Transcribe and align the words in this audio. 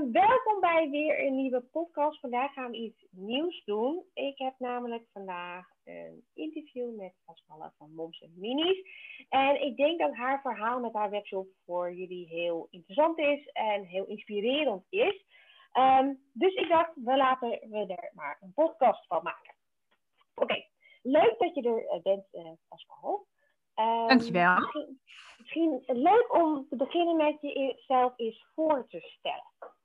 En 0.00 0.12
welkom 0.12 0.60
bij 0.60 0.90
weer 0.90 1.26
een 1.26 1.36
nieuwe 1.36 1.60
podcast. 1.60 2.20
Vandaag 2.20 2.52
gaan 2.52 2.70
we 2.70 2.76
iets 2.76 3.06
nieuws 3.10 3.64
doen. 3.64 4.04
Ik 4.14 4.38
heb 4.38 4.54
namelijk 4.58 5.04
vandaag 5.12 5.66
een 5.84 6.24
interview 6.34 6.96
met 6.96 7.12
Pascale 7.24 7.72
van 7.78 7.94
Moms 7.94 8.20
en 8.20 8.32
Minis. 8.36 8.86
En 9.28 9.62
ik 9.62 9.76
denk 9.76 9.98
dat 9.98 10.14
haar 10.14 10.40
verhaal 10.40 10.80
met 10.80 10.92
haar 10.92 11.10
webshop 11.10 11.48
voor 11.64 11.92
jullie 11.92 12.26
heel 12.26 12.66
interessant 12.70 13.18
is 13.18 13.46
en 13.46 13.84
heel 13.84 14.06
inspirerend 14.06 14.84
is. 14.88 15.24
Um, 15.72 16.20
dus 16.32 16.54
ik 16.54 16.68
dacht, 16.68 16.90
we 16.94 17.16
laten 17.16 17.48
we 17.48 17.94
er 17.96 18.10
maar 18.14 18.38
een 18.40 18.52
podcast 18.54 19.06
van 19.06 19.22
maken. 19.22 19.54
Oké, 20.34 20.64
leuk 21.02 21.34
dat 21.38 21.54
je 21.54 21.62
er 21.62 21.86
eh, 21.86 22.02
bent, 22.02 22.26
uh, 22.32 22.50
Pascal. 22.68 23.26
Um, 23.76 24.08
Dankjewel. 24.08 24.54
Misschien, 24.54 24.98
misschien 25.38 25.82
leuk 25.86 26.34
om 26.34 26.66
te 26.68 26.76
beginnen 26.76 27.16
met 27.16 27.40
jezelf 27.40 28.12
eens 28.16 28.46
voor 28.54 28.86
te 28.88 29.00
stellen. 29.00 29.78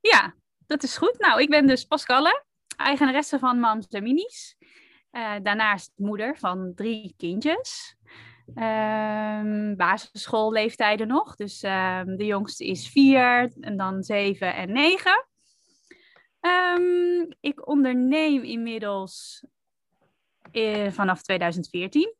Ja, 0.00 0.34
dat 0.66 0.82
is 0.82 0.96
goed. 0.96 1.18
Nou, 1.18 1.40
ik 1.40 1.50
ben 1.50 1.66
dus 1.66 1.84
Pascalle, 1.84 2.44
eigenaresse 2.76 3.38
van 3.38 3.60
Mams 3.60 3.86
en 3.86 4.02
Minis. 4.02 4.56
Uh, 5.12 5.34
daarnaast 5.42 5.92
moeder 5.96 6.38
van 6.38 6.72
drie 6.74 7.14
kindjes. 7.16 7.96
Um, 8.54 9.76
basisschoolleeftijden 9.76 11.08
nog. 11.08 11.36
Dus 11.36 11.62
um, 11.62 12.16
de 12.16 12.24
jongste 12.24 12.66
is 12.66 12.88
vier 12.88 13.52
en 13.60 13.76
dan 13.76 14.02
zeven 14.02 14.54
en 14.54 14.72
negen. 14.72 15.26
Um, 16.40 17.28
ik 17.40 17.68
onderneem 17.68 18.42
inmiddels 18.42 19.44
uh, 20.52 20.90
vanaf 20.90 21.22
2014. 21.22 22.14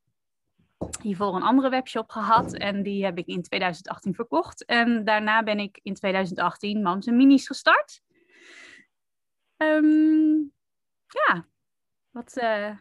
Hiervoor 1.02 1.34
een 1.34 1.42
andere 1.42 1.68
webshop 1.68 2.10
gehad 2.10 2.54
en 2.54 2.82
die 2.82 3.04
heb 3.04 3.18
ik 3.18 3.26
in 3.26 3.42
2018 3.42 4.14
verkocht. 4.14 4.64
En 4.64 5.04
daarna 5.04 5.42
ben 5.42 5.58
ik 5.58 5.80
in 5.82 5.94
2018 5.94 6.82
Mams 6.82 7.06
en 7.06 7.16
Minis 7.16 7.46
gestart. 7.46 8.02
ja, 11.06 11.46
wat, 12.10 12.36
uh, 12.36 12.76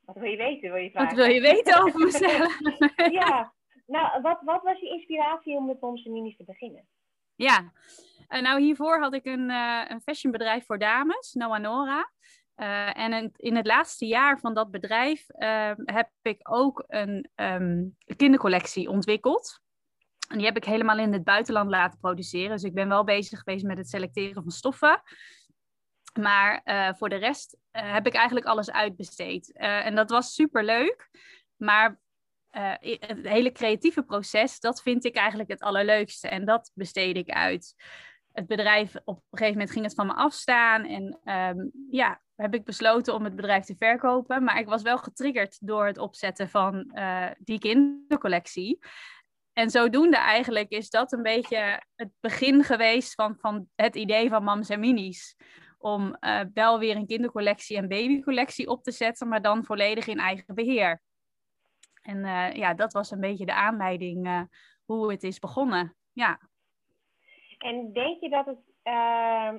wat 0.00 0.16
wil 0.16 0.30
je 0.30 0.36
weten, 0.36 0.72
wil 0.72 0.82
je 0.82 0.90
vragen? 0.90 1.16
Wat 1.16 1.24
wil 1.24 1.34
je 1.34 1.40
weten 1.40 1.82
over 1.82 2.00
mezelf? 2.00 2.58
ja, 3.20 3.52
nou, 3.86 4.22
wat, 4.22 4.38
wat 4.44 4.62
was 4.62 4.80
je 4.80 4.88
inspiratie 4.88 5.56
om 5.56 5.66
met 5.66 5.80
Moms 5.80 6.04
en 6.04 6.12
Minis 6.12 6.36
te 6.36 6.44
beginnen? 6.44 6.88
Ja, 7.34 7.72
uh, 8.28 8.40
nou 8.40 8.60
hiervoor 8.60 9.00
had 9.00 9.14
ik 9.14 9.24
een, 9.24 9.50
uh, 9.50 9.84
een 9.88 10.00
fashionbedrijf 10.00 10.66
voor 10.66 10.78
dames, 10.78 11.32
Noah 11.32 11.60
Nora. 11.60 12.10
Uh, 12.56 12.98
en 12.98 13.32
in, 13.36 13.56
het 13.56 13.66
laatste 13.66 14.06
jaar 14.06 14.38
van 14.38 14.54
dat 14.54 14.70
bedrijf 14.70 15.24
heb 15.84 16.10
ik 16.22 16.38
ook 16.42 16.84
een 16.86 17.28
um, 17.34 17.96
kindercollectie 18.16 18.88
ontwikkeld. 18.88 19.60
En 20.28 20.36
die 20.36 20.46
heb 20.46 20.56
ik 20.56 20.64
helemaal 20.64 20.98
in 20.98 21.12
het 21.12 21.24
buitenland 21.24 21.70
laten 21.70 21.98
produceren. 21.98 22.50
Dus 22.50 22.62
ik 22.62 22.74
ben 22.74 22.88
wel 22.88 23.04
bezig 23.04 23.38
geweest 23.38 23.64
met 23.64 23.78
het 23.78 23.88
selecteren 23.88 24.42
van 24.42 24.50
stoffen. 24.50 25.02
Maar 26.20 26.60
uh, 26.64 26.94
voor 26.94 27.08
de 27.08 27.16
rest 27.16 27.56
uh, 27.72 27.92
heb 27.92 28.06
ik 28.06 28.14
eigenlijk 28.14 28.46
alles 28.46 28.70
uitbesteed. 28.70 29.52
En 29.56 29.94
dat 29.94 30.10
was 30.10 30.34
super 30.34 30.64
leuk. 30.64 31.10
Maar 31.56 32.00
het 32.50 33.18
hele 33.22 33.52
creatieve 33.52 34.02
proces, 34.02 34.60
dat 34.60 34.82
vind 34.82 35.04
ik 35.04 35.16
eigenlijk 35.16 35.50
het 35.50 35.60
allerleukste. 35.60 36.28
En 36.28 36.44
dat 36.44 36.70
besteed 36.74 37.16
ik 37.16 37.30
uit. 37.30 37.74
Het 38.32 38.46
bedrijf, 38.46 38.94
op 39.04 39.16
een 39.16 39.38
gegeven 39.38 39.52
moment 39.52 39.70
ging 39.70 39.84
het 39.84 39.94
van 39.94 40.06
me 40.06 40.14
afstaan. 40.14 40.84
En 40.84 41.20
um, 41.24 41.70
ja, 41.90 42.20
heb 42.36 42.54
ik 42.54 42.64
besloten 42.64 43.14
om 43.14 43.24
het 43.24 43.36
bedrijf 43.36 43.64
te 43.64 43.76
verkopen. 43.76 44.44
Maar 44.44 44.58
ik 44.58 44.68
was 44.68 44.82
wel 44.82 44.98
getriggerd 44.98 45.66
door 45.66 45.86
het 45.86 45.98
opzetten 45.98 46.48
van 46.48 46.92
die 47.38 47.58
kindercollectie. 47.58 48.78
En 49.52 49.70
zodoende 49.70 50.16
eigenlijk 50.16 50.70
is 50.70 50.90
dat 50.90 51.12
een 51.12 51.22
beetje 51.22 51.82
het 51.94 52.10
begin 52.20 52.64
geweest 52.64 53.14
van, 53.14 53.36
van 53.38 53.68
het 53.74 53.96
idee 53.96 54.28
van 54.28 54.44
Mams 54.44 54.68
en 54.68 54.80
Minis 54.80 55.36
om 55.78 56.16
uh, 56.20 56.40
wel 56.54 56.78
weer 56.78 56.96
een 56.96 57.06
kindercollectie 57.06 57.76
en 57.76 57.88
babycollectie 57.88 58.68
op 58.68 58.82
te 58.82 58.90
zetten, 58.90 59.28
maar 59.28 59.42
dan 59.42 59.64
volledig 59.64 60.06
in 60.06 60.18
eigen 60.18 60.54
beheer. 60.54 61.02
En 62.02 62.16
uh, 62.16 62.52
ja, 62.52 62.74
dat 62.74 62.92
was 62.92 63.10
een 63.10 63.20
beetje 63.20 63.46
de 63.46 63.54
aanleiding 63.54 64.48
hoe 64.84 65.10
het 65.10 65.22
is 65.22 65.38
begonnen. 65.38 65.96
Ja. 66.12 66.40
En 67.58 67.92
denk 67.92 68.20
je 68.20 68.28
dat 68.28 68.46
het 68.46 68.58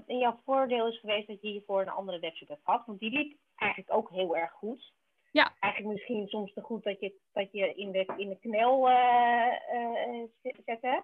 in 0.05 0.17
jouw 0.17 0.39
voordeel 0.45 0.87
is 0.87 0.99
geweest 0.99 1.27
dat 1.27 1.41
je 1.41 1.47
hiervoor 1.47 1.81
een 1.81 1.89
andere 1.89 2.19
website 2.19 2.51
hebt 2.51 2.65
gehad? 2.65 2.85
Want 2.85 2.99
die 2.99 3.11
liep 3.11 3.37
eigenlijk 3.55 3.93
ook 3.93 4.09
heel 4.09 4.37
erg 4.37 4.51
goed. 4.51 4.93
Ja. 5.31 5.53
Eigenlijk 5.59 5.93
misschien 5.93 6.27
soms 6.27 6.53
te 6.53 6.61
goed 6.61 6.83
dat 6.83 6.99
je, 6.99 7.13
dat 7.31 7.51
je 7.51 7.73
in, 7.73 7.91
de, 7.91 8.13
in 8.17 8.29
de 8.29 8.37
knel 8.39 8.87
zette. 10.65 11.03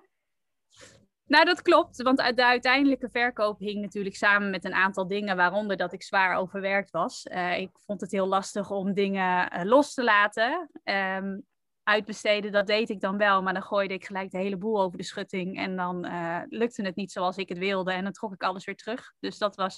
Nou, 1.25 1.45
dat 1.45 1.61
klopt, 1.61 2.01
want 2.01 2.17
de 2.17 2.45
uiteindelijke 2.45 3.09
verkoop 3.09 3.59
hing 3.59 3.81
natuurlijk 3.81 4.15
samen 4.15 4.49
met 4.49 4.65
een 4.65 4.73
aantal 4.73 5.07
dingen, 5.07 5.35
waaronder 5.35 5.77
dat 5.77 5.93
ik 5.93 6.03
zwaar 6.03 6.35
overwerkt 6.37 6.91
was. 6.91 7.25
Uh, 7.25 7.57
ik 7.59 7.69
vond 7.85 8.01
het 8.01 8.11
heel 8.11 8.27
lastig 8.27 8.71
om 8.71 8.93
dingen 8.93 9.53
uh, 9.53 9.63
los 9.63 9.93
te 9.93 10.03
laten. 10.03 10.69
Um, 10.83 11.45
uitbesteden, 11.83 12.51
dat 12.51 12.67
deed 12.67 12.89
ik 12.89 12.99
dan 12.99 13.17
wel, 13.17 13.41
maar 13.41 13.53
dan 13.53 13.63
gooide 13.63 13.93
ik 13.93 14.05
gelijk 14.05 14.31
de 14.31 14.37
hele 14.37 14.57
boel 14.57 14.81
over 14.81 14.97
de 14.97 15.03
schutting 15.03 15.57
en 15.57 15.75
dan 15.75 16.05
uh, 16.05 16.41
lukte 16.49 16.83
het 16.83 16.95
niet 16.95 17.11
zoals 17.11 17.37
ik 17.37 17.49
het 17.49 17.57
wilde 17.57 17.91
en 17.91 18.03
dan 18.03 18.13
trok 18.13 18.33
ik 18.33 18.43
alles 18.43 18.65
weer 18.65 18.75
terug. 18.75 19.13
Dus 19.19 19.37
dat 19.37 19.55
was 19.55 19.77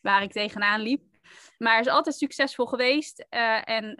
waar 0.00 0.22
ik 0.22 0.32
tegenaan 0.32 0.80
liep. 0.80 1.02
Maar 1.58 1.80
is 1.80 1.88
altijd 1.88 2.14
succesvol 2.14 2.66
geweest 2.66 3.26
en 3.64 3.98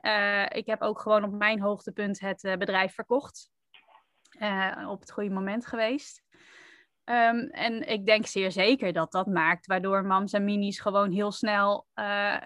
ik 0.53 0.67
heb 0.67 0.83
ook 0.83 1.01
gewoon 1.01 1.25
op 1.25 1.33
mijn 1.33 1.61
hoogtepunt 1.61 2.21
het 2.21 2.41
bedrijf 2.59 2.95
verkocht. 2.95 3.51
op 4.89 5.01
het 5.01 5.13
goede 5.13 5.31
moment 5.31 5.67
geweest. 5.67 6.23
Um, 7.05 7.49
en 7.51 7.89
ik 7.89 8.07
denk 8.07 8.27
zeer 8.27 8.53
zeker 8.53 8.93
dat 8.93 9.13
dat 9.13 9.27
maakt, 9.27 9.67
waardoor 9.67 10.05
mams 10.05 10.33
en 10.33 10.45
minis 10.45 10.81
gewoon 10.81 11.11
heel 11.11 11.33
snel 11.33 11.87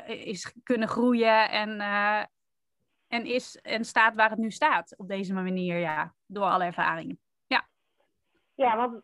is 0.07 0.55
kunnen 0.63 0.89
groeien 0.89 1.51
en, 1.51 1.81
en, 3.09 3.25
is, 3.25 3.57
en 3.57 3.85
staat 3.85 4.15
waar 4.15 4.31
het 4.31 4.39
nu 4.39 4.51
staat 4.51 4.95
op 4.97 5.09
deze 5.09 5.35
manier, 5.35 5.79
ja, 5.79 6.15
door 6.27 6.45
alle 6.45 6.65
ervaringen. 6.65 7.19
Ja, 7.47 7.69
ja 8.55 8.77
want 8.77 9.03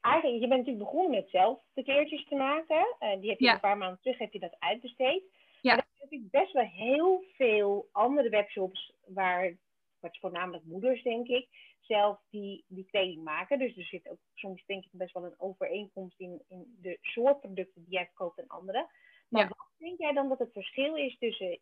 eigenlijk, 0.00 0.42
je 0.42 0.48
bent 0.48 0.60
natuurlijk 0.60 0.90
begonnen 0.90 1.10
met 1.10 1.30
zelf 1.30 1.58
de 1.72 1.82
keertjes 1.82 2.24
te 2.28 2.34
maken. 2.34 2.96
Uh, 3.00 3.20
die 3.20 3.30
heb 3.30 3.38
je 3.38 3.44
ja. 3.44 3.52
een 3.52 3.60
paar 3.60 3.78
maanden 3.78 4.00
terug 4.00 4.18
heb 4.18 4.32
je 4.32 4.38
dat 4.38 4.56
uitbesteed. 4.58 5.22
Ja. 5.60 5.74
Maar 5.74 5.86
dan 5.88 6.08
heb 6.08 6.12
ik 6.12 6.30
best 6.30 6.52
wel 6.52 6.64
heel 6.64 7.24
veel 7.36 7.88
andere 7.92 8.28
webshops 8.28 8.92
waar, 9.06 9.56
wat 10.00 10.18
voornamelijk 10.18 10.64
moeders 10.64 11.02
denk 11.02 11.28
ik, 11.28 11.48
zelf 11.80 12.18
die, 12.30 12.64
die 12.68 12.86
kleding 12.90 13.24
maken. 13.24 13.58
Dus 13.58 13.76
er 13.76 13.84
zit 13.84 14.08
ook 14.08 14.18
soms 14.34 14.64
denk 14.66 14.84
ik 14.84 14.90
best 14.92 15.12
wel 15.12 15.24
een 15.24 15.40
overeenkomst 15.40 16.20
in, 16.20 16.42
in 16.48 16.76
de 16.80 16.98
soort 17.00 17.40
producten 17.40 17.84
die 17.84 17.92
jij 17.92 18.04
verkoopt 18.04 18.38
en 18.38 18.48
andere. 18.48 18.88
Maar 19.28 19.42
ja. 19.42 19.48
wat 19.48 19.66
denk 19.78 19.98
jij 19.98 20.12
dan 20.12 20.28
dat 20.28 20.38
het 20.38 20.52
verschil 20.52 20.96
is 20.96 21.18
tussen 21.18 21.58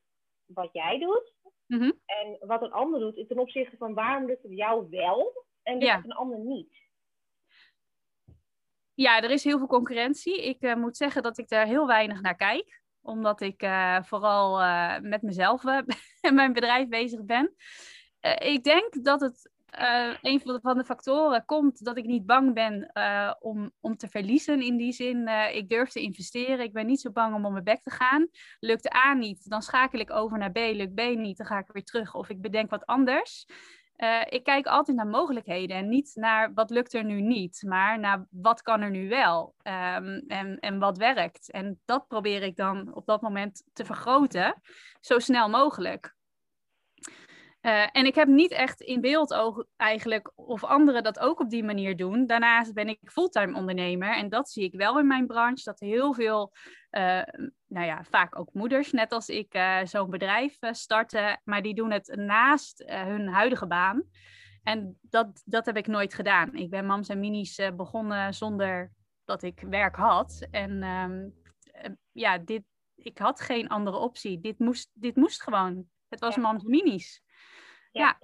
wat 0.46 0.72
jij 0.72 0.98
doet 0.98 1.34
mm 1.66 1.78
-hmm. 1.78 2.00
en 2.04 2.36
wat 2.40 2.62
een 2.62 2.72
ander 2.72 3.00
doet 3.00 3.28
ten 3.28 3.38
opzichte 3.38 3.76
van 3.76 3.94
waarom 3.94 4.26
lukt 4.26 4.42
het 4.42 4.56
jou 4.56 4.86
wel 4.90 5.46
en 5.62 5.72
lukt 5.72 5.86
ja. 5.86 5.96
het 5.96 6.04
een 6.04 6.12
ander 6.12 6.38
niet? 6.38 6.80
Ja, 8.94 9.22
er 9.22 9.30
is 9.30 9.44
heel 9.44 9.58
veel 9.58 9.66
concurrentie. 9.66 10.42
Ik 10.42 10.62
uh, 10.62 10.74
moet 10.74 10.96
zeggen 10.96 11.22
dat 11.22 11.38
ik 11.38 11.48
daar 11.48 11.66
heel 11.66 11.86
weinig 11.86 12.20
naar 12.20 12.36
kijk 12.36 12.80
omdat 13.04 13.40
ik 13.40 13.62
uh, 13.62 14.02
vooral 14.02 14.60
uh, 14.60 14.98
met 14.98 15.22
mezelf 15.22 15.64
en 16.20 16.34
mijn 16.34 16.52
bedrijf 16.52 16.88
bezig 16.88 17.24
ben. 17.24 17.54
ik 18.38 18.64
denk 18.64 19.04
dat 19.04 19.20
het 19.20 19.51
uh, 19.80 20.14
een 20.22 20.40
van 20.62 20.78
de 20.78 20.84
factoren 20.84 21.44
komt 21.44 21.84
dat 21.84 21.96
ik 21.96 22.04
niet 22.04 22.26
bang 22.26 22.54
ben 22.54 22.90
uh, 22.94 23.32
om, 23.40 23.72
om 23.80 23.96
te 23.96 24.08
verliezen. 24.08 24.62
In 24.62 24.76
die 24.76 24.92
zin, 24.92 25.28
uh, 25.28 25.54
ik 25.54 25.68
durf 25.68 25.90
te 25.90 26.00
investeren. 26.00 26.64
Ik 26.64 26.72
ben 26.72 26.86
niet 26.86 27.00
zo 27.00 27.10
bang 27.10 27.34
om 27.34 27.44
op 27.44 27.52
mijn 27.52 27.64
bek 27.64 27.82
te 27.82 27.90
gaan. 27.90 28.28
Lukt 28.60 28.94
A 28.94 29.14
niet, 29.14 29.50
dan 29.50 29.62
schakel 29.62 30.00
ik 30.00 30.10
over 30.10 30.38
naar 30.38 30.52
B. 30.52 30.56
Lukt 30.56 30.94
B 30.94 31.00
niet, 31.00 31.36
dan 31.36 31.46
ga 31.46 31.58
ik 31.58 31.72
weer 31.72 31.84
terug. 31.84 32.14
Of 32.14 32.28
ik 32.28 32.40
bedenk 32.40 32.70
wat 32.70 32.86
anders. 32.86 33.46
ik 34.28 34.44
kijk 34.44 34.66
altijd 34.66 34.96
naar 34.96 35.06
mogelijkheden 35.06 35.76
en 35.76 35.88
niet 35.88 36.10
naar 36.14 36.52
wat 36.54 36.70
lukt 36.70 36.92
er 36.92 37.04
nu 37.04 37.20
niet, 37.20 37.62
maar 37.66 37.98
naar 37.98 38.26
wat 38.30 38.62
kan 38.62 38.80
er 38.80 38.90
nu 38.90 39.08
wel 39.08 39.54
um, 39.62 40.24
en, 40.26 40.58
en 40.60 40.78
wat 40.78 40.98
werkt. 40.98 41.50
En 41.50 41.80
dat 41.84 42.06
probeer 42.08 42.42
ik 42.42 42.56
dan 42.56 42.94
op 42.94 43.06
dat 43.06 43.20
moment 43.20 43.64
te 43.72 43.84
vergroten, 43.84 44.60
zo 45.00 45.18
snel 45.18 45.48
mogelijk. 45.48 46.14
Uh, 47.62 47.86
en 47.92 48.06
ik 48.06 48.14
heb 48.14 48.28
niet 48.28 48.50
echt 48.50 48.80
in 48.80 49.00
beeld 49.00 49.34
oog 49.34 49.64
eigenlijk 49.76 50.32
of 50.34 50.64
anderen 50.64 51.02
dat 51.02 51.18
ook 51.18 51.40
op 51.40 51.50
die 51.50 51.64
manier 51.64 51.96
doen. 51.96 52.26
Daarnaast 52.26 52.74
ben 52.74 52.88
ik 52.88 52.98
fulltime 53.04 53.56
ondernemer 53.56 54.16
en 54.16 54.28
dat 54.28 54.50
zie 54.50 54.64
ik 54.64 54.74
wel 54.74 54.98
in 54.98 55.06
mijn 55.06 55.26
branche. 55.26 55.64
Dat 55.64 55.80
heel 55.80 56.14
veel, 56.14 56.52
uh, 56.90 57.22
nou 57.66 57.86
ja, 57.86 58.04
vaak 58.04 58.38
ook 58.38 58.52
moeders, 58.52 58.92
net 58.92 59.12
als 59.12 59.28
ik, 59.28 59.54
uh, 59.54 59.84
zo'n 59.84 60.10
bedrijf 60.10 60.58
starten. 60.60 61.40
Maar 61.44 61.62
die 61.62 61.74
doen 61.74 61.90
het 61.90 62.16
naast 62.16 62.82
hun 62.86 63.28
huidige 63.28 63.66
baan. 63.66 64.02
En 64.62 64.98
dat, 65.00 65.42
dat 65.44 65.66
heb 65.66 65.76
ik 65.76 65.86
nooit 65.86 66.14
gedaan. 66.14 66.54
Ik 66.54 66.70
ben 66.70 66.86
Mams 66.86 67.08
en 67.08 67.20
Minis 67.20 67.60
begonnen 67.76 68.34
zonder 68.34 68.92
dat 69.24 69.42
ik 69.42 69.60
werk 69.60 69.96
had. 69.96 70.46
En 70.50 70.82
um, 70.82 71.34
ja, 72.12 72.38
dit, 72.38 72.62
ik 72.94 73.18
had 73.18 73.40
geen 73.40 73.68
andere 73.68 73.96
optie. 73.96 74.40
Dit 74.40 74.58
moest, 74.58 74.90
dit 74.92 75.16
moest 75.16 75.42
gewoon. 75.42 75.86
Het 76.08 76.20
was 76.20 76.34
ja. 76.34 76.40
Mams 76.40 76.64
en 76.64 76.70
Minis. 76.70 77.21
Ja. 77.92 78.18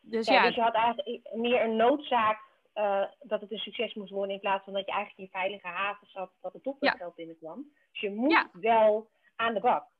Dus, 0.00 0.26
ja, 0.26 0.46
dus 0.46 0.54
je 0.54 0.60
had 0.60 0.74
eigenlijk 0.74 1.34
meer 1.34 1.62
een 1.62 1.76
noodzaak 1.76 2.50
uh, 2.74 3.04
dat 3.20 3.40
het 3.40 3.52
een 3.52 3.58
succes 3.58 3.94
moest 3.94 4.10
worden 4.10 4.34
in 4.34 4.40
plaats 4.40 4.64
van 4.64 4.72
dat 4.72 4.86
je 4.86 4.92
eigenlijk 4.92 5.20
in 5.20 5.40
veilige 5.40 5.66
haven 5.66 6.06
zat 6.06 6.32
dat 6.40 6.54
er 6.54 6.60
toch 6.60 6.76
wel 6.78 6.90
geld 6.90 7.14
binnenkwam. 7.14 7.72
Dus 7.90 8.00
je 8.00 8.10
moest 8.10 8.48
wel 8.52 9.10
aan 9.36 9.54
de 9.54 9.60
bak. 9.60 9.90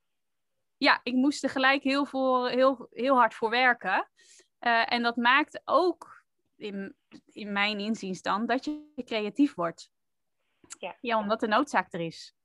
Ja, 0.77 0.99
ik 1.03 1.13
moest 1.13 1.43
er 1.43 1.49
gelijk 1.49 1.83
heel, 1.83 2.05
voor, 2.05 2.49
heel, 2.49 2.87
heel 2.91 3.15
hard 3.15 3.33
voor 3.33 3.49
werken. 3.49 4.09
Uh, 4.59 4.93
en 4.93 5.03
dat 5.03 5.15
maakt 5.15 5.61
ook, 5.65 6.25
in, 6.55 6.95
in 7.25 7.51
mijn 7.51 7.79
inziens 7.79 8.21
dan, 8.21 8.45
dat 8.45 8.65
je 8.65 9.03
creatief 9.05 9.55
wordt. 9.55 9.91
Ja, 10.79 10.97
ja 11.01 11.17
omdat 11.17 11.39
de 11.39 11.47
noodzaak 11.47 11.93
er 11.93 11.99
is. 11.99 12.35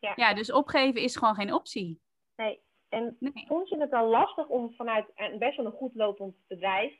Ja. 0.00 0.12
ja, 0.16 0.34
dus 0.34 0.52
opgeven 0.52 1.00
is 1.00 1.16
gewoon 1.16 1.34
geen 1.34 1.52
optie. 1.52 2.00
Nee, 2.36 2.62
en 2.92 3.16
vond 3.46 3.68
je 3.68 3.78
het 3.78 3.90
dan 3.90 4.04
lastig 4.04 4.48
om 4.48 4.74
vanuit 4.74 5.06
een 5.14 5.38
best 5.38 5.56
wel 5.56 5.66
een 5.66 5.72
goed 5.72 5.94
lopend 5.94 6.36
bedrijf 6.46 6.94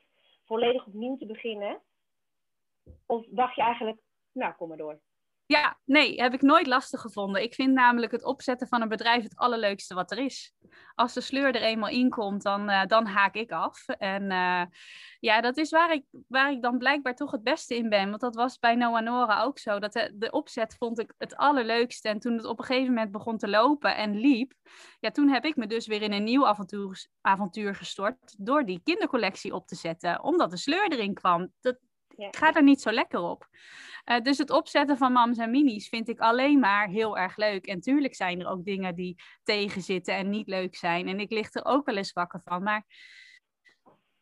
volledig 0.45 0.85
opnieuw 0.85 1.17
te 1.17 1.25
beginnen? 1.25 1.81
Of 3.05 3.25
dacht 3.29 3.55
je 3.55 3.61
eigenlijk, 3.61 4.01
nou, 4.31 4.53
kom 4.53 4.67
maar 4.67 4.77
door? 4.77 4.99
Ja, 5.45 5.79
nee, 5.85 6.21
heb 6.21 6.33
ik 6.33 6.41
nooit 6.41 6.67
lastig 6.67 7.01
gevonden. 7.01 7.43
Ik 7.43 7.53
vind 7.53 7.73
namelijk 7.73 8.11
het 8.11 8.23
opzetten 8.23 8.67
van 8.67 8.81
een 8.81 8.89
bedrijf 8.89 9.23
het 9.23 9.35
allerleukste 9.35 9.93
wat 9.93 10.11
er 10.11 10.17
is. 10.17 10.53
Als 10.95 11.13
de 11.13 11.21
sleur 11.21 11.55
er 11.55 11.61
eenmaal 11.61 11.89
in 11.89 12.09
komt, 12.09 12.43
dan, 12.43 12.69
uh, 12.69 12.85
dan 12.85 13.05
haak 13.05 13.35
ik 13.35 13.51
af. 13.51 13.87
En 13.87 14.23
uh, 14.23 14.63
ja, 15.19 15.41
dat 15.41 15.57
is 15.57 15.69
waar 15.69 15.93
ik, 15.93 16.05
waar 16.27 16.51
ik 16.51 16.61
dan 16.61 16.77
blijkbaar 16.77 17.15
toch 17.15 17.31
het 17.31 17.43
beste 17.43 17.75
in 17.75 17.89
ben. 17.89 18.09
Want 18.09 18.21
dat 18.21 18.35
was 18.35 18.59
bij 18.59 18.75
Noah 18.75 19.03
Nora 19.03 19.43
ook 19.43 19.59
zo. 19.59 19.79
Dat 19.79 19.93
de, 19.93 20.11
de 20.15 20.31
opzet 20.31 20.75
vond 20.77 20.99
ik 20.99 21.13
het 21.17 21.35
allerleukste. 21.35 22.09
En 22.09 22.19
toen 22.19 22.33
het 22.33 22.45
op 22.45 22.59
een 22.59 22.65
gegeven 22.65 22.93
moment 22.93 23.11
begon 23.11 23.37
te 23.37 23.49
lopen 23.49 23.95
en 23.95 24.19
liep, 24.19 24.53
ja, 24.99 25.11
toen 25.11 25.29
heb 25.29 25.45
ik 25.45 25.55
me 25.55 25.67
dus 25.67 25.87
weer 25.87 26.01
in 26.01 26.13
een 26.13 26.23
nieuw 26.23 26.47
avontuur, 26.47 27.07
avontuur 27.21 27.75
gestort 27.75 28.35
door 28.37 28.65
die 28.65 28.81
kindercollectie 28.83 29.53
op 29.53 29.67
te 29.67 29.75
zetten. 29.75 30.23
Omdat 30.23 30.51
de 30.51 30.57
sleur 30.57 30.91
erin 30.91 31.13
kwam. 31.13 31.51
Dat, 31.61 31.77
ja. 32.17 32.27
gaat 32.31 32.55
er 32.55 32.63
niet 32.63 32.81
zo 32.81 32.91
lekker 32.91 33.19
op. 33.19 33.47
Uh, 34.05 34.19
dus 34.19 34.37
het 34.37 34.49
opzetten 34.49 34.97
van 34.97 35.11
mams 35.11 35.37
en 35.37 35.51
minis 35.51 35.89
vind 35.89 36.09
ik 36.09 36.19
alleen 36.19 36.59
maar 36.59 36.87
heel 36.87 37.17
erg 37.17 37.37
leuk. 37.37 37.65
En 37.65 37.79
tuurlijk 37.79 38.15
zijn 38.15 38.39
er 38.39 38.47
ook 38.47 38.65
dingen 38.65 38.95
die 38.95 39.21
tegenzitten 39.43 40.15
en 40.15 40.29
niet 40.29 40.47
leuk 40.47 40.75
zijn. 40.75 41.07
En 41.07 41.19
ik 41.19 41.31
lig 41.31 41.53
er 41.53 41.65
ook 41.65 41.85
wel 41.85 41.97
eens 41.97 42.13
wakker 42.13 42.41
van. 42.43 42.63
Maar 42.63 42.85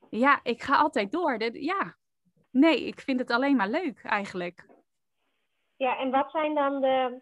ja, 0.10 0.40
ik 0.44 0.62
ga 0.62 0.76
altijd 0.76 1.12
door. 1.12 1.54
Ja, 1.54 1.96
nee, 2.52 2.88
ik 2.88 3.00
vind 3.00 3.20
het 3.20 3.32
alleen 3.32 3.56
maar 3.56 3.70
leuk 3.70 4.04
eigenlijk. 4.04 4.66
Ja, 5.78 5.98
en 5.98 6.12
wat 6.12 6.32
zijn 6.32 6.54
dan 6.54 6.82
de. 6.82 7.22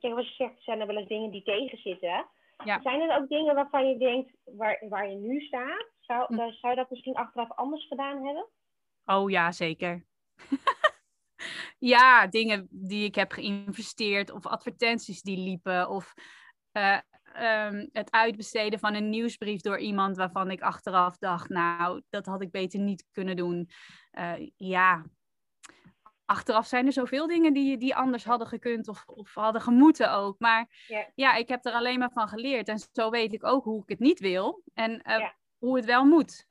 Kijk, 0.00 0.14
wat 0.14 0.28
je 0.28 0.34
zegt, 0.34 0.62
zijn 0.62 0.80
er 0.80 0.86
wel 0.86 0.96
eens 0.96 1.08
dingen 1.08 1.30
die 1.30 1.42
tegenzitten. 1.42 2.26
Ja. 2.64 2.80
Zijn 2.80 3.00
er 3.00 3.18
ook 3.18 3.28
dingen 3.28 3.54
waarvan 3.54 3.88
je 3.88 3.98
denkt, 3.98 4.32
waar, 4.44 4.82
waar 4.88 5.10
je 5.10 5.16
nu 5.16 5.40
staat, 5.40 5.86
zou, 6.00 6.24
hm. 6.26 6.36
zou 6.36 6.68
je 6.68 6.74
dat 6.74 6.90
misschien 6.90 7.14
achteraf 7.14 7.52
anders 7.52 7.86
gedaan 7.86 8.24
hebben? 8.24 8.48
Oh 9.06 9.30
ja, 9.30 9.52
zeker. 9.52 10.04
ja, 11.78 12.26
dingen 12.26 12.66
die 12.70 13.04
ik 13.04 13.14
heb 13.14 13.32
geïnvesteerd 13.32 14.30
of 14.30 14.46
advertenties 14.46 15.22
die 15.22 15.38
liepen 15.38 15.88
of 15.88 16.14
uh, 16.72 16.98
um, 17.40 17.88
het 17.92 18.10
uitbesteden 18.10 18.78
van 18.78 18.94
een 18.94 19.08
nieuwsbrief 19.08 19.60
door 19.60 19.78
iemand 19.78 20.16
waarvan 20.16 20.50
ik 20.50 20.60
achteraf 20.60 21.18
dacht, 21.18 21.48
nou, 21.48 22.02
dat 22.08 22.26
had 22.26 22.42
ik 22.42 22.50
beter 22.50 22.80
niet 22.80 23.04
kunnen 23.12 23.36
doen. 23.36 23.70
Uh, 24.12 24.50
ja, 24.56 25.04
achteraf 26.24 26.66
zijn 26.66 26.86
er 26.86 26.92
zoveel 26.92 27.26
dingen 27.26 27.52
die, 27.52 27.76
die 27.76 27.96
anders 27.96 28.24
hadden 28.24 28.46
gekund 28.46 28.88
of, 28.88 29.04
of 29.06 29.34
hadden 29.34 29.62
gemoeten 29.62 30.12
ook. 30.12 30.38
Maar 30.38 30.84
ja. 30.86 31.10
ja. 31.14 31.34
ik 31.34 31.48
heb 31.48 31.64
er 31.64 31.72
alleen 31.72 31.98
maar 31.98 32.12
van 32.12 32.28
geleerd. 32.28 32.68
En 32.68 32.80
zo 32.92 33.10
weet 33.10 33.32
ik 33.32 33.44
ook 33.44 33.64
hoe 33.64 33.82
ik 33.82 33.88
het 33.88 33.98
niet 33.98 34.20
wil 34.20 34.62
en 34.74 35.02
uh, 35.08 35.28
hoe 35.58 35.76
het 35.76 35.84
wel 35.84 36.04
moet. 36.04 36.46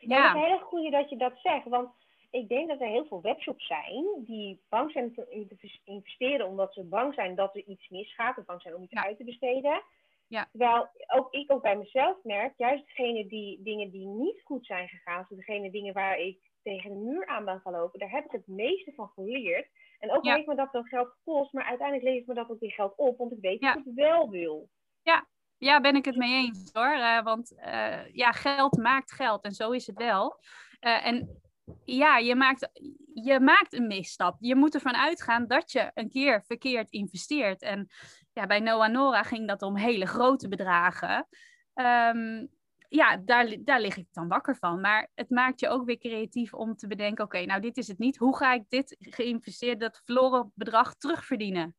Ja, 0.00 0.28
het 0.28 0.36
is 0.36 0.48
heel 0.48 0.58
goed 0.58 0.92
dat 0.92 1.10
je 1.10 1.16
dat 1.16 1.32
zegt. 1.36 1.68
Want 1.68 1.90
ik 2.30 2.48
denk 2.48 2.68
dat 2.68 2.80
er 2.80 2.88
heel 2.88 3.04
veel 3.04 3.20
webshops 3.20 3.66
zijn 3.66 4.04
die 4.18 4.60
bang 4.68 4.92
zijn 4.92 5.14
te 5.14 5.50
investeren 5.84 6.46
omdat 6.46 6.74
ze 6.74 6.84
bang 6.84 7.14
zijn 7.14 7.34
dat 7.34 7.56
er 7.56 7.64
iets 7.64 7.88
misgaat 7.88 8.38
of 8.38 8.44
bang 8.44 8.62
zijn 8.62 8.74
om 8.74 8.82
iets 8.82 8.94
uit 8.94 9.16
te 9.16 9.24
besteden. 9.24 9.82
Ja. 10.26 10.48
Terwijl 10.50 10.88
ook 11.06 11.32
ik 11.32 11.52
ook 11.52 11.62
bij 11.62 11.76
mezelf 11.76 12.16
merk, 12.22 12.56
juist 12.56 12.86
degene 12.86 13.26
die 13.26 13.62
dingen 13.62 13.90
die 13.90 14.06
niet 14.06 14.40
goed 14.44 14.66
zijn 14.66 14.88
gegaan, 14.88 15.26
dus 15.28 15.38
degene 15.38 15.70
dingen 15.70 15.94
waar 15.94 16.18
ik 16.18 16.38
tegen 16.62 16.90
de 16.90 16.98
muur 16.98 17.26
aan 17.26 17.44
ben 17.44 17.60
gelopen, 17.60 17.98
daar 17.98 18.10
heb 18.10 18.24
ik 18.24 18.30
het 18.30 18.46
meeste 18.46 18.92
van 18.92 19.08
geleerd. 19.08 19.68
En 19.98 20.12
ook 20.12 20.24
ja. 20.24 20.34
heeft 20.34 20.46
me 20.46 20.54
dat 20.54 20.72
dan 20.72 20.84
geld 20.84 21.08
gekost, 21.08 21.52
maar 21.52 21.64
uiteindelijk 21.64 22.08
levert 22.08 22.26
me 22.26 22.34
dat 22.34 22.50
ook 22.50 22.60
weer 22.60 22.72
geld 22.72 22.96
op, 22.96 23.18
want 23.18 23.32
ik 23.32 23.40
weet 23.40 23.60
dat 23.60 23.76
ik 23.76 23.84
het 23.84 23.94
wel 23.94 24.30
wil. 24.30 24.68
Ja, 25.02 25.26
ja, 25.60 25.80
ben 25.80 25.96
ik 25.96 26.04
het 26.04 26.16
mee 26.16 26.34
eens 26.34 26.70
hoor. 26.72 26.94
Uh, 26.94 27.22
want 27.22 27.52
uh, 27.66 28.12
ja, 28.12 28.32
geld 28.32 28.76
maakt 28.76 29.12
geld 29.12 29.44
en 29.44 29.52
zo 29.52 29.70
is 29.70 29.86
het 29.86 29.96
wel. 29.96 30.40
Uh, 30.80 31.06
en 31.06 31.40
ja, 31.84 32.18
je 32.18 32.34
maakt, 32.34 32.70
je 33.14 33.40
maakt 33.40 33.72
een 33.72 33.86
misstap. 33.86 34.36
Je 34.38 34.54
moet 34.54 34.74
ervan 34.74 34.96
uitgaan 34.96 35.46
dat 35.46 35.72
je 35.72 35.90
een 35.94 36.08
keer 36.08 36.42
verkeerd 36.46 36.90
investeert. 36.90 37.62
En 37.62 37.88
ja, 38.32 38.46
bij 38.46 38.60
Noah 38.60 38.90
Nora 38.90 39.22
ging 39.22 39.48
dat 39.48 39.62
om 39.62 39.76
hele 39.76 40.06
grote 40.06 40.48
bedragen. 40.48 41.28
Um, 41.74 42.48
ja, 42.88 43.16
daar, 43.16 43.56
daar 43.60 43.80
lig 43.80 43.96
ik 43.96 44.06
dan 44.12 44.28
wakker 44.28 44.56
van. 44.56 44.80
Maar 44.80 45.10
het 45.14 45.30
maakt 45.30 45.60
je 45.60 45.68
ook 45.68 45.84
weer 45.84 45.98
creatief 45.98 46.54
om 46.54 46.76
te 46.76 46.86
bedenken: 46.86 47.24
oké, 47.24 47.44
nou, 47.44 47.60
dit 47.60 47.76
is 47.76 47.88
het 47.88 47.98
niet. 47.98 48.16
Hoe 48.16 48.36
ga 48.36 48.52
ik 48.52 48.64
dit 48.68 48.96
geïnvesteerd, 48.98 49.80
dat 49.80 50.00
verloren 50.04 50.52
bedrag 50.54 50.94
terugverdienen? 50.94 51.76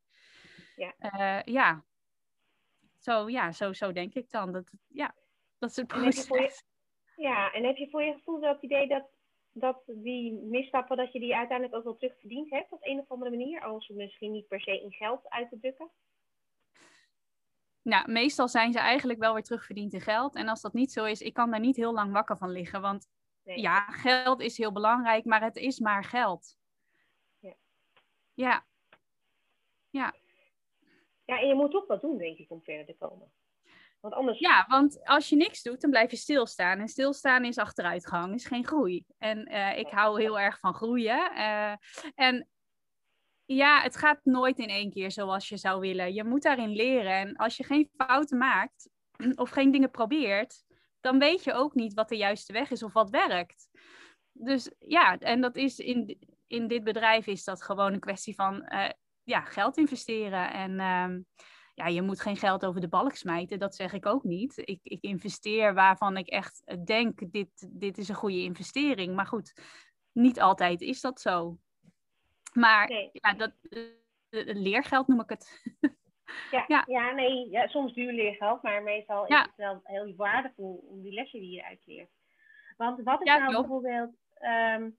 Ja. 0.76 1.42
Ja. 1.44 1.84
Zo, 3.02 3.28
ja, 3.28 3.52
zo, 3.52 3.72
zo 3.72 3.92
denk 3.92 4.14
ik 4.14 4.30
dan. 4.30 4.52
Dat, 4.52 4.70
ja, 4.88 5.14
dat 5.58 5.70
is 5.70 5.76
het 5.76 5.86
proces. 5.86 6.26
Je, 6.26 6.62
ja, 7.28 7.52
en 7.52 7.64
heb 7.64 7.76
je 7.76 7.90
voor 7.90 8.02
je 8.02 8.12
gevoel 8.12 8.40
dat 8.40 8.54
het 8.54 8.62
idee 8.62 8.88
dat 8.88 9.10
dat 9.52 9.82
die 9.86 10.32
misstappen, 10.32 10.96
dat 10.96 11.12
je 11.12 11.20
die 11.20 11.36
uiteindelijk 11.36 11.78
ook 11.78 11.84
wel 11.84 11.96
terugverdiend 11.96 12.50
hebt 12.50 12.72
op 12.72 12.78
een 12.82 12.98
of 12.98 13.10
andere 13.10 13.30
manier, 13.30 13.62
als 13.62 13.88
misschien 13.88 14.32
niet 14.32 14.48
per 14.48 14.60
se 14.60 14.82
in 14.82 14.92
geld 14.92 15.28
uit 15.28 15.48
te 15.48 15.58
drukken? 15.58 15.90
Nou, 17.82 18.10
meestal 18.10 18.48
zijn 18.48 18.72
ze 18.72 18.78
eigenlijk 18.78 19.18
wel 19.18 19.34
weer 19.34 19.42
terugverdiend 19.42 19.92
in 19.92 20.00
geld. 20.00 20.34
En 20.34 20.48
als 20.48 20.60
dat 20.60 20.72
niet 20.72 20.92
zo 20.92 21.04
is, 21.04 21.20
ik 21.20 21.34
kan 21.34 21.50
daar 21.50 21.60
niet 21.60 21.76
heel 21.76 21.92
lang 21.92 22.12
wakker 22.12 22.36
van 22.36 22.50
liggen. 22.50 22.80
Want 22.80 23.08
ja, 23.42 23.80
geld 23.80 24.40
is 24.40 24.58
heel 24.58 24.72
belangrijk, 24.72 25.24
maar 25.24 25.42
het 25.42 25.56
is 25.56 25.80
maar 25.80 26.04
geld. 26.04 26.56
Ja. 27.38 27.54
Ja. 28.34 28.66
Ja. 29.90 30.14
Ja, 31.24 31.40
en 31.40 31.48
je 31.48 31.54
moet 31.54 31.70
toch 31.70 31.86
wat 31.86 32.00
doen, 32.00 32.18
denk 32.18 32.38
ik, 32.38 32.50
om 32.50 32.62
verder 32.62 32.86
te 32.86 32.96
komen. 32.98 33.32
Want 34.00 34.14
anders... 34.14 34.38
Ja, 34.38 34.64
want 34.68 35.04
als 35.04 35.28
je 35.28 35.36
niks 35.36 35.62
doet, 35.62 35.80
dan 35.80 35.90
blijf 35.90 36.10
je 36.10 36.16
stilstaan. 36.16 36.78
En 36.78 36.88
stilstaan 36.88 37.44
is 37.44 37.58
achteruitgang, 37.58 38.34
is 38.34 38.46
geen 38.46 38.66
groei. 38.66 39.04
En 39.18 39.52
uh, 39.52 39.78
ik 39.78 39.88
hou 39.88 40.20
heel 40.20 40.40
erg 40.40 40.58
van 40.58 40.74
groeien. 40.74 41.32
Uh, 41.32 41.74
en 42.14 42.48
ja, 43.44 43.80
het 43.80 43.96
gaat 43.96 44.20
nooit 44.22 44.58
in 44.58 44.68
één 44.68 44.90
keer 44.90 45.10
zoals 45.10 45.48
je 45.48 45.56
zou 45.56 45.80
willen. 45.80 46.14
Je 46.14 46.24
moet 46.24 46.42
daarin 46.42 46.70
leren. 46.70 47.12
En 47.12 47.36
als 47.36 47.56
je 47.56 47.64
geen 47.64 47.90
fouten 47.96 48.38
maakt 48.38 48.90
of 49.34 49.50
geen 49.50 49.70
dingen 49.70 49.90
probeert, 49.90 50.64
dan 51.00 51.18
weet 51.18 51.44
je 51.44 51.52
ook 51.52 51.74
niet 51.74 51.94
wat 51.94 52.08
de 52.08 52.16
juiste 52.16 52.52
weg 52.52 52.70
is 52.70 52.82
of 52.82 52.92
wat 52.92 53.10
werkt. 53.10 53.68
Dus 54.32 54.70
ja, 54.78 55.18
en 55.18 55.40
dat 55.40 55.56
is 55.56 55.78
in, 55.78 56.18
in 56.46 56.68
dit 56.68 56.84
bedrijf 56.84 57.26
is 57.26 57.44
dat 57.44 57.62
gewoon 57.62 57.92
een 57.92 58.00
kwestie 58.00 58.34
van 58.34 58.68
uh, 58.68 58.88
ja, 59.24 59.40
geld 59.40 59.76
investeren. 59.76 60.52
En 60.52 60.70
uh, 60.70 61.20
ja, 61.74 61.86
je 61.86 62.02
moet 62.02 62.20
geen 62.20 62.36
geld 62.36 62.64
over 62.64 62.80
de 62.80 62.88
balk 62.88 63.14
smijten, 63.14 63.58
dat 63.58 63.74
zeg 63.74 63.92
ik 63.92 64.06
ook 64.06 64.24
niet. 64.24 64.56
Ik, 64.56 64.80
ik 64.82 65.02
investeer 65.02 65.74
waarvan 65.74 66.16
ik 66.16 66.28
echt 66.28 66.86
denk, 66.86 67.32
dit, 67.32 67.68
dit 67.70 67.98
is 67.98 68.08
een 68.08 68.14
goede 68.14 68.42
investering. 68.42 69.14
Maar 69.14 69.26
goed, 69.26 69.52
niet 70.12 70.40
altijd 70.40 70.80
is 70.80 71.00
dat 71.00 71.20
zo. 71.20 71.58
Maar 72.52 72.90
ja, 73.12 73.34
dat, 73.34 73.52
leergeld 74.30 75.06
noem 75.06 75.20
ik 75.20 75.28
het. 75.28 75.62
Ja, 76.50 76.64
ja. 76.66 76.84
ja 76.86 77.10
nee, 77.10 77.50
ja, 77.50 77.66
soms 77.66 77.94
duur 77.94 78.12
leergeld, 78.12 78.62
maar 78.62 78.82
meestal 78.82 79.26
is 79.26 79.36
het 79.38 79.52
wel 79.56 79.80
heel 79.82 80.14
waardevol 80.16 80.84
om 80.88 81.02
die 81.02 81.12
lessen 81.12 81.40
die 81.40 81.50
je 81.50 81.64
uitleert. 81.64 82.10
Want 82.76 83.02
wat 83.02 83.20
is 83.22 83.26
nou 83.26 83.52
bijvoorbeeld, 83.52 84.14
um, 84.40 84.98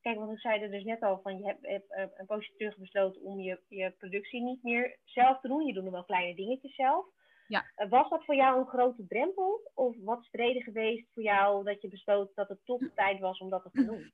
Kijk, 0.00 0.18
want 0.18 0.30
we 0.30 0.36
zeiden 0.38 0.70
dus 0.70 0.84
net 0.84 1.02
al 1.02 1.20
van 1.22 1.38
je 1.38 1.44
hebt, 1.44 1.66
hebt 1.66 1.90
uh, 1.90 2.04
een 2.16 2.26
poosje 2.26 2.52
terug 2.56 2.76
besloten 2.76 3.22
om 3.22 3.40
je, 3.40 3.60
je 3.68 3.90
productie 3.90 4.42
niet 4.42 4.62
meer 4.62 4.98
zelf 5.04 5.40
te 5.40 5.48
doen. 5.48 5.66
Je 5.66 5.72
doet 5.72 5.84
nog 5.84 5.92
wel 5.92 6.04
kleine 6.04 6.34
dingetjes 6.34 6.74
zelf. 6.74 7.06
Ja. 7.48 7.64
was 7.88 8.08
dat 8.10 8.24
voor 8.24 8.34
jou 8.34 8.58
een 8.58 8.66
grote 8.66 9.06
drempel? 9.06 9.70
Of 9.74 9.96
wat 10.00 10.20
is 10.20 10.30
de 10.30 10.38
reden 10.38 10.62
geweest 10.62 11.06
voor 11.12 11.22
jou 11.22 11.64
dat 11.64 11.82
je 11.82 11.88
besloot 11.88 12.34
dat 12.34 12.48
het 12.48 12.64
toch 12.64 12.80
tijd 12.94 13.20
was 13.20 13.38
om 13.38 13.50
dat 13.50 13.68
te 13.72 13.84
doen? 13.84 14.12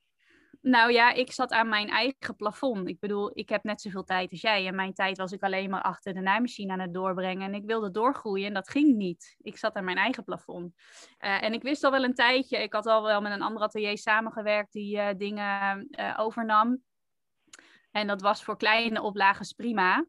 Nou 0.61 0.91
ja, 0.91 1.11
ik 1.11 1.31
zat 1.31 1.51
aan 1.51 1.69
mijn 1.69 1.89
eigen 1.89 2.35
plafond. 2.35 2.87
Ik 2.87 2.99
bedoel, 2.99 3.31
ik 3.33 3.49
heb 3.49 3.63
net 3.63 3.81
zoveel 3.81 4.03
tijd 4.03 4.31
als 4.31 4.41
jij. 4.41 4.67
En 4.67 4.75
mijn 4.75 4.93
tijd 4.93 5.17
was 5.17 5.31
ik 5.31 5.43
alleen 5.43 5.69
maar 5.69 5.81
achter 5.81 6.13
de 6.13 6.19
naaimachine 6.19 6.71
aan 6.71 6.79
het 6.79 6.93
doorbrengen. 6.93 7.47
En 7.47 7.53
ik 7.53 7.65
wilde 7.65 7.91
doorgroeien 7.91 8.47
en 8.47 8.53
dat 8.53 8.69
ging 8.69 8.95
niet. 8.95 9.35
Ik 9.41 9.57
zat 9.57 9.75
aan 9.75 9.83
mijn 9.83 9.97
eigen 9.97 10.23
plafond. 10.23 10.73
Uh, 11.19 11.43
en 11.43 11.53
ik 11.53 11.61
wist 11.61 11.83
al 11.83 11.91
wel 11.91 12.03
een 12.03 12.13
tijdje, 12.13 12.57
ik 12.57 12.73
had 12.73 12.85
al 12.85 13.03
wel 13.03 13.21
met 13.21 13.31
een 13.31 13.41
ander 13.41 13.61
atelier 13.61 13.97
samengewerkt 13.97 14.71
die 14.71 14.97
uh, 14.97 15.09
dingen 15.17 15.87
uh, 15.89 16.13
overnam. 16.17 16.83
En 17.91 18.07
dat 18.07 18.21
was 18.21 18.43
voor 18.43 18.57
kleine 18.57 19.01
oplages 19.01 19.53
prima. 19.53 20.05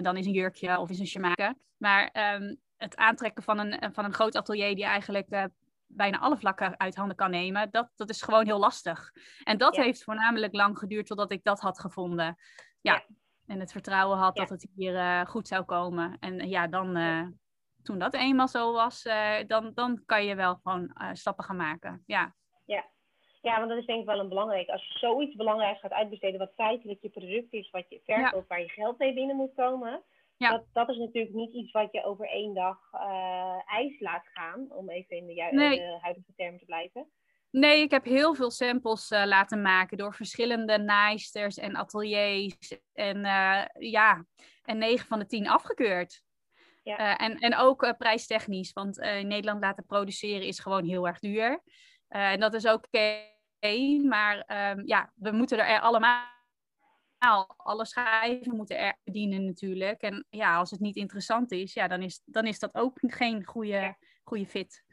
dan 0.00 0.16
is 0.16 0.26
een 0.26 0.32
jurkje 0.32 0.78
of 0.78 0.90
is 0.90 0.98
een 0.98 1.06
shemake. 1.06 1.56
Maar 1.76 2.34
um, 2.34 2.60
het 2.76 2.96
aantrekken 2.96 3.42
van 3.42 3.58
een, 3.58 3.92
van 3.92 4.04
een 4.04 4.12
groot 4.12 4.36
atelier 4.36 4.74
die 4.74 4.84
eigenlijk 4.84 5.28
bijna 5.94 6.18
alle 6.18 6.36
vlakken 6.36 6.78
uit 6.78 6.96
handen 6.96 7.16
kan 7.16 7.30
nemen, 7.30 7.70
dat, 7.70 7.90
dat 7.96 8.10
is 8.10 8.22
gewoon 8.22 8.46
heel 8.46 8.58
lastig. 8.58 9.10
En 9.44 9.58
dat 9.58 9.76
heeft 9.76 10.04
voornamelijk 10.04 10.54
lang 10.54 10.78
geduurd 10.78 11.06
totdat 11.06 11.32
ik 11.32 11.44
dat 11.44 11.60
had 11.60 11.80
gevonden. 11.80 12.36
Ja. 12.80 13.04
En 13.46 13.60
het 13.60 13.72
vertrouwen 13.72 14.18
had 14.18 14.36
dat 14.36 14.48
het 14.48 14.70
hier 14.74 14.94
uh, 14.94 15.24
goed 15.24 15.48
zou 15.48 15.64
komen. 15.64 16.16
En 16.20 16.40
uh, 16.40 16.50
ja, 16.50 16.66
dan, 16.66 16.96
uh, 16.96 17.26
toen 17.82 17.98
dat 17.98 18.14
eenmaal 18.14 18.48
zo 18.48 18.72
was, 18.72 19.02
dan, 19.46 19.70
dan 19.74 20.02
kan 20.06 20.24
je 20.24 20.34
wel 20.34 20.54
gewoon 20.62 20.94
stappen 21.12 21.44
gaan 21.44 21.56
maken. 21.56 22.02
Ja. 22.06 22.34
ja. 22.64 22.90
Ja, 23.40 23.56
want 23.56 23.68
dat 23.68 23.78
is 23.78 23.86
denk 23.86 24.00
ik 24.00 24.06
wel 24.06 24.18
een 24.18 24.28
belangrijk. 24.28 24.68
Als 24.68 24.86
je 24.86 24.98
zoiets 24.98 25.36
belangrijks 25.36 25.80
gaat 25.80 25.92
uitbesteden, 25.92 26.38
wat 26.38 26.52
feitelijk 26.54 27.02
je 27.02 27.08
product 27.08 27.52
is, 27.52 27.70
wat 27.70 27.84
je 27.88 28.00
verkoopt, 28.04 28.48
waar 28.48 28.60
je 28.60 28.68
geld 28.68 28.98
mee 28.98 29.14
binnen 29.14 29.36
moet 29.36 29.54
komen, 29.54 30.02
ja. 30.42 30.50
Dat, 30.50 30.64
dat 30.72 30.88
is 30.88 30.96
natuurlijk 30.96 31.34
niet 31.34 31.52
iets 31.52 31.72
wat 31.72 31.92
je 31.92 32.04
over 32.04 32.28
één 32.28 32.54
dag 32.54 32.78
uh, 32.92 33.74
ijs 33.74 34.00
laat 34.00 34.26
gaan, 34.32 34.66
om 34.68 34.90
even 34.90 35.16
in 35.16 35.26
de, 35.26 35.34
de 35.34 35.98
huidige 36.00 36.32
termen 36.36 36.58
te 36.58 36.64
blijven. 36.64 37.10
Nee, 37.50 37.82
ik 37.82 37.90
heb 37.90 38.04
heel 38.04 38.34
veel 38.34 38.50
samples 38.50 39.10
uh, 39.10 39.22
laten 39.24 39.62
maken 39.62 39.96
door 39.96 40.14
verschillende 40.14 40.78
naaisters 40.78 41.58
en 41.58 41.76
ateliers. 41.76 42.78
En 42.92 43.16
uh, 43.16 43.64
ja, 43.78 44.24
en 44.62 44.78
9 44.78 45.06
van 45.06 45.18
de 45.18 45.26
10 45.26 45.48
afgekeurd. 45.48 46.22
Ja. 46.84 47.16
en, 47.16 47.38
en 47.38 47.56
ook 47.56 47.94
prijstechnisch, 47.98 48.72
want 48.72 48.98
in 48.98 49.26
Nederland 49.26 49.60
laten 49.60 49.86
produceren 49.86 50.46
is 50.46 50.58
gewoon 50.58 50.84
heel 50.84 51.06
erg 51.06 51.18
duur. 51.18 51.62
en 52.08 52.40
dat 52.40 52.54
is 52.54 52.66
ook 52.66 52.84
oké, 52.84 53.28
okay, 53.60 53.96
maar 53.96 54.36
um, 54.76 54.86
ja, 54.86 55.12
we 55.14 55.30
moeten 55.30 55.66
er 55.66 55.80
allemaal 55.80 56.24
alle 57.56 57.86
schijven 57.86 58.56
moeten 58.56 58.78
er 58.78 58.96
dienen 59.04 59.44
natuurlijk. 59.44 60.00
En 60.00 60.26
ja, 60.30 60.56
als 60.56 60.70
het 60.70 60.80
niet 60.80 60.96
interessant 60.96 61.52
is, 61.52 61.72
ja, 61.72 61.88
dan, 61.88 62.02
is, 62.02 62.22
dan 62.24 62.46
is 62.46 62.58
dat 62.58 62.74
ook 62.74 62.98
geen 63.00 63.44
goede, 63.44 63.96
goede 64.24 64.46
fit. 64.46 64.84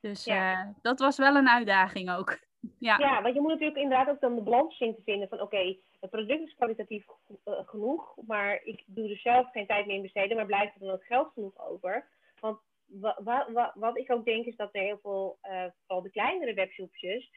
Dus 0.00 0.26
uh, 0.26 0.66
dat 0.82 0.98
was 0.98 1.16
wel 1.16 1.36
een 1.36 1.48
uitdaging 1.48 2.10
ook. 2.10 2.38
Ja. 2.78 2.98
ja, 2.98 3.22
want 3.22 3.34
je 3.34 3.40
moet 3.40 3.50
natuurlijk 3.50 3.78
inderdaad 3.78 4.08
ook 4.08 4.20
dan 4.20 4.34
de 4.34 4.42
balans 4.42 4.76
zien 4.76 4.94
te 4.94 5.02
vinden 5.04 5.28
van 5.28 5.40
oké, 5.40 5.76
het 6.00 6.10
product 6.10 6.40
is 6.40 6.54
kwalitatief 6.54 7.06
uh, 7.44 7.54
genoeg, 7.64 8.16
maar 8.26 8.60
ik 8.64 8.82
doe 8.86 9.10
er 9.10 9.16
zelf 9.16 9.50
geen 9.50 9.66
tijd 9.66 9.86
meer 9.86 9.96
in 9.96 10.02
besteden, 10.02 10.36
maar 10.36 10.46
blijft 10.46 10.74
er 10.74 10.80
dan 10.80 10.90
ook 10.90 11.04
geld 11.04 11.32
genoeg 11.32 11.68
over? 11.68 12.08
Want 12.40 12.58
wa 12.86 13.18
wa 13.24 13.52
wa 13.52 13.72
wat 13.74 13.98
ik 13.98 14.12
ook 14.12 14.24
denk 14.24 14.46
is 14.46 14.56
dat 14.56 14.68
er 14.72 14.82
heel 14.82 14.98
veel, 15.02 15.38
uh, 15.42 15.64
vooral 15.80 16.02
de 16.02 16.10
kleinere 16.10 16.54
webshopjes, 16.54 17.30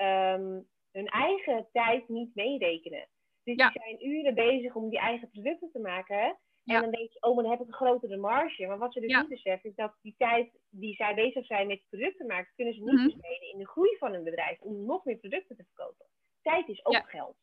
um, 0.00 0.66
hun 0.92 1.06
eigen 1.06 1.66
tijd 1.72 2.08
niet 2.08 2.34
meerekenen. 2.34 3.08
Dus 3.46 3.56
ja. 3.56 3.70
die 3.70 3.82
zijn 3.82 4.08
uren 4.08 4.34
bezig 4.34 4.74
om 4.74 4.88
die 4.88 4.98
eigen 4.98 5.30
producten 5.30 5.70
te 5.72 5.78
maken. 5.78 6.38
En 6.64 6.80
dan 6.80 6.90
denk 6.90 7.12
je, 7.12 7.22
oh, 7.22 7.34
maar 7.34 7.42
dan 7.42 7.52
heb 7.52 7.60
ik 7.60 7.66
een 7.66 7.72
grotere 7.72 8.16
marge. 8.16 8.66
Maar 8.66 8.78
wat 8.78 8.92
ze 8.92 9.00
dus 9.00 9.16
niet 9.16 9.28
beseffen, 9.28 9.70
is 9.70 9.76
dat 9.76 9.94
die 10.02 10.14
tijd 10.18 10.50
die 10.68 10.94
zij 10.94 11.14
bezig 11.14 11.46
zijn 11.46 11.66
met 11.66 11.82
producten 11.88 12.26
maken, 12.26 12.52
kunnen 12.54 12.74
ze 12.74 12.80
niet 12.80 12.92
mm 12.92 13.04
besteden 13.04 13.52
in 13.52 13.58
de 13.58 13.68
groei 13.68 13.96
van 13.98 14.14
een 14.14 14.24
bedrijf 14.24 14.60
om 14.60 14.84
nog 14.84 15.04
meer 15.04 15.16
producten 15.16 15.56
te 15.56 15.64
verkopen. 15.64 16.06
Tijd 16.42 16.68
is 16.68 16.84
ook 16.84 17.10
geld. 17.10 17.36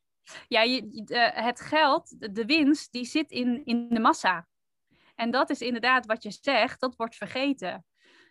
Ja, 0.48 0.62
je, 0.62 1.04
het 1.34 1.62
geld, 1.62 2.34
de 2.36 2.46
winst, 2.46 2.92
die 2.92 3.06
zit 3.06 3.32
in, 3.32 3.66
in 3.66 3.90
de 3.90 4.00
massa. 4.00 4.48
En 5.16 5.32
dat 5.32 5.50
is 5.50 5.62
inderdaad 5.62 6.06
wat 6.06 6.24
je 6.24 6.32
zegt, 6.32 6.80
dat 6.80 6.96
wordt 6.96 7.16
vergeten. 7.16 7.86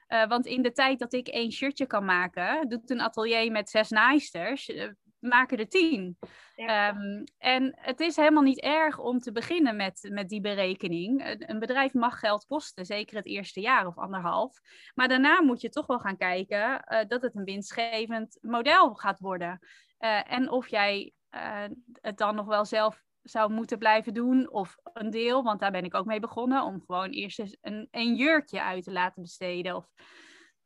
Uh, 0.08 0.28
want 0.28 0.46
in 0.46 0.62
de 0.62 0.72
tijd 0.72 0.98
dat 0.98 1.12
ik 1.12 1.28
één 1.28 1.52
shirtje 1.52 1.86
kan 1.86 2.04
maken, 2.04 2.68
doet 2.68 2.90
een 2.90 3.00
atelier 3.00 3.52
met 3.52 3.70
zes 3.70 3.90
naaisters, 3.90 4.68
uh, 4.68 4.88
maken 5.22 5.58
er 5.58 5.68
tien. 5.68 6.18
Um, 6.56 7.24
en 7.38 7.72
het 7.76 8.00
is 8.00 8.16
helemaal 8.16 8.42
niet 8.42 8.60
erg 8.60 8.98
om 8.98 9.18
te 9.18 9.32
beginnen 9.32 9.76
met, 9.76 10.08
met 10.12 10.28
die 10.28 10.40
berekening. 10.40 11.36
Een 11.38 11.58
bedrijf 11.58 11.94
mag 11.94 12.18
geld 12.18 12.46
kosten, 12.46 12.86
zeker 12.86 13.16
het 13.16 13.26
eerste 13.26 13.60
jaar 13.60 13.86
of 13.86 13.98
anderhalf. 13.98 14.60
Maar 14.94 15.08
daarna 15.08 15.42
moet 15.42 15.60
je 15.60 15.68
toch 15.68 15.86
wel 15.86 15.98
gaan 15.98 16.16
kijken 16.16 16.84
uh, 16.88 17.00
dat 17.08 17.22
het 17.22 17.36
een 17.36 17.44
winstgevend 17.44 18.38
model 18.40 18.94
gaat 18.94 19.18
worden. 19.18 19.58
Uh, 20.00 20.32
en 20.32 20.50
of 20.50 20.68
jij 20.68 21.12
uh, 21.30 21.64
het 22.00 22.18
dan 22.18 22.34
nog 22.34 22.46
wel 22.46 22.64
zelf 22.64 23.02
zou 23.22 23.52
moeten 23.52 23.78
blijven 23.78 24.14
doen, 24.14 24.50
of 24.50 24.76
een 24.82 25.10
deel, 25.10 25.42
want 25.42 25.60
daar 25.60 25.70
ben 25.70 25.84
ik 25.84 25.94
ook 25.94 26.06
mee 26.06 26.20
begonnen, 26.20 26.62
om 26.62 26.82
gewoon 26.86 27.10
eerst 27.10 27.38
eens 27.38 27.56
een, 27.60 27.88
een 27.90 28.14
jurkje 28.14 28.62
uit 28.62 28.84
te 28.84 28.92
laten 28.92 29.22
besteden. 29.22 29.76
Of, 29.76 29.86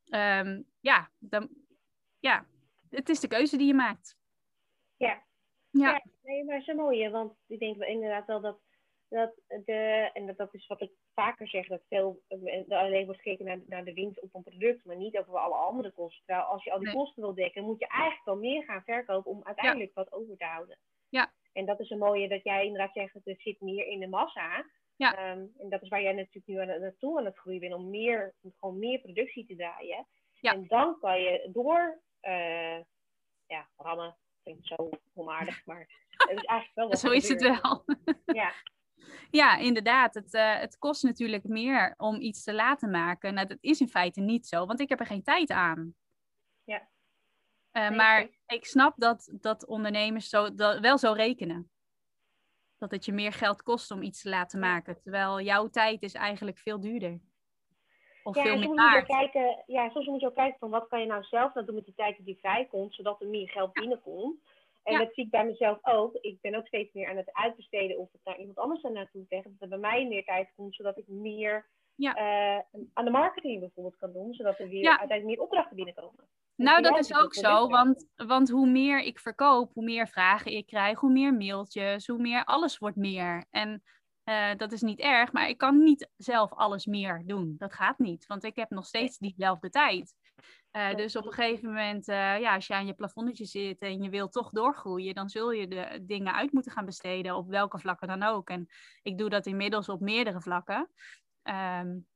um, 0.09 0.65
ja, 0.81 1.11
dan, 1.19 1.49
ja, 2.19 2.47
het 2.91 3.09
is 3.09 3.21
de 3.21 3.29
keuze 3.29 3.57
die 3.57 3.67
je 3.67 3.75
maakt. 3.75 4.16
Ja. 4.97 5.25
Ja. 5.71 5.91
ja 5.91 6.03
nee, 6.23 6.45
maar 6.45 6.63
zo 6.63 6.75
mooi, 6.75 7.11
want 7.11 7.35
ik 7.47 7.59
denk 7.59 7.83
inderdaad 7.83 8.27
wel 8.27 8.41
dat, 8.41 8.59
dat 9.09 9.35
de, 9.65 10.11
en 10.13 10.27
dat, 10.27 10.37
dat 10.37 10.55
is 10.55 10.67
wat 10.67 10.81
ik 10.81 10.91
vaker 11.15 11.49
zeg, 11.49 11.67
dat 11.67 11.83
veel 11.89 12.23
alleen 12.69 13.05
wordt 13.05 13.21
gekeken 13.21 13.45
naar, 13.45 13.61
naar 13.67 13.85
de 13.85 13.93
winst 13.93 14.21
op 14.21 14.35
een 14.35 14.43
product, 14.43 14.85
maar 14.85 14.97
niet 14.97 15.19
over 15.19 15.39
alle 15.39 15.55
andere 15.55 15.91
kosten. 15.91 16.25
Terwijl 16.25 16.47
als 16.47 16.65
je 16.65 16.73
al 16.73 16.79
die 16.79 16.93
kosten 16.93 17.23
wil 17.23 17.35
dekken, 17.35 17.65
moet 17.65 17.79
je 17.79 17.89
eigenlijk 17.89 18.25
wel 18.25 18.37
meer 18.37 18.65
gaan 18.65 18.83
verkopen 18.83 19.31
om 19.31 19.45
uiteindelijk 19.45 19.95
wat 19.95 20.13
over 20.13 20.37
te 20.37 20.45
houden. 20.45 20.79
Ja. 21.09 21.33
En 21.53 21.67
dat 21.67 21.81
is 21.81 21.91
een 21.91 21.99
mooie 21.99 22.29
dat 22.29 22.45
jij 22.45 22.65
inderdaad 22.65 22.93
zegt, 22.93 23.13
dat 23.13 23.25
het 23.25 23.41
zit 23.41 23.61
meer 23.61 23.87
in 23.87 24.01
de 24.01 24.09
massa. 24.09 24.67
Ja. 24.97 25.31
Um, 25.31 25.53
en 25.59 25.69
dat 25.69 25.83
is 25.83 25.89
waar 25.89 26.03
jij 26.03 26.13
natuurlijk 26.13 26.47
nu 26.47 26.59
aan, 26.59 26.81
naartoe 26.81 27.19
aan 27.19 27.25
het 27.25 27.37
groeien 27.37 27.61
bent, 27.61 27.75
om 27.75 27.91
meer, 27.91 28.35
om 28.43 28.53
gewoon 28.59 28.79
meer 28.79 29.01
productie 29.01 29.47
te 29.47 29.57
draaien. 29.57 30.07
Ja. 30.41 30.53
En 30.53 30.67
dan 30.67 30.99
kan 31.01 31.21
je 31.21 31.49
door 31.53 32.01
uh, 32.23 32.79
ja, 33.47 33.69
rammen, 33.77 34.17
klinkt 34.47 34.67
zo 34.67 34.91
onaardig, 35.15 35.65
maar 35.65 35.79
het 36.09 36.39
is 36.39 36.45
eigenlijk 36.45 36.75
wel 36.75 36.89
wat 36.89 36.99
Zo 36.99 37.11
is 37.11 37.29
het 37.29 37.43
wel. 37.43 37.85
Ja. 38.25 38.53
Ja, 39.31 39.57
inderdaad. 39.57 40.15
Het, 40.15 40.35
uh, 40.35 40.59
het 40.59 40.79
kost 40.79 41.03
natuurlijk 41.03 41.45
meer 41.45 41.95
om 41.97 42.21
iets 42.21 42.43
te 42.43 42.55
laten 42.55 42.91
maken. 42.91 43.35
Nou, 43.35 43.47
dat 43.47 43.59
is 43.61 43.81
in 43.81 43.89
feite 43.89 44.21
niet 44.21 44.47
zo, 44.47 44.67
want 44.67 44.81
ik 44.81 44.89
heb 44.89 45.01
er 45.01 45.07
geen 45.07 45.23
tijd 45.23 45.51
aan. 45.51 45.95
Ja. 46.65 46.89
Uh, 47.73 47.91
maar 47.91 48.29
ik 48.47 48.67
snap 48.67 48.95
dat, 48.97 49.33
dat 49.33 49.67
ondernemers 49.67 50.29
zo, 50.29 50.55
dat, 50.55 50.81
wel 50.81 50.99
zo 50.99 51.13
rekenen. 51.13 51.71
Dat 52.79 52.91
het 52.91 53.05
je 53.05 53.13
meer 53.13 53.33
geld 53.33 53.63
kost 53.63 53.91
om 53.91 54.03
iets 54.03 54.23
te 54.23 54.29
laten 54.29 54.59
maken. 54.59 55.01
Terwijl 55.01 55.41
jouw 55.41 55.69
tijd 55.69 56.03
is 56.03 56.15
eigenlijk 56.15 56.59
veel 56.59 56.81
duurder. 56.81 57.21
Of 58.27 58.37
ja, 58.37 58.43
veel 58.43 58.59
meer 58.59 58.75
waard. 58.75 59.07
Kijken, 59.07 59.63
ja, 59.67 59.91
soms 59.91 60.07
moet 60.07 60.21
je 60.21 60.27
ook 60.27 60.35
kijken 60.35 60.59
van 60.59 60.71
wat 60.71 60.89
kan 60.89 61.01
je 61.01 61.07
nou 61.07 61.23
zelf 61.23 61.55
nou 61.55 61.67
doen 61.67 61.75
met 61.75 61.85
die 61.85 61.95
tijd 61.95 62.17
die 62.25 62.39
vrijkomt. 62.41 62.95
Zodat 62.95 63.21
er 63.21 63.29
meer 63.29 63.49
geld 63.49 63.73
binnenkomt. 63.73 64.41
En 64.83 64.99
dat 64.99 65.15
zie 65.15 65.25
ik 65.25 65.31
bij 65.31 65.45
mezelf 65.45 65.79
ook. 65.83 66.15
Ik 66.21 66.41
ben 66.41 66.55
ook 66.55 66.67
steeds 66.67 66.93
meer 66.93 67.09
aan 67.09 67.17
het 67.17 67.33
uitbesteden 67.33 67.99
of 67.99 68.13
het 68.13 68.21
naar 68.25 68.39
iemand 68.39 68.59
anders 68.59 68.85
aan 68.85 68.93
naartoe 68.93 69.25
zeggen. 69.29 69.51
Dat 69.51 69.63
er 69.63 69.69
bij 69.69 69.91
mij 69.91 70.07
meer 70.07 70.25
tijd 70.25 70.53
komt, 70.57 70.75
zodat 70.75 70.99
ik 70.99 71.09
meer 71.09 71.67
ja. 71.95 72.17
uh, 72.17 72.81
aan 72.93 73.05
de 73.05 73.11
marketing 73.11 73.61
bijvoorbeeld 73.61 73.97
kan 73.97 74.13
doen. 74.13 74.35
Zodat 74.35 74.59
er 74.59 74.69
weer 74.69 74.83
ja. 74.83 74.99
uiteindelijk 74.99 75.27
meer 75.27 75.41
opdrachten 75.41 75.77
binnenkomen. 75.77 76.25
Dus 76.57 76.67
nou, 76.67 76.83
dat 76.83 76.99
is 76.99 77.15
ook 77.15 77.35
zo, 77.35 77.69
want, 77.69 78.09
want 78.17 78.51
hoe 78.51 78.69
meer 78.69 79.03
ik 79.03 79.19
verkoop, 79.19 79.73
hoe 79.73 79.85
meer 79.85 80.09
vragen 80.09 80.53
ik 80.53 80.67
krijg, 80.67 80.99
hoe 80.99 81.13
meer 81.13 81.35
mailtjes, 81.35 82.07
hoe 82.07 82.19
meer 82.19 82.45
alles 82.45 82.79
wordt 82.79 82.97
meer. 82.97 83.45
En 83.51 83.83
uh, 84.29 84.55
dat 84.57 84.73
is 84.73 84.83
niet 84.83 85.01
erg, 85.01 85.33
maar 85.33 85.49
ik 85.49 85.59
kan 85.59 85.83
niet 85.83 86.11
zelf 86.17 86.53
alles 86.53 86.87
meer 86.87 87.23
doen. 87.27 87.55
Dat 87.59 87.75
gaat 87.75 87.99
niet, 87.99 88.27
want 88.27 88.45
ik 88.45 88.57
heb 88.57 88.71
nog 88.71 88.87
steeds 88.87 89.19
diezelfde 89.19 89.71
tijd. 89.71 90.15
Uh, 90.73 90.95
dus 90.95 91.17
op 91.17 91.27
een 91.27 91.33
gegeven 91.33 91.69
moment, 91.69 92.09
uh, 92.09 92.41
ja, 92.41 92.55
als 92.55 92.67
je 92.67 92.75
aan 92.75 92.87
je 92.87 92.95
plafondetje 92.95 93.45
zit 93.45 93.79
en 93.79 94.03
je 94.03 94.11
wil 94.11 94.29
toch 94.29 94.51
doorgroeien, 94.51 95.15
dan 95.15 95.29
zul 95.29 95.51
je 95.51 95.69
de 95.69 96.01
dingen 96.03 96.35
uit 96.35 96.53
moeten 96.53 96.73
gaan 96.73 96.85
besteden, 96.85 97.37
op 97.37 97.49
welke 97.49 97.79
vlakken 97.79 98.09
dan 98.09 98.23
ook. 98.23 98.49
En 98.49 98.67
ik 99.03 99.19
doe 99.19 99.29
dat 99.29 99.47
inmiddels 99.47 99.89
op 99.89 100.01
meerdere 100.01 100.41
vlakken. 100.41 100.91
Um, 101.43 102.07